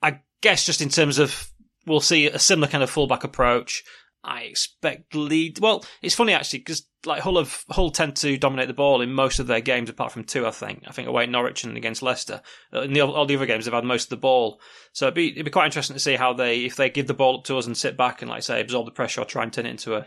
I 0.00 0.20
guess 0.42 0.64
just 0.64 0.80
in 0.80 0.88
terms 0.88 1.18
of, 1.18 1.50
we'll 1.86 2.00
see 2.00 2.26
a 2.26 2.38
similar 2.38 2.68
kind 2.68 2.84
of 2.84 2.90
fullback 2.90 3.24
approach. 3.24 3.82
I 4.22 4.42
expect 4.42 5.14
lead. 5.14 5.58
Well, 5.58 5.84
it's 6.02 6.14
funny 6.14 6.34
actually 6.34 6.60
because 6.60 6.86
like 7.06 7.22
Hull 7.22 7.38
have 7.38 7.64
Hull 7.70 7.90
tend 7.90 8.16
to 8.16 8.36
dominate 8.36 8.68
the 8.68 8.74
ball 8.74 9.00
in 9.00 9.12
most 9.12 9.38
of 9.38 9.46
their 9.46 9.60
games, 9.60 9.88
apart 9.88 10.12
from 10.12 10.24
two. 10.24 10.46
I 10.46 10.50
think. 10.50 10.84
I 10.86 10.92
think 10.92 11.08
away 11.08 11.24
at 11.24 11.30
Norwich 11.30 11.64
and 11.64 11.76
against 11.76 12.02
Leicester. 12.02 12.42
Uh, 12.72 12.82
in 12.82 12.92
the, 12.92 13.00
all 13.00 13.26
the 13.26 13.36
other 13.36 13.46
games, 13.46 13.64
they've 13.64 13.74
had 13.74 13.84
most 13.84 14.04
of 14.04 14.10
the 14.10 14.16
ball. 14.16 14.60
So 14.92 15.06
it'd 15.06 15.14
be 15.14 15.30
it'd 15.30 15.44
be 15.44 15.50
quite 15.50 15.66
interesting 15.66 15.94
to 15.94 16.00
see 16.00 16.16
how 16.16 16.32
they 16.32 16.64
if 16.64 16.76
they 16.76 16.90
give 16.90 17.06
the 17.06 17.14
ball 17.14 17.38
up 17.38 17.44
to 17.44 17.56
us 17.58 17.66
and 17.66 17.76
sit 17.76 17.96
back 17.96 18.22
and 18.22 18.30
like 18.30 18.42
say 18.42 18.60
absorb 18.60 18.86
the 18.86 18.92
pressure 18.92 19.22
or 19.22 19.24
try 19.24 19.42
and 19.42 19.52
turn 19.52 19.66
it 19.66 19.70
into 19.70 19.96
a, 19.96 20.06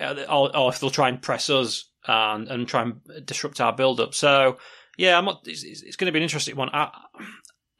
uh, 0.00 0.24
or, 0.28 0.56
or 0.56 0.68
if 0.70 0.80
they'll 0.80 0.90
try 0.90 1.08
and 1.08 1.22
press 1.22 1.48
us 1.50 1.90
and 2.06 2.48
and 2.48 2.68
try 2.68 2.82
and 2.82 3.00
disrupt 3.24 3.60
our 3.60 3.72
build 3.72 4.00
up. 4.00 4.14
So 4.14 4.58
yeah, 4.96 5.18
I'm 5.18 5.26
not, 5.26 5.42
it's, 5.46 5.62
it's 5.62 5.96
going 5.96 6.06
to 6.06 6.12
be 6.12 6.18
an 6.18 6.22
interesting 6.22 6.56
one. 6.56 6.70
I, 6.72 6.90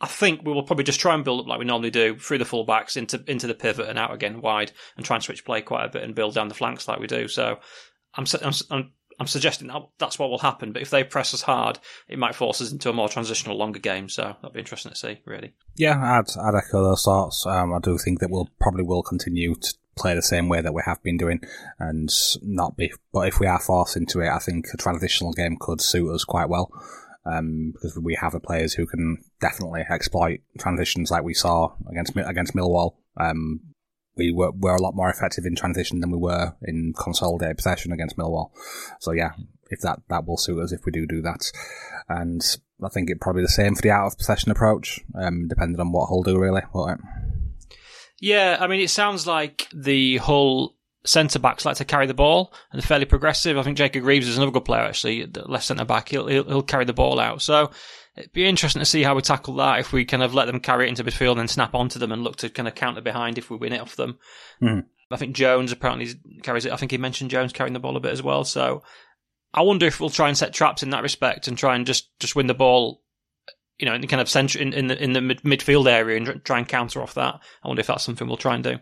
I 0.01 0.07
think 0.07 0.43
we 0.45 0.53
will 0.53 0.63
probably 0.63 0.85
just 0.85 1.01
try 1.01 1.15
and 1.15 1.25
build 1.25 1.41
up 1.41 1.47
like 1.47 1.59
we 1.59 1.65
normally 1.65 1.91
do 1.91 2.19
through 2.19 2.39
the 2.39 2.45
fullbacks 2.45 2.97
into 2.97 3.25
into 3.27 3.47
the 3.47 3.55
pivot 3.55 3.89
and 3.89 3.99
out 3.99 4.13
again 4.13 4.43
wide 4.43 4.73
and 4.97 5.07
try 5.07 5.17
and 5.17 5.25
switch 5.25 5.45
play 5.45 5.63
quite 5.63 5.87
a 5.87 5.89
bit 5.89 6.03
and 6.03 6.15
build 6.15 6.35
down 6.35 6.49
the 6.49 6.55
flanks 6.55 6.87
like 6.87 7.01
we 7.01 7.07
do. 7.07 7.29
So 7.29 7.59
I'm 8.17 8.27
I'm 8.43 8.53
I'm, 8.71 8.93
I'm 9.19 9.27
suggesting 9.27 9.69
that 9.69 9.83
that's 9.99 10.19
what 10.19 10.31
will 10.31 10.39
happen. 10.39 10.73
But 10.73 10.83
if 10.83 10.91
they 10.91 11.05
press 11.05 11.35
us 11.35 11.43
hard, 11.43 11.79
it 12.09 12.19
might 12.19 12.35
force 12.35 12.61
us 12.61 12.73
into 12.73 12.91
a 12.91 12.93
more 12.93 13.09
transitional, 13.09 13.57
longer 13.57 13.79
game. 13.79 14.09
So 14.09 14.23
that'll 14.23 14.51
be 14.51 14.61
interesting 14.61 14.93
to 14.93 14.99
see. 14.99 15.21
Really. 15.25 15.55
Yeah, 15.77 15.99
I'd 16.01 16.39
I'd 16.39 16.55
echo 16.55 16.83
those 16.83 17.05
thoughts. 17.05 17.47
Um, 17.47 17.73
I 17.73 17.79
do 17.81 17.99
think 17.99 18.21
that 18.21 18.31
we'll 18.31 18.49
probably 18.61 18.85
will 18.85 19.03
continue 19.03 19.55
to 19.55 19.75
play 19.97 20.15
the 20.15 20.23
same 20.23 20.49
way 20.49 20.61
that 20.61 20.75
we 20.75 20.83
have 20.85 21.03
been 21.03 21.17
doing 21.17 21.41
and 21.79 22.11
not 22.43 22.77
be. 22.77 22.93
But 23.13 23.29
if 23.29 23.41
we 23.41 23.47
are 23.47 23.61
forced 23.61 23.97
into 23.97 24.21
it, 24.21 24.29
I 24.29 24.39
think 24.39 24.67
a 24.73 24.77
transitional 24.77 25.33
game 25.33 25.57
could 25.59 25.81
suit 25.81 26.13
us 26.13 26.25
quite 26.25 26.49
well 26.51 26.71
um, 27.25 27.73
because 27.73 27.99
we 27.99 28.17
have 28.21 28.33
the 28.33 28.41
players 28.41 28.75
who 28.75 28.87
can 28.87 29.19
definitely 29.41 29.85
exploit 29.89 30.41
transitions 30.59 31.11
like 31.11 31.25
we 31.25 31.35
saw 31.35 31.75
against 31.91 32.17
against 32.17 32.55
Millwall. 32.55 32.97
Um, 33.17 33.61
we 34.17 34.33
were, 34.33 34.51
were 34.53 34.75
a 34.75 34.83
lot 34.83 34.95
more 34.95 35.11
effective 35.11 35.45
in 35.45 35.55
transition 35.55 36.01
than 36.01 36.11
we 36.11 36.19
were 36.19 36.55
in 36.63 36.95
consolidated 36.99 37.57
possession 37.57 37.93
against 37.93 38.17
Millwall. 38.17 38.51
So 39.01 39.13
yeah, 39.13 39.31
if 39.71 39.81
that 39.81 40.01
that 40.09 40.27
will 40.27 40.37
suit 40.37 40.63
us 40.63 40.73
if 40.73 40.85
we 40.85 40.93
do 40.93 41.07
do 41.07 41.23
that, 41.23 41.51
and 42.09 42.43
I 42.83 42.89
think 42.89 43.11
it 43.11 43.21
probably 43.21 43.43
the 43.43 43.49
same 43.49 43.75
for 43.75 43.83
the 43.83 43.91
out 43.91 44.07
of 44.07 44.19
possession 44.19 44.51
approach, 44.51 45.01
um, 45.15 45.49
depending 45.49 45.81
on 45.81 45.93
what 45.93 46.07
Hull 46.07 46.23
do 46.23 46.39
really. 46.39 46.63
But, 46.73 46.99
yeah, 48.21 48.57
I 48.61 48.67
mean, 48.67 48.81
it 48.81 48.91
sounds 48.91 49.27
like 49.27 49.69
the 49.75 50.19
Hull 50.19 50.75
centre 51.05 51.39
backs 51.39 51.65
like 51.65 51.77
to 51.77 51.85
carry 51.85 52.07
the 52.07 52.15
ball 52.15 52.53
and 52.73 52.83
fairly 52.83 53.05
progressive. 53.05 53.57
I 53.57 53.63
think 53.63 53.77
Jacob 53.77 54.03
Greaves 54.03 54.27
is 54.27 54.37
another 54.37 54.53
good 54.53 54.65
player 54.65 54.83
actually, 54.83 55.27
left 55.47 55.65
centre 55.65 55.85
back. 55.85 56.09
He'll, 56.09 56.27
he'll, 56.27 56.45
he'll 56.45 56.63
carry 56.63 56.85
the 56.85 56.93
ball 56.93 57.21
out. 57.21 57.43
So 57.43 57.71
it'd 58.17 58.33
be 58.33 58.47
interesting 58.47 58.81
to 58.81 58.87
see 58.87 59.03
how 59.03 59.15
we 59.15 59.23
tackle 59.23 59.55
that 59.57 59.81
if 59.81 59.93
we 59.93 60.05
kind 60.05 60.23
of 60.23 60.35
let 60.35 60.47
them 60.47 60.61
carry 60.61 60.87
it 60.87 60.89
into 60.89 61.05
midfield 61.05 61.39
and 61.39 61.51
snap 61.51 61.75
onto 61.75 61.99
them 61.99 62.13
and 62.13 62.23
look 62.23 62.37
to 62.37 62.49
kind 62.49 62.69
of 62.69 62.75
counter 62.75 63.01
behind 63.01 63.39
if 63.39 63.51
we 63.51 63.57
win 63.57 63.73
it 63.73 63.81
off 63.81 63.97
them. 63.97 64.19
Mm. 64.63 64.85
I 65.11 65.17
think 65.17 65.37
Jones 65.37 65.73
apparently 65.73 66.09
carries 66.43 66.65
it. 66.65 66.73
I 66.73 66.77
think 66.77 66.91
he 66.91 66.99
mentioned 66.99 67.31
Jones 67.31 67.53
carrying 67.53 67.75
the 67.75 67.81
ball 67.81 67.97
a 67.97 68.01
bit 68.01 68.13
as 68.13 68.23
well. 68.23 68.45
So 68.45 68.83
I 69.55 69.63
wonder 69.63 69.87
if 69.87 70.01
we'll 70.01 70.11
try 70.11 70.29
and 70.29 70.37
set 70.37 70.53
traps 70.53 70.83
in 70.83 70.91
that 70.91 71.03
respect 71.03 71.47
and 71.47 71.57
try 71.57 71.77
and 71.77 71.87
just, 71.87 72.11
just 72.19 72.35
win 72.35 72.47
the 72.47 72.55
ball 72.55 73.03
you 73.79 73.87
know, 73.87 73.95
in 73.95 74.01
the 74.01 74.07
kind 74.07 74.23
of 74.23 74.29
center 74.29 74.59
in, 74.59 74.73
in 74.73 74.87
the 74.87 75.03
in 75.03 75.13
the 75.13 75.21
mid- 75.21 75.43
midfield 75.43 75.87
area 75.87 76.17
and 76.17 76.43
try 76.45 76.59
and 76.59 76.67
counter 76.67 77.03
off 77.03 77.15
that. 77.15 77.41
I 77.63 77.69
wonder 77.69 77.81
if 77.81 77.87
that's 77.87 78.05
something 78.05 78.27
we'll 78.27 78.39
try 78.39 78.55
and 78.55 78.65
do. 78.65 78.79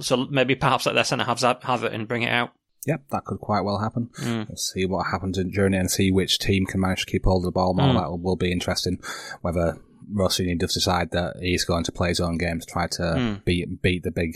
So 0.00 0.26
maybe 0.30 0.54
perhaps 0.54 0.86
let 0.86 0.94
their 0.94 1.04
centre 1.04 1.24
halves 1.24 1.42
have 1.42 1.84
it 1.84 1.92
and 1.92 2.08
bring 2.08 2.22
it 2.22 2.30
out. 2.30 2.52
Yep, 2.86 3.02
that 3.10 3.24
could 3.24 3.40
quite 3.40 3.60
well 3.60 3.78
happen. 3.78 4.08
Mm. 4.20 4.48
We'll 4.48 4.56
see 4.56 4.86
what 4.86 5.06
happens 5.10 5.36
in 5.36 5.52
journey 5.52 5.76
and 5.76 5.90
see 5.90 6.10
which 6.10 6.38
team 6.38 6.64
can 6.66 6.80
manage 6.80 7.04
to 7.04 7.10
keep 7.12 7.24
hold 7.24 7.42
of 7.42 7.46
the 7.46 7.50
ball 7.52 7.74
more. 7.74 7.88
Mm. 7.88 7.94
That 8.00 8.22
will 8.22 8.36
be 8.36 8.50
interesting. 8.52 8.98
Whether 9.42 9.78
Rosenior 10.12 10.56
does 10.56 10.74
decide 10.74 11.10
that 11.10 11.36
he's 11.40 11.64
going 11.64 11.84
to 11.84 11.92
play 11.92 12.08
his 12.08 12.20
own 12.20 12.38
game 12.38 12.58
to 12.60 12.66
try 12.66 12.86
to 12.88 13.02
Mm. 13.02 13.44
beat 13.44 13.82
beat 13.82 14.02
the 14.02 14.10
big 14.10 14.34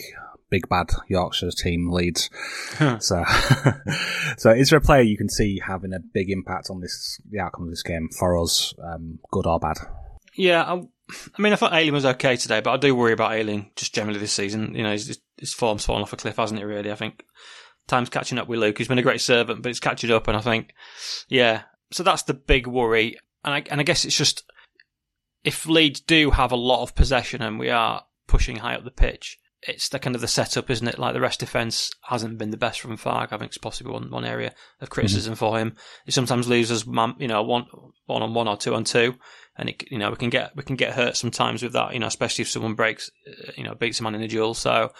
big 0.51 0.69
bad 0.69 0.91
Yorkshire 1.07 1.49
team 1.51 1.91
Leeds. 1.91 2.29
Huh. 2.77 2.99
So, 3.01 3.23
so 4.37 4.51
is 4.51 4.69
there 4.69 4.77
a 4.77 4.81
player 4.81 5.01
you 5.01 5.17
can 5.17 5.29
see 5.29 5.59
having 5.65 5.91
a 5.93 5.99
big 5.99 6.29
impact 6.29 6.69
on 6.69 6.81
this 6.81 7.19
the 7.29 7.39
outcome 7.39 7.63
of 7.65 7.69
this 7.71 7.83
game 7.83 8.09
for 8.09 8.41
us, 8.41 8.73
um, 8.83 9.19
good 9.31 9.47
or 9.47 9.59
bad? 9.59 9.77
Yeah, 10.37 10.63
I, 10.63 10.73
I 11.37 11.41
mean, 11.41 11.53
I 11.53 11.55
thought 11.55 11.73
Ayling 11.73 11.93
was 11.93 12.05
okay 12.05 12.35
today, 12.35 12.59
but 12.61 12.71
I 12.71 12.77
do 12.77 12.93
worry 12.93 13.13
about 13.13 13.33
Ayling 13.33 13.71
just 13.75 13.95
generally 13.95 14.19
this 14.19 14.33
season. 14.33 14.75
You 14.75 14.83
know, 14.83 14.91
his, 14.91 15.19
his 15.37 15.53
form's 15.53 15.85
fallen 15.85 16.03
off 16.03 16.13
a 16.13 16.17
cliff, 16.17 16.35
hasn't 16.37 16.59
it? 16.59 16.65
Really, 16.65 16.91
I 16.91 16.95
think 16.95 17.23
time's 17.87 18.09
catching 18.09 18.37
up 18.37 18.47
with 18.47 18.59
Luke. 18.59 18.77
He's 18.77 18.87
been 18.87 18.99
a 18.99 19.03
great 19.03 19.21
servant, 19.21 19.61
but 19.61 19.69
it's 19.69 19.79
catching 19.79 20.11
up, 20.11 20.27
and 20.27 20.37
I 20.37 20.41
think, 20.41 20.73
yeah. 21.27 21.63
So 21.91 22.03
that's 22.03 22.23
the 22.23 22.33
big 22.33 22.67
worry, 22.67 23.17
and 23.43 23.53
I 23.53 23.63
and 23.69 23.79
I 23.79 23.83
guess 23.83 24.05
it's 24.05 24.17
just 24.17 24.43
if 25.45 25.67
Leeds 25.67 26.01
do 26.01 26.31
have 26.31 26.51
a 26.51 26.57
lot 26.57 26.81
of 26.81 26.95
possession 26.95 27.41
and 27.41 27.59
we 27.59 27.69
are 27.69 28.03
pushing 28.27 28.57
high 28.57 28.75
up 28.75 28.83
the 28.83 28.91
pitch, 28.91 29.37
it's 29.61 29.89
the 29.89 29.99
kind 29.99 30.15
of 30.15 30.21
the 30.21 30.27
setup, 30.27 30.69
isn't 30.69 30.87
it? 30.87 30.99
Like 30.99 31.13
the 31.13 31.21
rest 31.21 31.39
defence 31.39 31.91
hasn't 32.01 32.37
been 32.37 32.49
the 32.49 32.57
best 32.57 32.81
from 32.81 32.97
Farke. 32.97 33.31
I 33.31 33.37
think 33.37 33.49
it's 33.49 33.57
possibly 33.57 33.93
one, 33.93 34.09
one 34.09 34.25
area 34.25 34.53
of 34.81 34.89
criticism 34.89 35.35
for 35.35 35.57
him. 35.57 35.75
He 36.05 36.11
sometimes 36.11 36.47
loses, 36.47 36.85
man- 36.85 37.15
you 37.19 37.27
know, 37.27 37.43
one 37.43 37.67
one 38.05 38.23
on 38.23 38.33
one 38.33 38.47
or 38.47 38.57
two 38.57 38.73
on 38.73 38.83
two, 38.83 39.15
and 39.55 39.69
it, 39.69 39.83
you 39.89 39.97
know 39.97 40.09
we 40.09 40.17
can 40.17 40.29
get 40.29 40.55
we 40.55 40.63
can 40.63 40.75
get 40.75 40.93
hurt 40.93 41.15
sometimes 41.15 41.61
with 41.63 41.73
that. 41.73 41.93
You 41.93 41.99
know, 41.99 42.07
especially 42.07 42.43
if 42.43 42.49
someone 42.49 42.73
breaks, 42.73 43.09
uh, 43.27 43.51
you 43.55 43.63
know, 43.63 43.75
beats 43.75 43.99
a 43.99 44.03
man 44.03 44.15
in 44.15 44.21
a 44.21 44.27
duel. 44.27 44.55
So 44.55 44.91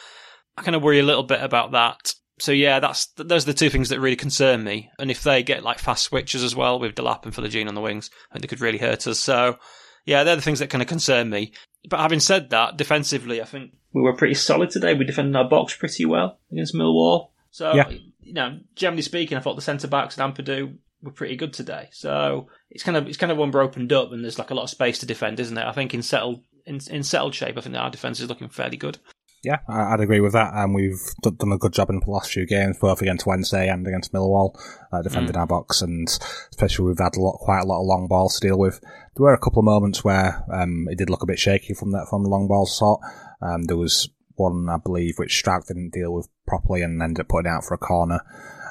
I 0.57 0.61
kind 0.61 0.75
of 0.75 0.83
worry 0.83 0.99
a 0.99 1.03
little 1.03 1.23
bit 1.23 1.41
about 1.41 1.71
that. 1.71 2.13
So 2.39 2.51
yeah, 2.51 2.79
that's 2.79 3.05
those 3.15 3.43
are 3.43 3.51
the 3.51 3.57
two 3.57 3.69
things 3.69 3.89
that 3.89 3.99
really 3.99 4.15
concern 4.15 4.63
me. 4.63 4.89
And 4.99 5.09
if 5.09 5.23
they 5.23 5.41
get 5.43 5.63
like 5.63 5.79
fast 5.79 6.03
switches 6.03 6.43
as 6.43 6.55
well 6.55 6.79
with 6.79 6.95
Delap 6.95 7.23
and 7.25 7.33
Philogene 7.33 7.67
on 7.67 7.75
the 7.75 7.81
wings, 7.81 8.09
I 8.29 8.33
think 8.33 8.41
they 8.41 8.47
could 8.47 8.61
really 8.61 8.77
hurt 8.77 9.07
us. 9.07 9.19
So 9.19 9.57
yeah, 10.05 10.23
they're 10.23 10.35
the 10.35 10.41
things 10.41 10.59
that 10.59 10.69
kind 10.69 10.81
of 10.81 10.87
concern 10.87 11.29
me. 11.29 11.53
But 11.89 11.99
having 11.99 12.19
said 12.19 12.49
that, 12.49 12.77
defensively, 12.77 13.41
I 13.41 13.45
think 13.45 13.71
we 13.93 14.01
were 14.01 14.15
pretty 14.15 14.33
solid 14.33 14.69
today. 14.69 14.93
We 14.93 15.05
defended 15.05 15.35
our 15.35 15.47
box 15.47 15.75
pretty 15.75 16.05
well 16.05 16.39
against 16.51 16.75
Millwall. 16.75 17.29
So 17.51 17.73
Yeah. 17.73 17.89
you 18.21 18.33
know, 18.33 18.59
generally 18.75 19.01
speaking, 19.01 19.37
I 19.37 19.41
thought 19.41 19.55
the 19.55 19.61
centre 19.61 19.87
backs 19.87 20.17
and 20.17 20.35
Ampadu 20.35 20.77
were 21.01 21.11
pretty 21.11 21.37
good 21.37 21.53
today. 21.53 21.87
So 21.91 22.49
it's 22.69 22.83
kind 22.83 22.97
of 22.97 23.07
it's 23.07 23.17
kind 23.17 23.31
of 23.31 23.37
when 23.37 23.51
we're 23.51 23.61
opened 23.61 23.93
up 23.93 24.11
and 24.11 24.23
there's 24.23 24.39
like 24.39 24.51
a 24.51 24.55
lot 24.55 24.63
of 24.63 24.69
space 24.69 24.99
to 24.99 25.05
defend, 25.05 25.39
isn't 25.39 25.57
it? 25.57 25.65
I 25.65 25.71
think 25.71 25.93
in 25.93 26.01
settled 26.01 26.43
in, 26.65 26.79
in 26.89 27.03
settled 27.03 27.33
shape, 27.35 27.57
I 27.57 27.61
think 27.61 27.75
our 27.75 27.89
defence 27.91 28.19
is 28.19 28.27
looking 28.27 28.49
fairly 28.49 28.77
good. 28.77 28.97
Yeah, 29.45 29.59
I- 29.67 29.93
I'd 29.93 29.99
agree 30.01 30.19
with 30.19 30.33
that. 30.33 30.53
And 30.53 30.73
we've 30.73 30.99
d- 31.23 31.31
done 31.37 31.51
a 31.51 31.57
good 31.57 31.71
job 31.73 31.89
in 31.89 31.99
the 31.99 32.09
last 32.11 32.31
few 32.31 32.45
games, 32.47 32.77
both 32.79 33.01
against 33.01 33.25
Wednesday 33.25 33.69
and 33.69 33.85
against 33.87 34.11
Millwall, 34.11 34.55
uh, 34.91 35.01
defending 35.01 35.35
our 35.37 35.47
box, 35.47 35.81
and 35.81 36.07
especially 36.49 36.85
we've 36.85 36.97
had 36.97 37.15
a 37.15 37.21
lot, 37.21 37.37
quite 37.39 37.61
a 37.61 37.65
lot 37.65 37.79
of 37.81 37.85
long 37.85 38.07
balls 38.07 38.39
to 38.39 38.47
deal 38.47 38.57
with. 38.57 38.79
There 38.81 39.23
were 39.23 39.33
a 39.33 39.39
couple 39.39 39.59
of 39.59 39.65
moments 39.65 40.03
where 40.03 40.43
um, 40.51 40.87
it 40.89 40.97
did 40.97 41.09
look 41.09 41.23
a 41.23 41.27
bit 41.27 41.39
shaky 41.39 41.73
from 41.73 41.91
that 41.91 42.07
from 42.09 42.23
the 42.23 42.29
long 42.29 42.47
ball 42.47 42.65
sort. 42.65 42.99
Um, 43.41 43.63
there 43.65 43.77
was 43.77 44.09
one, 44.35 44.67
I 44.69 44.77
believe, 44.77 45.13
which 45.17 45.41
Struijk 45.41 45.67
didn't 45.67 45.93
deal 45.93 46.13
with 46.13 46.27
properly 46.47 46.81
and 46.81 47.01
ended 47.01 47.21
up 47.21 47.29
putting 47.29 47.49
out 47.51 47.63
for 47.63 47.73
a 47.75 47.77
corner. 47.77 48.19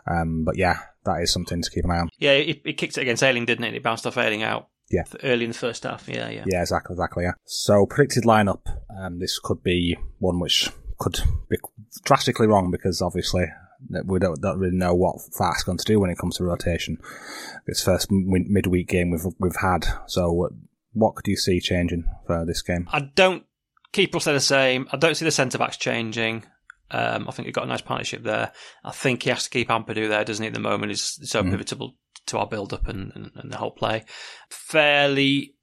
Um, 0.06 0.44
but 0.44 0.56
yeah, 0.58 0.78
that 1.06 1.22
is 1.22 1.32
something 1.32 1.62
to 1.62 1.70
keep 1.70 1.84
an 1.84 1.90
eye 1.90 2.00
on. 2.00 2.08
Yeah, 2.18 2.32
it, 2.32 2.60
it 2.64 2.72
kicked 2.74 2.98
it 2.98 3.02
against 3.02 3.22
Ayling, 3.22 3.46
didn't 3.46 3.64
it? 3.64 3.74
It 3.74 3.82
bounced 3.82 4.06
off 4.06 4.18
Ayling 4.18 4.42
out. 4.42 4.68
Yeah. 4.90 5.04
Early 5.22 5.44
in 5.44 5.50
the 5.52 5.56
first 5.58 5.84
half. 5.84 6.08
Yeah, 6.08 6.28
yeah. 6.28 6.44
Yeah, 6.46 6.60
exactly, 6.60 6.94
exactly. 6.94 7.24
Yeah. 7.24 7.32
So 7.44 7.86
predicted 7.86 8.24
lineup. 8.24 8.60
Um, 8.96 9.18
this 9.18 9.38
could 9.38 9.62
be 9.62 9.96
one 10.18 10.38
which 10.40 10.70
could 10.98 11.20
be 11.48 11.56
drastically 12.04 12.46
wrong 12.46 12.70
because 12.70 13.02
obviously 13.02 13.46
we 14.04 14.18
don't, 14.18 14.40
don't 14.40 14.58
really 14.58 14.76
know 14.76 14.94
what 14.94 15.16
Farke's 15.36 15.62
going 15.64 15.78
to 15.78 15.84
do 15.84 15.98
when 16.00 16.10
it 16.10 16.18
comes 16.18 16.36
to 16.36 16.44
rotation. 16.44 16.98
This 17.66 17.82
first 17.82 18.08
mid- 18.10 18.48
midweek 18.48 18.88
game 18.88 19.10
we've 19.10 19.24
we've 19.38 19.56
had. 19.56 19.86
So 20.06 20.32
what, 20.32 20.52
what 20.92 21.14
could 21.16 21.26
you 21.26 21.36
see 21.36 21.60
changing 21.60 22.04
for 22.26 22.44
this 22.46 22.62
game? 22.62 22.88
I 22.92 23.00
don't 23.14 23.44
keep 23.92 24.12
will 24.12 24.20
stay 24.20 24.32
the 24.32 24.40
same. 24.40 24.86
I 24.92 24.96
don't 24.96 25.16
see 25.16 25.24
the 25.24 25.30
centre 25.30 25.58
backs 25.58 25.76
changing. 25.76 26.44
Um, 26.90 27.26
I 27.28 27.32
think 27.32 27.46
we've 27.46 27.54
got 27.54 27.64
a 27.64 27.68
nice 27.68 27.80
partnership 27.80 28.22
there. 28.22 28.52
I 28.84 28.90
think 28.92 29.22
he 29.24 29.30
has 29.30 29.44
to 29.44 29.50
keep 29.50 29.68
Ampadu 29.68 30.08
there, 30.08 30.24
doesn't 30.24 30.42
he? 30.42 30.48
At 30.48 30.54
the 30.54 30.60
moment, 30.60 30.90
he's 30.90 31.18
so 31.28 31.42
Mhm. 31.42 31.50
pivotal 31.50 31.94
to 32.26 32.38
our 32.38 32.46
build 32.46 32.72
up 32.72 32.88
and, 32.88 33.12
and, 33.14 33.30
and 33.34 33.52
the 33.52 33.56
whole 33.56 33.70
play. 33.70 34.04
Fairly, 34.50 35.54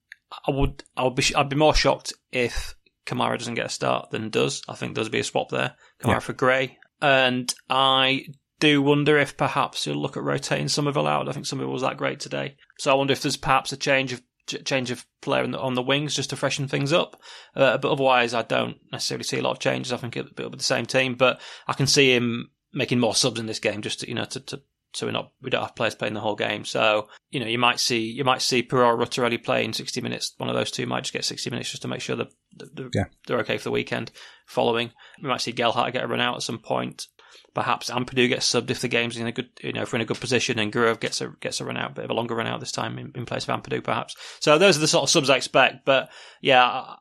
I 0.48 0.52
would 0.52 0.84
I 0.96 1.04
would 1.04 1.16
be 1.16 1.24
I'd 1.36 1.50
be 1.50 1.56
more 1.56 1.76
shocked 1.76 2.14
if 2.32 2.76
Kamara 3.06 3.38
doesn't 3.38 3.56
get 3.56 3.66
a 3.66 3.70
start 3.70 4.12
than 4.12 4.30
does. 4.30 4.62
I 4.70 4.76
think 4.76 4.96
there's 4.96 5.10
be 5.10 5.20
a 5.20 5.24
swap 5.24 5.50
there. 5.50 5.76
Kamara 6.02 6.14
Yeah. 6.14 6.20
for 6.20 6.34
Gray, 6.34 6.78
and 7.02 7.54
I 7.70 8.26
do 8.60 8.82
wonder 8.82 9.18
if 9.18 9.38
perhaps 9.38 9.88
you'll 9.88 9.98
look 10.02 10.18
at 10.18 10.24
rotating 10.24 10.68
Summerville 10.68 11.08
out. 11.08 11.28
I 11.28 11.32
think 11.32 11.46
Summerville 11.46 11.74
was 11.74 11.82
that 11.82 11.98
great 11.98 12.20
today, 12.20 12.58
so 12.78 12.92
I 12.92 12.96
wonder 12.96 13.14
if 13.14 13.22
there's 13.22 13.38
perhaps 13.38 13.72
a 13.72 13.78
change 13.78 14.14
of 14.14 14.22
change 14.66 14.92
of 14.92 15.06
player 15.22 15.44
on 15.44 15.52
the, 15.52 15.60
on 15.60 15.76
the 15.76 15.82
wings 15.82 16.16
just 16.16 16.32
to 16.32 16.36
freshen 16.36 16.68
things 16.68 16.92
up. 16.92 17.22
Uh, 17.56 17.78
but 17.78 17.92
otherwise, 17.92 18.34
I 18.34 18.42
don't 18.42 18.78
necessarily 18.92 19.24
see 19.24 19.38
a 19.38 19.42
lot 19.42 19.52
of 19.52 19.60
changes. 19.60 19.94
I 19.94 19.98
think 19.98 20.18
it'll, 20.18 20.32
it'll 20.38 20.50
be 20.52 20.58
the 20.58 20.64
same 20.64 20.86
team, 20.86 21.16
but 21.16 21.40
I 21.68 21.74
can 21.74 21.88
see 21.88 22.14
him 22.14 22.50
making 22.74 23.00
more 23.00 23.16
subs 23.16 23.40
in 23.40 23.46
this 23.46 23.60
game 23.60 23.82
just 23.82 24.00
to, 24.02 24.08
you 24.10 24.16
know 24.16 24.26
to, 24.26 24.40
to 24.40 24.62
so 24.94 25.06
we're 25.06 25.12
not 25.12 25.32
we 25.42 25.50
don't 25.50 25.62
have 25.62 25.76
players 25.76 25.96
playing 25.96 26.14
the 26.14 26.20
whole 26.20 26.36
game. 26.36 26.66
So 26.66 27.08
you 27.30 27.40
know 27.40 27.46
you 27.48 27.58
might 27.60 27.80
see 27.80 28.00
you 28.00 28.24
might 28.24 28.42
see 28.42 28.64
Perraud 28.64 29.00
Ruttarelli 29.00 29.44
playing 29.44 29.74
sixty 29.74 30.02
minutes. 30.02 30.34
One 30.38 30.50
of 30.50 30.56
those 30.56 30.72
two 30.72 30.86
might 30.86 31.02
just 31.02 31.14
get 31.14 31.26
sixty 31.26 31.50
minutes 31.50 31.70
just 31.70 31.82
to 31.84 31.88
make 31.88 32.02
sure 32.02 32.16
that 32.16 32.28
they're, 32.74 32.90
Yeah. 32.94 33.06
they're 33.28 33.40
okay 33.40 33.58
for 33.58 33.66
the 33.66 33.72
weekend. 33.72 34.12
Following, 34.48 34.92
we 35.22 35.30
might 35.30 35.42
see 35.42 35.52
Gelhardt 35.54 35.94
get 35.94 36.04
a 36.04 36.08
run 36.08 36.20
out 36.22 36.36
at 36.36 36.44
some 36.44 36.60
point. 36.60 37.08
Perhaps 37.54 37.90
Ampadu 37.90 38.28
gets 38.30 38.52
subbed 38.52 38.70
if 38.70 38.82
the 38.82 38.88
game's 38.88 39.18
in 39.18 39.28
a 39.28 39.32
good, 39.32 39.50
you 39.62 39.74
know, 39.74 39.82
if 39.82 39.92
we're 39.92 39.98
in 39.98 40.04
a 40.04 40.06
good 40.06 40.20
position, 40.20 40.60
and 40.60 40.72
Gruev 40.72 41.00
gets 41.00 41.22
a 41.22 41.34
gets 41.40 41.60
a 41.60 41.66
run 41.66 41.78
out, 41.78 41.96
bit 41.96 42.06
of 42.06 42.12
a 42.12 42.14
longer 42.14 42.36
run 42.36 42.48
out 42.48 42.60
this 42.60 42.72
time 42.72 42.98
in, 42.98 43.12
in 43.16 43.26
place 43.26 43.48
of 43.48 43.62
Ampadu, 43.62 43.84
perhaps. 43.84 44.16
So 44.40 44.58
those 44.58 44.78
are 44.78 44.82
the 44.82 44.88
sort 44.88 45.04
of 45.04 45.10
subs 45.10 45.30
I 45.30 45.38
expect. 45.38 45.86
But 45.86 46.10
yeah, 46.42 46.96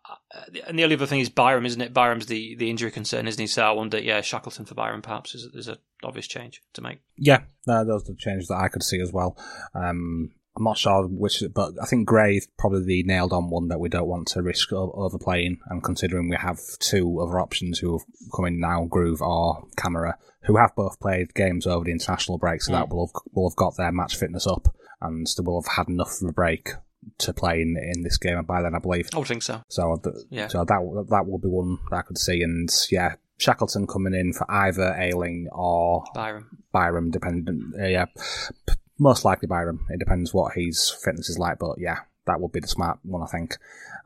and 0.66 0.78
the 0.78 0.84
only 0.84 0.94
other 0.94 1.06
thing 1.06 1.20
is 1.20 1.28
Byram, 1.28 1.66
isn't 1.66 1.80
it? 1.80 1.92
Byram's 1.92 2.26
the, 2.26 2.56
the 2.56 2.70
injury 2.70 2.90
concern, 2.90 3.26
isn't 3.26 3.40
he? 3.40 3.46
So 3.46 3.64
I 3.64 3.70
wonder, 3.72 3.98
yeah, 3.98 4.20
Shackleton 4.20 4.64
for 4.64 4.74
Byram 4.74 5.02
perhaps 5.02 5.34
is, 5.34 5.44
is 5.54 5.68
an 5.68 5.78
obvious 6.04 6.26
change 6.26 6.62
to 6.74 6.82
make. 6.82 7.00
Yeah, 7.16 7.42
no, 7.66 7.84
those 7.84 8.04
are 8.04 8.12
the 8.12 8.18
changes 8.18 8.48
that 8.48 8.58
I 8.58 8.68
could 8.68 8.82
see 8.82 9.00
as 9.00 9.12
well. 9.12 9.36
Um, 9.74 10.30
I'm 10.56 10.64
not 10.64 10.78
sure 10.78 11.06
which, 11.06 11.42
but 11.54 11.74
I 11.80 11.86
think 11.86 12.06
Gray 12.08 12.36
is 12.36 12.48
probably 12.58 12.84
the 12.84 13.02
nailed 13.04 13.32
on 13.32 13.50
one 13.50 13.68
that 13.68 13.78
we 13.80 13.88
don't 13.88 14.08
want 14.08 14.28
to 14.28 14.42
risk 14.42 14.72
overplaying. 14.72 15.58
And 15.68 15.82
considering 15.82 16.28
we 16.28 16.36
have 16.36 16.58
two 16.80 17.20
other 17.20 17.38
options 17.38 17.78
who 17.78 17.92
have 17.98 18.06
come 18.34 18.46
in 18.46 18.58
now, 18.60 18.86
Gruev 18.90 19.20
or 19.20 19.66
Kamara, 19.76 20.14
who 20.42 20.56
have 20.56 20.74
both 20.74 20.98
played 21.00 21.34
games 21.34 21.66
over 21.66 21.84
the 21.84 21.92
international 21.92 22.38
break, 22.38 22.62
so 22.62 22.72
that 22.72 22.88
will 22.88 23.06
have, 23.06 23.22
will 23.32 23.48
have 23.48 23.56
got 23.56 23.76
their 23.76 23.92
match 23.92 24.16
fitness 24.16 24.46
up 24.46 24.74
and 25.00 25.26
they 25.26 25.42
will 25.44 25.62
have 25.62 25.76
had 25.76 25.88
enough 25.88 26.20
of 26.20 26.28
a 26.28 26.32
break 26.32 26.70
to 27.18 27.32
play 27.32 27.62
in, 27.62 27.76
in 27.78 28.02
this 28.02 28.18
game 28.18 28.36
And 28.36 28.46
by 28.46 28.60
then, 28.60 28.74
I 28.74 28.78
believe. 28.78 29.08
I 29.14 29.18
would 29.18 29.28
think 29.28 29.42
so. 29.42 29.62
So, 29.68 29.98
th- 30.02 30.16
Yeah. 30.30 30.48
so 30.48 30.64
that 30.64 31.06
that 31.10 31.26
will 31.26 31.38
be 31.38 31.48
one 31.48 31.78
that 31.90 31.96
I 31.96 32.02
could 32.02 32.18
see, 32.18 32.42
and 32.42 32.68
yeah, 32.90 33.14
Shackleton 33.38 33.86
coming 33.86 34.12
in 34.12 34.34
for 34.34 34.44
either 34.50 34.94
Ayling 34.98 35.48
or 35.50 36.04
Byram. 36.14 36.58
Byram, 36.72 37.10
dependent. 37.10 37.74
Uh, 37.80 37.86
yeah, 37.86 38.04
P- 38.04 38.74
most 39.00 39.24
likely 39.24 39.46
Byram. 39.46 39.86
It 39.88 39.98
depends 39.98 40.32
what 40.32 40.54
his 40.54 40.94
fitness 41.02 41.28
is 41.28 41.38
like, 41.38 41.58
but 41.58 41.76
yeah, 41.78 42.00
that 42.26 42.40
would 42.40 42.52
be 42.52 42.60
the 42.60 42.68
smart 42.68 42.98
one, 43.02 43.22
I 43.22 43.26
think. 43.26 43.56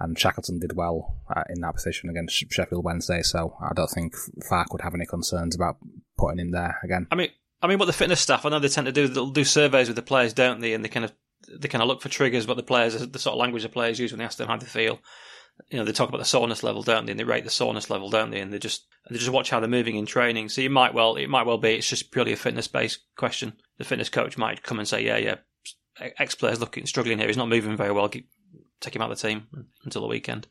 And 0.01 0.18
Shackleton 0.18 0.61
did 0.61 0.74
well 0.74 1.16
uh, 1.34 1.42
in 1.51 1.61
that 1.61 1.74
position 1.74 2.09
against 2.09 2.36
Sheffield 2.51 2.84
Wednesday, 2.84 3.22
so 3.22 3.57
I 3.61 3.72
don't 3.74 3.90
think 3.90 4.14
Farke 4.51 4.72
would 4.72 4.80
have 4.80 4.95
any 4.95 5.07
concerns 5.07 5.55
about 5.55 5.76
putting 6.16 6.38
him 6.38 6.53
there 6.53 6.78
again. 6.82 7.07
I 7.11 7.16
mean, 7.16 7.28
I 7.61 7.66
mean, 7.66 7.78
what 7.78 7.86
the 7.86 7.92
fitness 7.92 8.20
staff, 8.20 8.45
I 8.45 8.51
know 8.51 8.59
they 8.59 8.68
tend 8.68 8.86
to 8.86 8.92
do, 8.92 9.09
they'll 9.09 9.30
do 9.30 9.45
surveys 9.45 9.88
with 9.88 9.97
the 9.97 10.03
players, 10.03 10.32
don't 10.32 10.61
they? 10.61 10.74
And 10.74 10.84
they 10.84 10.88
kind 10.88 11.05
of, 11.05 11.12
they 11.49 11.68
kind 11.68 11.82
of 11.82 11.88
look 11.88 12.01
for 12.01 12.09
triggers, 12.09 12.47
what 12.47 12.57
the 12.57 12.62
players, 12.62 12.95
the 12.95 13.18
sort 13.18 13.34
of 13.34 13.38
language 13.40 13.62
the 13.62 13.68
players 13.68 13.99
use 13.99 14.12
when 14.12 14.18
they 14.18 14.24
ask 14.24 14.38
them 14.38 14.49
how 14.49 14.57
they 14.57 14.66
feel. 14.66 15.01
You 15.68 15.78
know, 15.78 15.84
they 15.84 15.92
talk 15.92 16.09
about 16.09 16.18
the 16.18 16.24
soreness 16.24 16.62
level, 16.62 16.82
don't 16.82 17.07
they? 17.07 17.12
And 17.12 17.18
they 17.20 17.24
rate 17.24 17.44
the 17.44 17.50
soreness 17.50 17.90
level, 17.90 18.11
don't 18.11 18.30
they? 18.30 18.40
And 18.40 18.52
they 18.52 18.59
just, 18.59 18.86
they 19.09 19.16
just 19.16 19.30
watch 19.30 19.50
how 19.50 19.61
they're 19.61 19.68
moving 19.68 19.96
in 19.96 20.07
training. 20.07 20.48
So 20.48 20.61
you 20.61 20.70
might 20.70 20.94
well, 20.94 21.16
it 21.16 21.28
might 21.28 21.46
well 21.46 21.59
be, 21.59 21.74
it's 21.74 21.88
just 21.88 22.11
purely 22.11 22.32
a 22.32 22.36
fitness 22.36 22.68
based 22.68 23.00
question. 23.16 23.55
The 23.78 23.84
fitness 23.84 24.09
coach 24.09 24.36
might 24.36 24.62
come 24.62 24.78
and 24.78 24.88
say, 24.88 25.05
yeah, 25.05 25.16
yeah, 25.16 25.36
X 26.18 26.34
player's 26.34 26.61
looking, 26.61 26.86
struggling 26.86 27.18
here. 27.18 27.28
He's 27.28 27.36
not 27.36 27.48
moving 27.48 27.76
very 27.76 27.92
well. 27.92 28.09
Keep- 28.09 28.28
Take 28.80 28.96
him 28.96 29.02
out 29.02 29.11
of 29.11 29.18
the 29.18 29.28
team 29.28 29.46
until 29.84 30.02
the 30.02 30.09
weekend. 30.09 30.46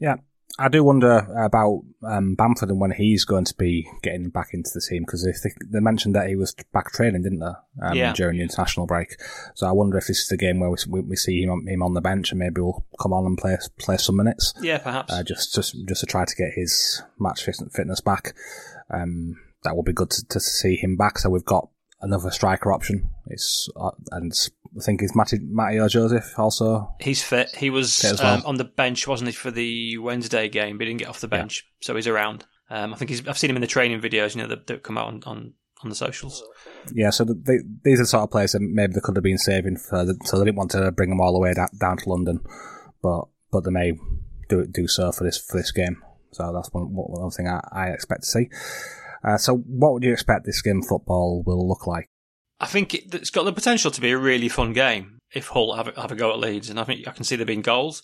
Yeah. 0.00 0.16
I 0.58 0.68
do 0.68 0.84
wonder 0.84 1.18
about 1.42 1.82
um, 2.02 2.34
Bamford 2.34 2.68
and 2.68 2.80
when 2.80 2.90
he's 2.90 3.24
going 3.24 3.44
to 3.46 3.54
be 3.54 3.88
getting 4.02 4.28
back 4.28 4.48
into 4.52 4.70
the 4.74 4.80
team 4.86 5.04
because 5.04 5.24
they, 5.24 5.32
they 5.72 5.80
mentioned 5.80 6.14
that 6.14 6.28
he 6.28 6.36
was 6.36 6.54
back 6.72 6.92
training, 6.92 7.22
didn't 7.22 7.38
they, 7.38 7.86
um, 7.86 7.96
Yeah. 7.96 8.12
during 8.12 8.36
the 8.36 8.42
international 8.42 8.86
break? 8.86 9.16
So 9.54 9.66
I 9.66 9.72
wonder 9.72 9.96
if 9.96 10.06
this 10.06 10.20
is 10.20 10.28
the 10.28 10.36
game 10.36 10.60
where 10.60 10.70
we, 10.70 11.00
we, 11.00 11.16
see 11.16 11.42
him 11.42 11.50
on, 11.50 11.66
him 11.66 11.82
on 11.82 11.94
the 11.94 12.00
bench 12.02 12.30
and 12.30 12.38
maybe 12.38 12.60
we'll 12.60 12.84
come 13.00 13.12
on 13.12 13.24
and 13.26 13.38
play 13.38 13.56
play 13.78 13.96
some 13.96 14.16
minutes. 14.16 14.52
Yeah, 14.60 14.78
perhaps. 14.78 15.12
uh, 15.12 15.22
just 15.22 15.54
just 15.54 15.74
just 15.86 16.00
to 16.00 16.06
try 16.06 16.24
to 16.24 16.34
get 16.36 16.52
his 16.54 17.02
match 17.18 17.44
fit- 17.44 17.72
fitness 17.72 18.00
back. 18.00 18.34
Um, 18.92 19.36
that 19.62 19.76
will 19.76 19.82
be 19.82 19.92
good 19.92 20.10
to, 20.10 20.26
to 20.28 20.40
see 20.40 20.76
him 20.76 20.96
back. 20.96 21.18
So 21.18 21.30
we've 21.30 21.44
got 21.44 21.68
another 22.02 22.30
striker 22.30 22.72
option. 22.72 23.08
It's 23.26 23.68
uh, 23.76 23.90
and 24.10 24.32
I 24.76 24.82
think 24.82 25.02
it's 25.02 25.16
Matty 25.16 25.38
Mateo 25.42 25.88
Joseph 25.88 26.38
also. 26.38 26.94
He's 27.00 27.22
fit. 27.22 27.50
He 27.56 27.70
was 27.70 28.00
Fit 28.00 28.20
well. 28.20 28.36
um, 28.36 28.42
on 28.46 28.56
the 28.56 28.64
bench, 28.64 29.06
wasn't 29.06 29.28
he, 29.28 29.34
for 29.34 29.50
the 29.50 29.98
Wednesday 29.98 30.48
game? 30.48 30.78
But 30.78 30.86
he 30.86 30.90
didn't 30.90 31.00
get 31.00 31.08
off 31.08 31.20
the 31.20 31.28
bench, 31.28 31.66
so 31.80 31.96
he's 31.96 32.06
around. 32.06 32.46
Um, 32.70 32.94
I 32.94 32.96
think 32.96 33.10
he's. 33.10 33.26
I've 33.26 33.38
seen 33.38 33.50
him 33.50 33.56
in 33.56 33.62
the 33.62 33.66
training 33.66 34.00
videos, 34.00 34.36
you 34.36 34.42
know, 34.42 34.48
that, 34.48 34.68
that 34.68 34.82
come 34.84 34.96
out 34.96 35.08
on, 35.08 35.22
on, 35.26 35.54
on 35.82 35.88
the 35.88 35.96
socials. 35.96 36.42
Yeah, 36.94 37.10
so 37.10 37.24
they, 37.24 37.58
these 37.82 37.98
are 37.98 38.02
the 38.04 38.06
sort 38.06 38.22
of 38.22 38.30
players 38.30 38.52
that 38.52 38.60
maybe 38.60 38.92
they 38.92 39.00
could 39.02 39.16
have 39.16 39.24
been 39.24 39.38
saving 39.38 39.76
for. 39.76 40.04
The, 40.04 40.16
so 40.24 40.38
they 40.38 40.44
didn't 40.44 40.58
want 40.58 40.70
to 40.72 40.92
bring 40.92 41.10
them 41.10 41.20
all 41.20 41.32
the 41.32 41.40
way 41.40 41.52
da- 41.52 41.66
down 41.80 41.96
to 41.98 42.08
London, 42.08 42.40
but 43.02 43.22
but 43.50 43.64
they 43.64 43.70
may 43.70 43.94
do 44.48 44.66
do 44.66 44.86
so 44.86 45.10
for 45.10 45.24
this 45.24 45.38
for 45.38 45.56
this 45.58 45.72
game. 45.72 46.00
So 46.32 46.52
that's 46.52 46.72
one 46.72 46.94
one 46.94 47.22
one 47.22 47.30
thing 47.30 47.48
I, 47.48 47.60
I 47.72 47.88
expect 47.88 48.22
to 48.22 48.28
see. 48.28 48.48
Uh, 49.24 49.36
so 49.36 49.56
what 49.56 49.92
would 49.92 50.04
you 50.04 50.12
expect 50.12 50.46
this 50.46 50.62
game 50.62 50.82
football 50.82 51.42
will 51.44 51.68
look 51.68 51.86
like? 51.86 52.08
I 52.60 52.66
think 52.66 52.94
it, 52.94 53.14
it's 53.14 53.30
got 53.30 53.44
the 53.44 53.52
potential 53.52 53.90
to 53.90 54.00
be 54.00 54.10
a 54.10 54.18
really 54.18 54.48
fun 54.48 54.72
game 54.72 55.18
if 55.32 55.48
Hull 55.48 55.74
have 55.74 55.88
a, 55.88 56.00
have 56.00 56.12
a 56.12 56.16
go 56.16 56.30
at 56.32 56.38
Leeds, 56.38 56.68
and 56.70 56.78
I 56.78 56.84
think 56.84 57.06
I 57.08 57.12
can 57.12 57.24
see 57.24 57.36
there 57.36 57.46
being 57.46 57.62
goals. 57.62 58.02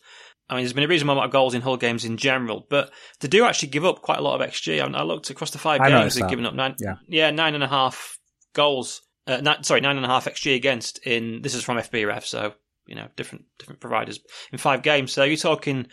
I 0.48 0.54
mean, 0.54 0.62
there's 0.62 0.72
been 0.72 0.84
a 0.84 0.88
reasonable 0.88 1.14
amount 1.14 1.26
of 1.26 1.32
goals 1.32 1.54
in 1.54 1.62
Hull 1.62 1.76
games 1.76 2.04
in 2.04 2.16
general, 2.16 2.66
but 2.70 2.90
they 3.20 3.28
do 3.28 3.44
actually 3.44 3.68
give 3.68 3.84
up 3.84 4.00
quite 4.00 4.18
a 4.18 4.22
lot 4.22 4.40
of 4.40 4.48
XG. 4.48 4.80
I, 4.80 4.98
I 4.98 5.02
looked 5.02 5.28
across 5.30 5.50
the 5.50 5.58
five 5.58 5.80
I 5.80 5.90
games; 5.90 6.14
they've 6.14 6.22
that. 6.22 6.30
given 6.30 6.46
up 6.46 6.54
nine, 6.54 6.76
Yeah. 6.78 6.94
yeah, 7.08 7.30
nine 7.30 7.54
and 7.54 7.64
a 7.64 7.68
half 7.68 8.18
goals. 8.54 9.02
Uh, 9.26 9.38
nine, 9.38 9.64
sorry, 9.64 9.80
nine 9.80 9.96
and 9.96 10.06
a 10.06 10.08
half 10.08 10.26
XG 10.26 10.54
against. 10.54 11.04
In 11.04 11.42
this 11.42 11.54
is 11.54 11.64
from 11.64 11.78
FBref, 11.78 12.24
so 12.24 12.54
you 12.86 12.94
know, 12.94 13.08
different 13.16 13.44
different 13.58 13.80
providers 13.80 14.20
in 14.52 14.58
five 14.58 14.82
games. 14.82 15.12
So 15.12 15.24
you're 15.24 15.36
talking, 15.36 15.88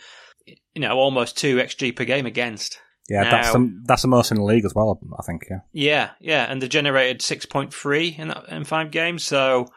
you 0.46 0.80
know, 0.80 0.96
almost 0.96 1.36
two 1.36 1.56
XG 1.56 1.96
per 1.96 2.04
game 2.04 2.26
against. 2.26 2.78
Yeah, 3.08 3.24
that's 3.30 3.48
Now- 3.54 3.60
the, 3.60 3.82
that's 3.84 4.02
the 4.02 4.08
most 4.08 4.30
in 4.30 4.38
the 4.38 4.44
league 4.44 4.64
as 4.64 4.74
well. 4.74 4.98
I 5.18 5.22
think. 5.22 5.46
Yeah. 5.50 5.58
Yeah, 5.72 6.10
yeah, 6.20 6.50
and 6.50 6.60
they've 6.62 6.70
generated 6.70 7.20
six 7.22 7.44
point 7.46 7.72
three 7.72 8.14
in 8.18 8.28
that, 8.28 8.48
in 8.48 8.64
five 8.64 8.90
games, 8.90 9.24
so 9.24 9.68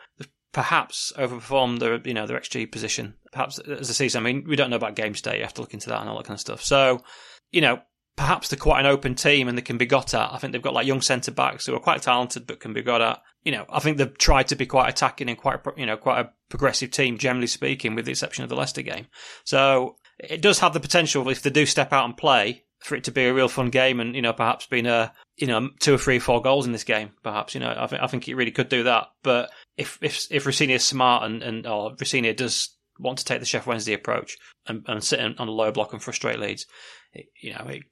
perhaps 0.53 1.13
overperformed 1.17 1.79
their 1.79 1.99
you 2.03 2.13
know 2.13 2.25
their 2.25 2.39
XG 2.39 2.71
position. 2.71 3.15
Perhaps 3.31 3.59
as 3.59 3.89
a 3.89 3.93
season, 3.93 4.21
I 4.21 4.23
mean, 4.23 4.45
we 4.47 4.55
don't 4.55 4.69
know 4.69 4.75
about 4.77 4.95
game 4.95 5.13
state. 5.13 5.37
You 5.37 5.43
have 5.43 5.53
to 5.55 5.61
look 5.61 5.73
into 5.73 5.89
that 5.89 6.01
and 6.01 6.09
all 6.09 6.17
that 6.17 6.25
kind 6.25 6.35
of 6.35 6.41
stuff. 6.41 6.63
So, 6.63 7.03
you 7.51 7.61
know, 7.61 7.81
perhaps 8.15 8.47
they're 8.47 8.57
quite 8.57 8.79
an 8.79 8.85
open 8.85 9.13
team 9.13 9.47
and 9.47 9.57
they 9.57 9.61
can 9.61 9.77
be 9.77 9.85
got 9.85 10.13
at. 10.13 10.33
I 10.33 10.37
think 10.37 10.53
they've 10.53 10.61
got 10.61 10.73
like 10.73 10.87
young 10.87 11.01
centre 11.01 11.31
backs 11.31 11.65
who 11.65 11.75
are 11.75 11.79
quite 11.79 12.01
talented 12.01 12.47
but 12.47 12.59
can 12.59 12.73
be 12.73 12.81
got 12.81 13.01
at. 13.01 13.21
You 13.43 13.51
know, 13.51 13.65
I 13.69 13.79
think 13.79 13.97
they've 13.97 14.17
tried 14.17 14.47
to 14.47 14.55
be 14.55 14.65
quite 14.65 14.89
attacking 14.89 15.29
and 15.29 15.37
quite 15.37 15.59
you 15.75 15.85
know 15.85 15.97
quite 15.97 16.21
a 16.21 16.31
progressive 16.49 16.91
team, 16.91 17.17
generally 17.17 17.47
speaking, 17.47 17.93
with 17.93 18.05
the 18.05 18.11
exception 18.11 18.43
of 18.43 18.49
the 18.49 18.55
Leicester 18.55 18.81
game. 18.81 19.07
So 19.43 19.97
it 20.17 20.41
does 20.41 20.59
have 20.59 20.73
the 20.73 20.79
potential 20.79 21.27
if 21.29 21.41
they 21.43 21.49
do 21.49 21.65
step 21.65 21.93
out 21.93 22.05
and 22.05 22.17
play 22.17 22.63
for 22.79 22.95
it 22.95 23.03
to 23.05 23.11
be 23.11 23.25
a 23.25 23.33
real 23.33 23.47
fun 23.47 23.69
game 23.69 23.99
and 23.99 24.15
you 24.15 24.21
know 24.21 24.33
perhaps 24.33 24.65
being 24.67 24.85
a 24.85 25.11
you 25.35 25.47
know 25.47 25.69
two 25.79 25.95
or 25.95 25.97
three 25.97 26.19
four 26.19 26.41
goals 26.41 26.65
in 26.65 26.71
this 26.71 26.83
game 26.83 27.09
perhaps 27.23 27.53
you 27.53 27.59
know 27.59 27.73
I 27.77 27.87
think 27.87 28.01
I 28.01 28.07
think 28.07 28.27
it 28.27 28.35
really 28.35 28.51
could 28.51 28.69
do 28.69 28.83
that 28.83 29.07
but 29.23 29.49
if 29.77 29.97
if 30.01 30.27
if 30.31 30.45
Rosenior 30.45 30.75
is 30.75 30.85
smart 30.85 31.23
and 31.23 31.41
and 31.43 31.65
or 31.67 31.95
Rosenior 31.99 32.33
does 32.33 32.75
want 32.99 33.19
to 33.19 33.25
take 33.25 33.39
the 33.39 33.45
Sheff 33.45 33.65
Wednesday 33.65 33.93
approach 33.93 34.37
and, 34.67 34.83
and 34.87 35.03
sit 35.03 35.19
on 35.19 35.35
on 35.37 35.47
a 35.47 35.51
low 35.51 35.71
block 35.71 35.93
and 35.93 36.01
frustrate 36.01 36.39
Leeds 36.39 36.65
it, 37.13 37.27
you 37.41 37.51
know 37.53 37.65
it, 37.67 37.83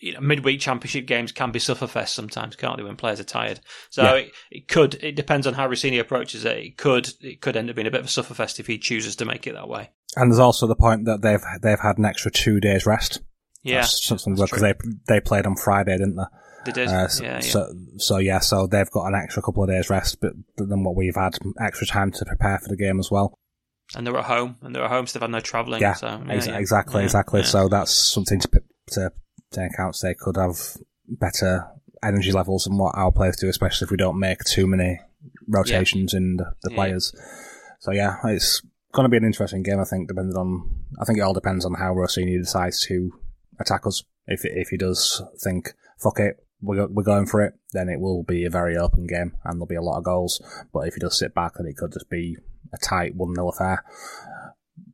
you 0.00 0.12
know 0.12 0.20
midweek 0.20 0.60
championship 0.60 1.06
games 1.06 1.32
can 1.32 1.52
be 1.52 1.58
sufferfest 1.58 2.08
sometimes 2.08 2.56
can't 2.56 2.76
they 2.76 2.82
when 2.82 2.96
players 2.96 3.20
are 3.20 3.24
tired 3.24 3.60
so 3.90 4.02
Yeah. 4.02 4.14
it, 4.14 4.32
it 4.50 4.68
could 4.68 4.94
it 5.02 5.14
depends 5.16 5.46
on 5.46 5.54
how 5.54 5.68
Rosenior 5.68 6.00
approaches 6.00 6.44
it 6.44 6.58
it 6.58 6.76
could 6.76 7.08
it 7.20 7.40
could 7.40 7.56
end 7.56 7.70
up 7.70 7.76
being 7.76 7.86
a 7.86 7.90
bit 7.90 8.00
of 8.00 8.06
a 8.06 8.08
sufferfest 8.08 8.58
if 8.58 8.66
he 8.66 8.78
chooses 8.78 9.16
to 9.16 9.24
make 9.24 9.46
it 9.46 9.54
that 9.54 9.68
way 9.68 9.90
And 10.16 10.30
there's 10.30 10.38
also 10.40 10.66
the 10.66 10.76
point 10.76 11.04
that 11.06 11.22
they've 11.22 11.42
they've 11.62 11.80
had 11.80 11.98
an 11.98 12.04
extra 12.04 12.30
two 12.30 12.60
days 12.60 12.86
rest. 12.86 13.20
Yeah 13.64 13.80
That's 13.80 14.04
something 14.04 14.34
that's 14.34 14.50
because 14.50 14.62
they 14.62 14.74
they 15.08 15.20
played 15.20 15.46
on 15.46 15.56
Friday, 15.56 15.98
didn't 15.98 16.16
they? 16.16 16.24
they 16.66 16.72
did 16.72 16.88
Uh, 16.88 17.08
so, 17.08 17.24
yeah, 17.24 17.34
yeah. 17.34 17.40
so 17.40 17.74
so 17.96 18.18
yeah, 18.18 18.38
so 18.38 18.66
they've 18.66 18.90
got 18.90 19.06
an 19.06 19.14
extra 19.14 19.42
couple 19.42 19.64
of 19.64 19.68
days 19.70 19.90
rest, 19.90 20.20
but 20.20 20.32
than 20.56 20.84
what 20.84 20.94
we've 20.96 21.14
had 21.16 21.36
extra 21.60 21.86
time 21.86 22.12
to 22.12 22.24
prepare 22.24 22.58
for 22.58 22.68
the 22.68 22.76
game 22.76 23.00
as 23.00 23.10
well. 23.10 23.34
and 23.96 24.06
they're 24.06 24.16
at 24.16 24.24
home, 24.24 24.56
and 24.62 24.74
they're 24.74 24.84
at 24.84 24.90
home, 24.90 25.06
so 25.06 25.18
they've 25.18 25.22
had 25.22 25.30
no 25.30 25.40
travelling. 25.40 25.80
Yeah, 25.80 25.94
so, 25.94 26.06
yeah, 26.06 26.32
ex- 26.32 26.46
yeah. 26.46 26.58
exactly, 26.58 27.00
Yeah, 27.00 27.06
exactly. 27.06 27.42
So 27.42 27.68
that's 27.68 27.92
something 27.94 28.40
to 28.40 28.48
to 28.88 29.12
take 29.50 29.72
account. 29.72 29.96
So 29.96 30.06
they 30.08 30.14
could 30.14 30.36
have 30.36 30.56
better 31.08 31.66
energy 32.02 32.32
levels 32.32 32.64
than 32.64 32.76
what 32.78 32.96
our 32.96 33.12
players 33.12 33.36
do, 33.36 33.48
especially 33.48 33.86
if 33.86 33.90
we 33.90 33.96
don't 33.96 34.18
make 34.18 34.38
too 34.44 34.66
many 34.66 35.00
rotations 35.48 36.12
in 36.14 36.36
the, 36.36 36.52
the 36.62 36.70
players. 36.70 37.14
So 37.80 37.92
yeah, 37.92 38.16
it's 38.24 38.62
going 38.92 39.04
to 39.04 39.10
be 39.10 39.16
an 39.16 39.24
interesting 39.24 39.62
game. 39.62 39.80
I 39.80 39.84
think, 39.84 40.08
depending 40.08 40.36
on. 40.36 40.70
I 41.00 41.04
think 41.04 41.18
it 41.18 41.22
all 41.22 41.34
depends 41.34 41.64
on 41.64 41.74
how 41.74 41.92
Rosenior 41.94 42.38
decides 42.38 42.80
to 42.86 43.10
attack 43.60 43.86
us. 43.86 44.02
If 44.26 44.40
if 44.44 44.68
he 44.68 44.76
does 44.76 45.22
think 45.42 45.74
fuck 46.02 46.18
it, 46.20 46.36
we're 46.60 46.86
we're 46.88 47.02
going 47.02 47.26
for 47.26 47.42
it, 47.42 47.54
then 47.72 47.88
it 47.88 48.00
will 48.00 48.22
be 48.22 48.44
a 48.44 48.50
very 48.50 48.76
open 48.76 49.06
game 49.06 49.36
and 49.44 49.54
there'll 49.54 49.66
be 49.66 49.74
a 49.74 49.82
lot 49.82 49.98
of 49.98 50.04
goals. 50.04 50.40
But 50.72 50.88
if 50.88 50.94
he 50.94 51.00
does 51.00 51.18
sit 51.18 51.34
back, 51.34 51.52
then 51.56 51.66
it 51.66 51.76
could 51.76 51.92
just 51.92 52.10
be 52.10 52.36
a 52.72 52.78
tight 52.78 53.14
one 53.14 53.34
0 53.34 53.48
affair, 53.48 53.84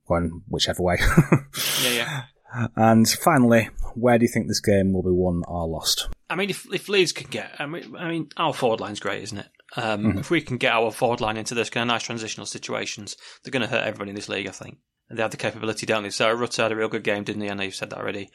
going 0.07 0.43
whichever 0.49 0.83
way. 0.83 0.97
yeah, 1.83 1.91
yeah. 1.91 2.23
And 2.75 3.09
finally, 3.09 3.69
where 3.95 4.19
do 4.19 4.25
you 4.25 4.29
think 4.29 4.49
this 4.49 4.61
game 4.61 4.93
will 4.93 5.05
be 5.05 5.13
won 5.13 5.45
or 5.47 5.69
lost? 5.69 6.09
I 6.29 6.35
mean, 6.35 6.51
if 6.51 6.67
if 6.73 6.89
Leeds 6.89 7.13
can 7.13 7.31
get, 7.31 7.55
I 7.61 7.67
mean, 7.67 7.95
I 7.97 8.09
mean, 8.09 8.29
our 8.37 8.53
forward 8.53 8.81
line's 8.81 8.99
great, 8.99 9.23
isn't 9.23 9.39
it? 9.39 9.47
Um, 9.77 10.03
Mm-hmm. 10.03 10.19
If 10.19 10.31
we 10.31 10.41
can 10.41 10.57
get 10.57 10.73
our 10.73 10.91
forward 10.91 11.21
line 11.21 11.37
into 11.37 11.55
this 11.55 11.71
kind 11.71 11.83
of 11.83 11.95
nice 11.95 12.03
transitional 12.03 12.47
situations, 12.47 13.17
they're 13.45 13.53
going 13.53 13.63
to 13.63 13.69
hurt 13.69 13.87
everybody 13.87 14.11
in 14.11 14.17
this 14.17 14.29
league, 14.29 14.49
I 14.49 14.51
think. 14.51 14.79
And 15.11 15.19
they 15.19 15.23
have 15.23 15.31
the 15.33 15.37
capability, 15.37 15.85
don't 15.85 16.05
they? 16.05 16.11
So 16.11 16.33
Rutter 16.33 16.63
had 16.63 16.73
a 16.73 16.77
real 16.77 16.89
good 16.89 17.05
game, 17.05 17.25
didn't 17.25 17.43
he? 17.43 17.51
I 17.51 17.55
know 17.55 17.65
you've 17.65 17.75
said 17.75 17.91
that 17.91 17.99
already. 17.99 18.31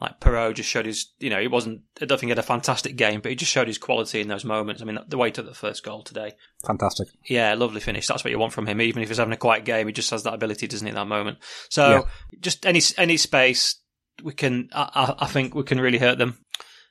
Like 0.00 0.18
Piroe 0.18 0.54
just 0.54 0.70
showed 0.70 0.86
his, 0.86 1.12
you 1.18 1.28
know, 1.28 1.40
he 1.40 1.46
wasn't. 1.48 1.82
I 2.00 2.06
don't 2.06 2.16
think 2.18 2.28
he 2.28 2.30
had 2.30 2.38
a 2.38 2.42
fantastic 2.42 2.96
game, 2.96 3.20
but 3.20 3.28
he 3.30 3.36
just 3.36 3.52
showed 3.52 3.66
his 3.66 3.76
quality 3.76 4.22
in 4.22 4.28
those 4.28 4.46
moments. 4.46 4.80
I 4.80 4.86
mean, 4.86 4.98
the 5.06 5.18
way 5.18 5.28
he 5.28 5.32
took 5.32 5.44
the 5.44 5.52
first 5.52 5.84
goal 5.84 6.02
today, 6.02 6.32
Fantastic. 6.66 7.08
yeah, 7.28 7.52
lovely 7.52 7.80
finish. 7.80 8.06
That's 8.06 8.24
what 8.24 8.30
you 8.30 8.38
want 8.38 8.54
from 8.54 8.66
him. 8.66 8.80
Even 8.80 9.02
if 9.02 9.08
he's 9.10 9.18
having 9.18 9.34
a 9.34 9.36
quiet 9.36 9.66
game, 9.66 9.88
he 9.88 9.92
just 9.92 10.08
has 10.10 10.22
that 10.22 10.32
ability, 10.32 10.68
doesn't 10.68 10.86
he? 10.86 10.88
In 10.88 10.94
that 10.94 11.04
moment. 11.06 11.36
So 11.68 11.90
Yeah. 11.90 12.00
just 12.40 12.64
any 12.64 12.80
any 12.96 13.18
space 13.18 13.78
we 14.22 14.32
can, 14.32 14.70
I, 14.72 14.88
I 15.18 15.24
I 15.24 15.26
think 15.26 15.54
we 15.54 15.64
can 15.64 15.80
really 15.80 15.98
hurt 15.98 16.16
them. 16.16 16.38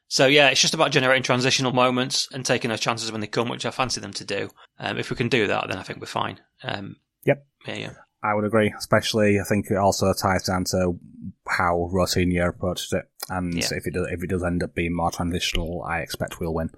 So 0.07 0.27
yeah, 0.27 0.49
it's 0.49 0.61
just 0.61 0.73
about 0.75 0.91
generating 0.91 1.23
transitional 1.23 1.71
moments 1.71 2.27
and 2.31 2.45
taking 2.45 2.69
those 2.69 2.79
chances 2.79 3.11
when 3.11 3.21
they 3.21 3.27
come, 3.27 3.49
which 3.49 3.65
I 3.65 3.71
fancy 3.71 4.01
them 4.01 4.13
to 4.13 4.25
do. 4.25 4.49
Um, 4.79 4.99
if 4.99 5.09
we 5.09 5.15
can 5.15 5.29
do 5.29 5.47
that, 5.47 5.67
then 5.67 5.77
I 5.77 5.83
think 5.83 5.99
we're 5.99 6.05
fine. 6.07 6.41
Um, 6.63 6.97
Yep. 7.25 7.45
Yeah, 7.67 7.75
yeah. 7.75 7.93
I 8.21 8.33
would 8.33 8.43
agree, 8.43 8.73
especially 8.77 9.39
I 9.39 9.43
think 9.43 9.67
it 9.71 9.77
also 9.77 10.13
ties 10.13 10.43
down 10.43 10.65
to 10.71 10.99
how 11.47 11.89
Rosenior 11.91 12.49
approaches 12.49 12.91
it. 12.93 13.09
And 13.29 13.53
Yeah. 13.53 13.69
if 13.71 13.87
it 13.87 13.93
does, 13.93 14.07
if 14.11 14.23
it 14.23 14.29
does 14.29 14.43
end 14.43 14.63
up 14.63 14.75
being 14.75 14.95
more 14.95 15.11
transitional, 15.11 15.83
I 15.83 15.99
expect 15.99 16.39
we'll 16.39 16.53
win. 16.53 16.71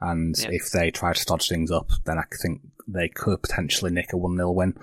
And 0.00 0.34
Yeah. 0.38 0.48
if 0.50 0.70
they 0.70 0.90
try 0.90 1.12
to 1.12 1.20
stodge 1.20 1.48
things 1.48 1.70
up, 1.70 1.88
then 2.04 2.18
I 2.18 2.24
think 2.42 2.62
they 2.86 3.08
could 3.08 3.42
potentially 3.42 3.90
nick 3.92 4.12
a 4.12 4.16
1 4.16 4.36
0 4.36 4.50
win. 4.52 4.74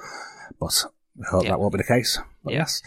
But 0.59 0.86
I 1.22 1.28
hope 1.30 1.43
Yeah. 1.43 1.51
that 1.51 1.59
won't 1.59 1.74
be 1.74 1.78
the 1.78 1.84
case. 1.84 2.20
But 2.43 2.53
yes. 2.53 2.82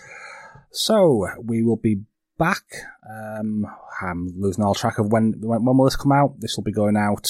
So 0.70 1.26
we 1.42 1.62
will 1.62 1.76
be 1.76 2.02
back. 2.38 2.62
Um, 3.10 3.66
I'm 4.00 4.32
losing 4.36 4.62
all 4.64 4.74
track 4.74 4.98
of 4.98 5.10
when, 5.10 5.34
when 5.40 5.64
when 5.64 5.76
will 5.76 5.86
this 5.86 5.96
come 5.96 6.12
out. 6.12 6.40
This 6.40 6.56
will 6.56 6.64
be 6.64 6.72
going 6.72 6.96
out 6.96 7.28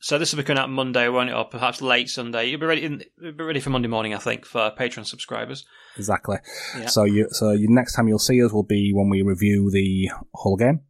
So 0.00 0.18
this 0.18 0.32
will 0.32 0.38
be 0.38 0.44
coming 0.44 0.60
out 0.60 0.70
Monday, 0.70 1.08
won't 1.08 1.28
it? 1.28 1.34
Or 1.34 1.44
perhaps 1.44 1.82
late 1.82 2.08
Sunday. 2.08 2.46
You'll 2.46 2.60
be 2.60 2.66
ready. 2.66 2.84
In, 2.84 3.04
you'll 3.20 3.32
be 3.32 3.44
ready 3.44 3.60
for 3.60 3.68
Monday 3.70 3.88
morning, 3.88 4.14
I 4.14 4.18
think, 4.18 4.46
for 4.46 4.70
Patreon 4.70 5.06
subscribers. 5.06 5.66
Exactly. 5.96 6.38
Yeah. 6.78 6.86
So 6.86 7.04
you 7.04 7.28
so 7.30 7.50
you 7.50 7.68
next 7.68 7.94
time 7.94 8.08
you'll 8.08 8.18
see 8.18 8.42
us 8.42 8.52
will 8.52 8.62
be 8.62 8.92
when 8.94 9.10
we 9.10 9.22
review 9.22 9.70
the 9.70 10.10
Hull 10.34 10.56
game. 10.56 10.80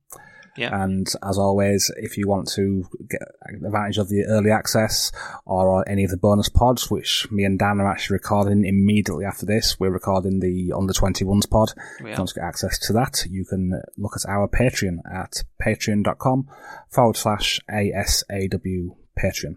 Yeah. 0.60 0.82
And 0.82 1.06
as 1.26 1.38
always, 1.38 1.90
if 1.96 2.18
you 2.18 2.28
want 2.28 2.48
to 2.52 2.84
get 3.08 3.22
advantage 3.64 3.96
of 3.98 4.08
the 4.10 4.24
early 4.28 4.50
access 4.50 5.10
or 5.46 5.80
uh, 5.80 5.82
any 5.90 6.04
of 6.04 6.10
the 6.10 6.18
bonus 6.18 6.50
pods, 6.50 6.90
which 6.90 7.26
me 7.30 7.44
and 7.44 7.58
Dan 7.58 7.80
are 7.80 7.90
actually 7.90 8.14
recording 8.16 8.64
immediately 8.66 9.24
after 9.24 9.46
this, 9.46 9.80
we're 9.80 9.90
recording 9.90 10.40
the 10.40 10.72
under 10.76 10.92
21s 10.92 11.48
pod. 11.48 11.72
If 11.98 12.04
We 12.04 12.10
you 12.10 12.16
want 12.16 12.28
to 12.28 12.34
get 12.34 12.44
access 12.44 12.78
to 12.86 12.92
that, 12.92 13.24
you 13.28 13.44
can 13.46 13.80
look 13.96 14.12
at 14.16 14.28
our 14.28 14.48
Patreon 14.48 14.98
at 15.10 15.42
patreon.com 15.62 16.46
forward 16.90 17.16
slash 17.16 17.58
ASAW 17.70 18.96
Patreon. 19.18 19.56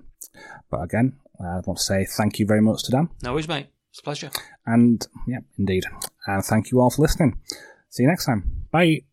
But 0.71 0.83
again, 0.83 1.17
I 1.39 1.59
want 1.65 1.77
to 1.77 1.83
say 1.83 2.05
thank 2.05 2.39
you 2.39 2.45
very 2.45 2.61
much 2.61 2.83
to 2.83 2.91
Dan. 2.91 3.09
No 3.21 3.33
worries, 3.33 3.47
mate. 3.47 3.67
It's 3.89 3.99
a 3.99 4.03
pleasure. 4.03 4.31
And 4.65 5.05
yeah, 5.27 5.39
indeed. 5.59 5.83
And 6.25 6.43
thank 6.43 6.71
you 6.71 6.79
all 6.79 6.89
for 6.89 7.01
listening. 7.01 7.37
See 7.89 8.03
you 8.03 8.09
next 8.09 8.25
time. 8.25 8.65
Bye. 8.71 9.12